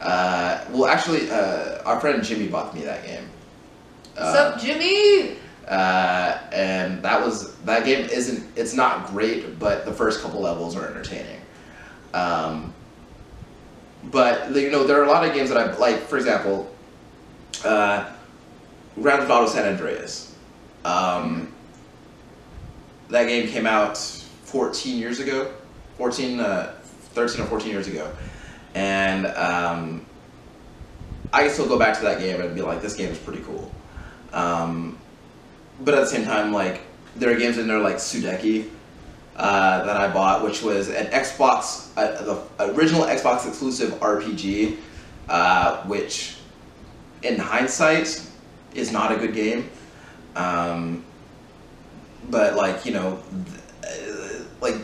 [0.00, 3.24] Uh, well, actually, uh, our friend Jimmy bought me that game.
[4.14, 5.36] What's Uh, up, Jimmy?
[5.68, 10.76] uh, and that was that game isn't it's not great, but the first couple levels
[10.76, 11.40] are entertaining.
[12.14, 12.72] Um,
[14.04, 15.98] but you know there are a lot of games that I like.
[16.06, 16.70] For example,
[17.64, 18.08] uh,
[19.00, 20.34] Grand Theft Auto San Andreas.
[20.84, 21.52] Um,
[23.10, 25.52] that game came out 14 years ago,
[25.98, 26.74] 14, uh,
[27.14, 28.10] 13 or 14 years ago,
[28.74, 30.06] and um,
[31.32, 33.42] I can still go back to that game and be like, this game is pretty
[33.42, 33.70] cool.
[34.32, 34.98] Um,
[35.80, 36.82] but at the same time, like
[37.16, 38.68] there are games in there like Sudeki
[39.36, 44.76] uh, that I bought, which was an Xbox, uh, the original Xbox exclusive RPG,
[45.28, 46.36] uh, which
[47.22, 48.26] in hindsight
[48.74, 49.70] is not a good game.
[50.34, 51.04] Um,
[52.30, 53.22] but like you know,
[53.84, 54.76] uh, like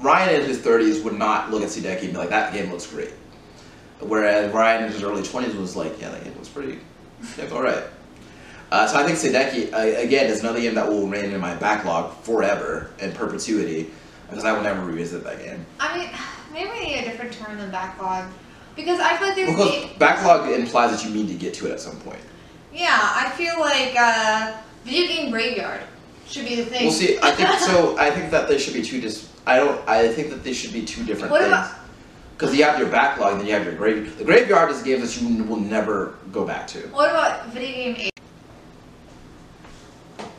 [0.00, 2.86] Ryan in his thirties would not look at Sudeki and be like, "That game looks
[2.86, 3.12] great,"
[4.00, 6.78] whereas Ryan in his early twenties was like, "Yeah, that game looks pretty,
[7.38, 7.84] it's all right."
[8.70, 11.54] Uh, so I think Sudeki uh, again is another game that will remain in my
[11.54, 13.90] backlog forever in perpetuity
[14.28, 15.64] because I will never revisit that game.
[15.78, 16.10] I mean,
[16.52, 18.28] maybe we need a different term than backlog.
[18.74, 21.72] Because I feel like there's Because backlog implies that you need to get to it
[21.72, 22.20] at some point.
[22.74, 25.80] Yeah, I feel like uh, video game graveyard
[26.28, 26.84] should be the thing.
[26.84, 27.18] We'll see.
[27.22, 27.96] I think so.
[27.96, 29.00] I think that there should be two.
[29.00, 29.88] Dis- I don't.
[29.88, 31.68] I think that they should be two different What things.
[32.36, 34.18] Because you have your backlog, and then you have your graveyard.
[34.18, 36.80] The graveyard is games that you will never go back to.
[36.88, 38.10] What about video game age?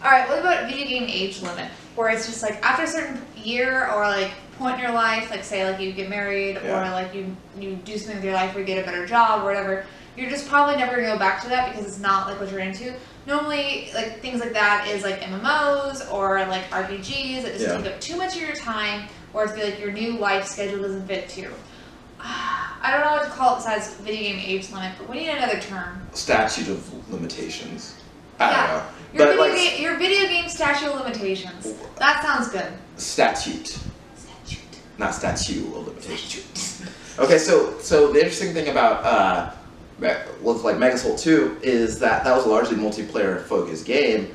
[0.04, 1.72] Alright, what about video game age limit?
[1.96, 5.44] Where it's just like after a certain year or like point in your life, like
[5.44, 6.88] say like you get married Yeah.
[6.88, 9.42] or like you you do something with your life or you get a better job
[9.42, 9.86] or whatever,
[10.18, 12.60] you're just probably never gonna go back to that because it's not like what you're
[12.60, 12.94] into.
[13.28, 17.78] Normally like things like that is like MMOs or like RPGs that just Yeah.
[17.78, 21.08] take up too much of your time or it's like your new life schedule doesn't
[21.08, 21.48] fit to.
[22.20, 25.30] I don't know what to call it besides video game age limit, but we need
[25.30, 26.02] another term.
[26.14, 27.96] Statute of limitations.
[28.40, 28.68] I Yeah.
[28.68, 28.84] don't know.
[29.14, 31.74] Your video like game, your video game statute of limitations.
[31.98, 32.72] That sounds good.
[32.98, 33.78] statute,
[34.16, 34.60] Statute.
[34.98, 36.82] not statute of limitations.
[37.20, 39.52] Okay, so so the interesting thing about uh,
[40.00, 44.34] with like MechAssault 2 is that that was a largely multiplayer focused game,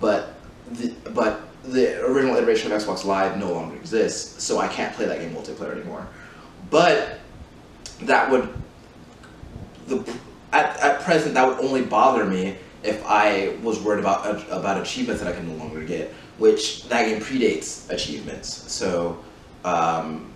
[0.00, 0.34] but
[0.72, 5.06] the but the original iteration of Xbox Live no longer exists, so I can't play
[5.06, 6.06] that game multiplayer anymore.
[6.70, 7.20] But
[8.02, 8.52] that would
[9.86, 10.04] the
[10.52, 15.22] at, at present that would only bother me if I was worried about about achievements
[15.22, 18.70] that I can no longer get, which that game predates achievements.
[18.70, 19.18] So,
[19.64, 20.33] um,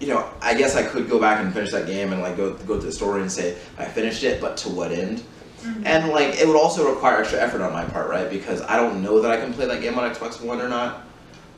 [0.00, 2.54] you know, I guess I could go back and finish that game and like go
[2.54, 5.22] go to the story and say I finished it, but to what end?
[5.62, 5.82] Mhm.
[5.86, 8.28] And like it would also require extra effort on my part, right?
[8.28, 11.06] Because I don't know that I can play that game on Xbox One or not.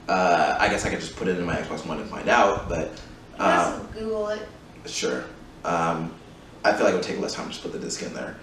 [0.09, 2.69] Uh, I guess I could just put it in my Xbox One and find out,
[2.69, 2.91] but
[3.39, 4.49] um, Google it.
[4.87, 5.25] sure.
[5.65, 6.15] Um,
[6.65, 8.37] I feel like it would take less time to just put the disc in there.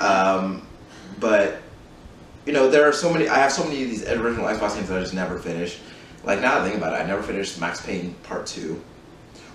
[0.00, 0.66] um,
[1.20, 1.62] but
[2.44, 3.28] you know, there are so many.
[3.28, 5.78] I have so many of these original Xbox games that I just never finished.
[6.24, 8.80] Like now that I think about it, I never finished Max Payne Part Two,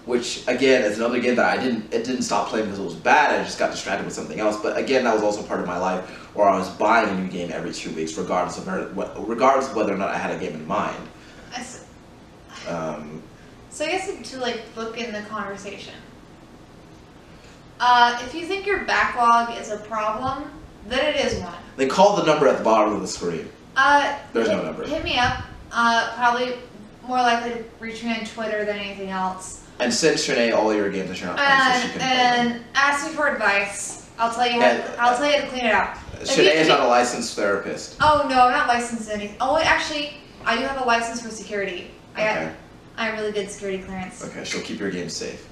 [0.05, 1.93] which again is another game that I didn't.
[1.93, 3.39] It didn't stop playing because it was bad.
[3.39, 4.57] I just got distracted with something else.
[4.57, 6.03] But again, that was also part of my life
[6.35, 8.67] where I was buying a new game every two weeks, regardless of
[9.27, 10.97] regardless of whether or not I had a game in mind.
[12.67, 13.21] Um,
[13.69, 15.93] So I guess to like book in the conversation.
[17.79, 20.51] Uh, if you think your backlog is a problem,
[20.87, 21.55] then it is one.
[21.77, 23.49] they call the number at the bottom of the screen.
[23.75, 24.85] Uh, There's hit, no number.
[24.85, 25.43] Hit me up.
[25.71, 26.55] Uh, probably
[27.07, 29.60] more likely to reach me on Twitter than anything else.
[29.81, 32.53] And send Shanae all your games that you're not playing so she And, can play
[32.53, 32.63] them.
[32.75, 34.07] ask me for advice.
[34.19, 34.61] I'll tell you.
[34.61, 35.97] How, And- I'll tell you how to clean it up.
[36.21, 37.95] if Shanae is not a licensed therapist.
[37.99, 39.37] Oh no, I'm not licensed in anything.
[39.41, 41.89] Oh wait, actually, I do have a license for security.
[42.15, 42.51] I got, Okay.
[42.97, 44.23] I have really good security clearance.
[44.23, 45.47] Okay, she'll keep your games safe.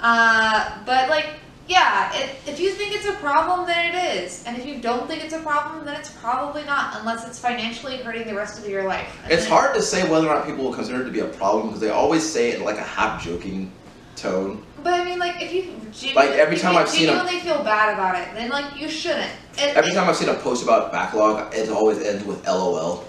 [0.00, 1.26] Uh, but like,
[1.68, 4.44] yeah, if, if you think it's a problem, then it is.
[4.46, 7.96] And if you don't think it's a problem, then it's probably not, unless it's financially
[7.98, 9.08] hurting the rest of your life.
[9.24, 11.26] And It's hard to say whether or not people will consider it to be a
[11.26, 13.72] problem because they always say it in like a half joking
[14.14, 14.62] tone.
[14.82, 17.64] But I mean, like, if you Like, every time you I've seen a- genuinely feel
[17.64, 19.30] bad about it, then like you shouldn't.
[19.58, 23.04] It, Every it- time I've seen a post about backlog, it always ends with LOL.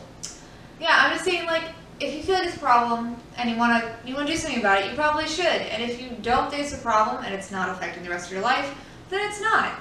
[0.79, 1.63] Yeah, I'm just saying, like,
[1.99, 4.82] if you feel like it's a problem and you wanna you wanna do something about
[4.82, 5.45] it, you probably should.
[5.45, 8.34] And if you don't think it's a problem and it's not affecting the rest of
[8.34, 8.74] your life,
[9.10, 9.72] then it's not.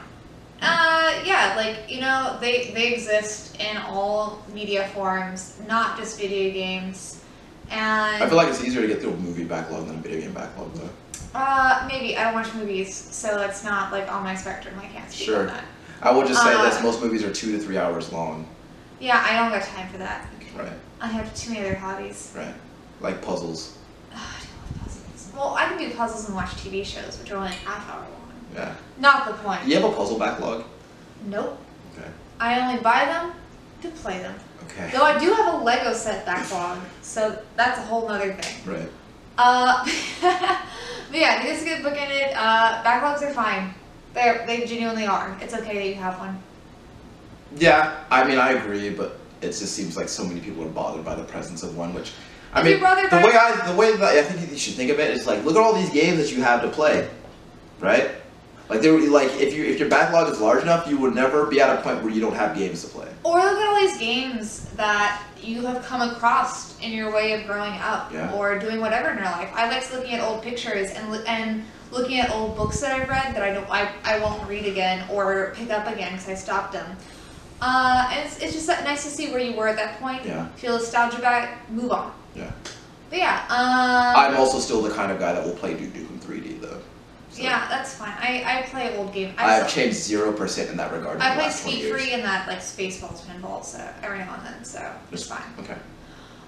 [0.62, 6.52] Uh, yeah, like you know, they they exist in all media forms, not just video
[6.52, 7.22] games.
[7.70, 10.20] And I feel like it's easier to get through a movie backlog than a video
[10.20, 10.88] game backlog, though.
[11.34, 14.76] uh, maybe I don't watch movies, so that's not like on my spectrum.
[14.80, 15.40] I can't speak Sure.
[15.40, 15.64] on that.
[16.00, 18.46] I will just say Uh, this: most movies are two to three hours long.
[19.00, 20.26] Yeah, I don't got time for that.
[20.56, 22.32] Right, I have too many other hobbies.
[22.36, 22.54] right.
[23.00, 23.76] Like puzzles.
[24.12, 25.30] I don't love puzzles.
[25.34, 28.00] Well, I can do puzzles and watch TV shows, which are only a half hour
[28.00, 28.32] long.
[28.54, 28.74] Yeah.
[28.98, 29.66] Not the point.
[29.66, 30.64] You have a puzzle backlog?
[31.26, 31.58] Nope.
[31.96, 32.08] Okay.
[32.40, 33.32] I only buy them
[33.82, 34.34] to play them.
[34.64, 34.90] Okay.
[34.92, 38.74] Though I do have a Lego set backlog, so that's a whole nother thing.
[38.74, 38.88] Right.
[39.38, 39.84] Uh,
[40.22, 42.32] but yeah, this is good bookended.
[42.34, 43.74] Uh, backlogs are fine.
[44.14, 45.36] They they genuinely are.
[45.42, 46.42] It's okay that you have one.
[47.56, 51.04] Yeah, I mean, I agree, but it just seems like so many people are bothered
[51.04, 52.12] by the presence of one, which.
[52.52, 55.10] I mean, the way I the way that I think you should think of it
[55.10, 57.06] is like, look at all these games that you have to play,
[57.80, 58.10] right?
[58.68, 61.60] Like there, like if you if your backlog is large enough, you would never be
[61.60, 63.08] at a point where you don't have games to play.
[63.24, 67.46] Or look at all these games that you have come across in your way of
[67.46, 68.32] growing up Yeah.
[68.32, 69.50] or doing whatever in your life.
[69.54, 73.34] I like looking at old pictures and and looking at old books that I've read
[73.36, 76.72] that I don't I, I won't read again or pick up again because I stopped
[76.72, 76.96] them.
[77.60, 80.24] Uh, and it's, it's just nice to see where you were at that point.
[80.24, 80.48] Yeah.
[80.56, 82.12] Feel nostalgia it, move on.
[82.34, 82.52] Yeah.
[83.08, 86.18] But yeah, um, I'm also still the kind of guy that will play Duke Nukem
[86.18, 86.80] 3D though.
[87.30, 88.14] So yeah, that's fine.
[88.18, 89.34] I, I play old game.
[89.38, 91.20] I have changed zero percent in that regard.
[91.20, 91.92] I play last 20 Speed.
[91.92, 95.42] Free and that like Spaceballs pinball so every now and then, so it's fine.
[95.58, 95.76] Okay.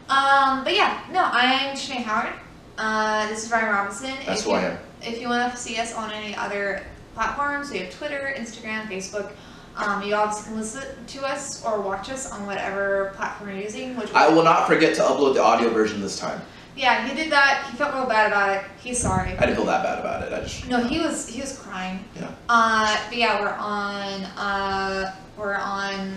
[0.09, 2.32] Um, but yeah, no, I'm Shanae Howard.
[2.78, 4.14] Uh, this is Ryan Robinson.
[4.24, 4.78] That's if who you, I am.
[5.02, 9.32] If you want to see us on any other platforms, we have Twitter, Instagram, Facebook.
[9.78, 13.96] Um, you obviously can listen to us or watch us on whatever platform you're using.
[13.96, 16.40] Which I will not forget to upload the audio version this time.
[16.76, 17.66] Yeah, he did that.
[17.70, 18.64] He felt real bad about it.
[18.82, 19.36] He's sorry.
[19.36, 20.32] I didn't feel that bad about it.
[20.32, 22.05] I just No, he was he was crying.
[22.16, 22.30] Yeah.
[22.48, 26.14] Uh, but yeah, we're on uh we're on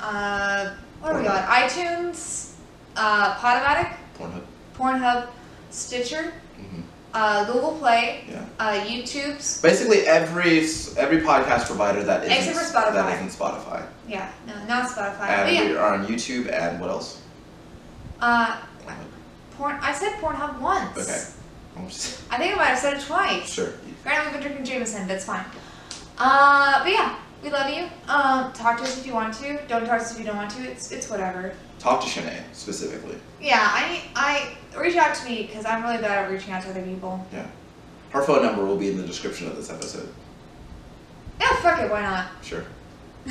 [0.00, 1.42] uh what are we on?
[1.44, 2.52] iTunes,
[2.96, 4.42] uh Podomatic, Pornhub.
[4.76, 5.26] Pornhub,
[5.70, 6.32] Stitcher,
[7.14, 8.44] uh Google Play, Yeah.
[8.58, 9.62] uh YouTube's.
[9.62, 10.58] Basically, every
[10.96, 12.92] every podcast provider that isn't Except for Spotify.
[12.94, 15.28] that isn't Spotify, Yeah, no, not Spotify.
[15.28, 17.20] and yeah, we are on YouTube and what else?
[18.20, 18.58] uh
[19.56, 19.76] porn.
[19.80, 20.96] I said Pornhub once.
[20.98, 21.86] Okay.
[21.88, 23.48] Just- I think I might have said it twice.
[23.52, 23.70] Sure.
[24.02, 25.44] Granted, we've been drinking Jameson, but it's fine.
[26.18, 27.84] Uh, but yeah, we love you.
[28.08, 29.58] Um, talk to us if you want to.
[29.68, 30.62] Don't talk to us if you don't want to.
[30.62, 31.54] It's it's whatever.
[31.78, 33.16] Talk to Shanae specifically.
[33.40, 36.70] Yeah, I I reach out to me because I'm really bad at reaching out to
[36.70, 37.24] other people.
[37.32, 37.46] Yeah,
[38.10, 40.08] her phone number will be in the description of this episode.
[41.40, 42.26] Yeah, fuck it, why not?
[42.42, 42.64] Sure.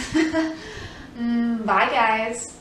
[1.18, 2.57] mm, bye, guys.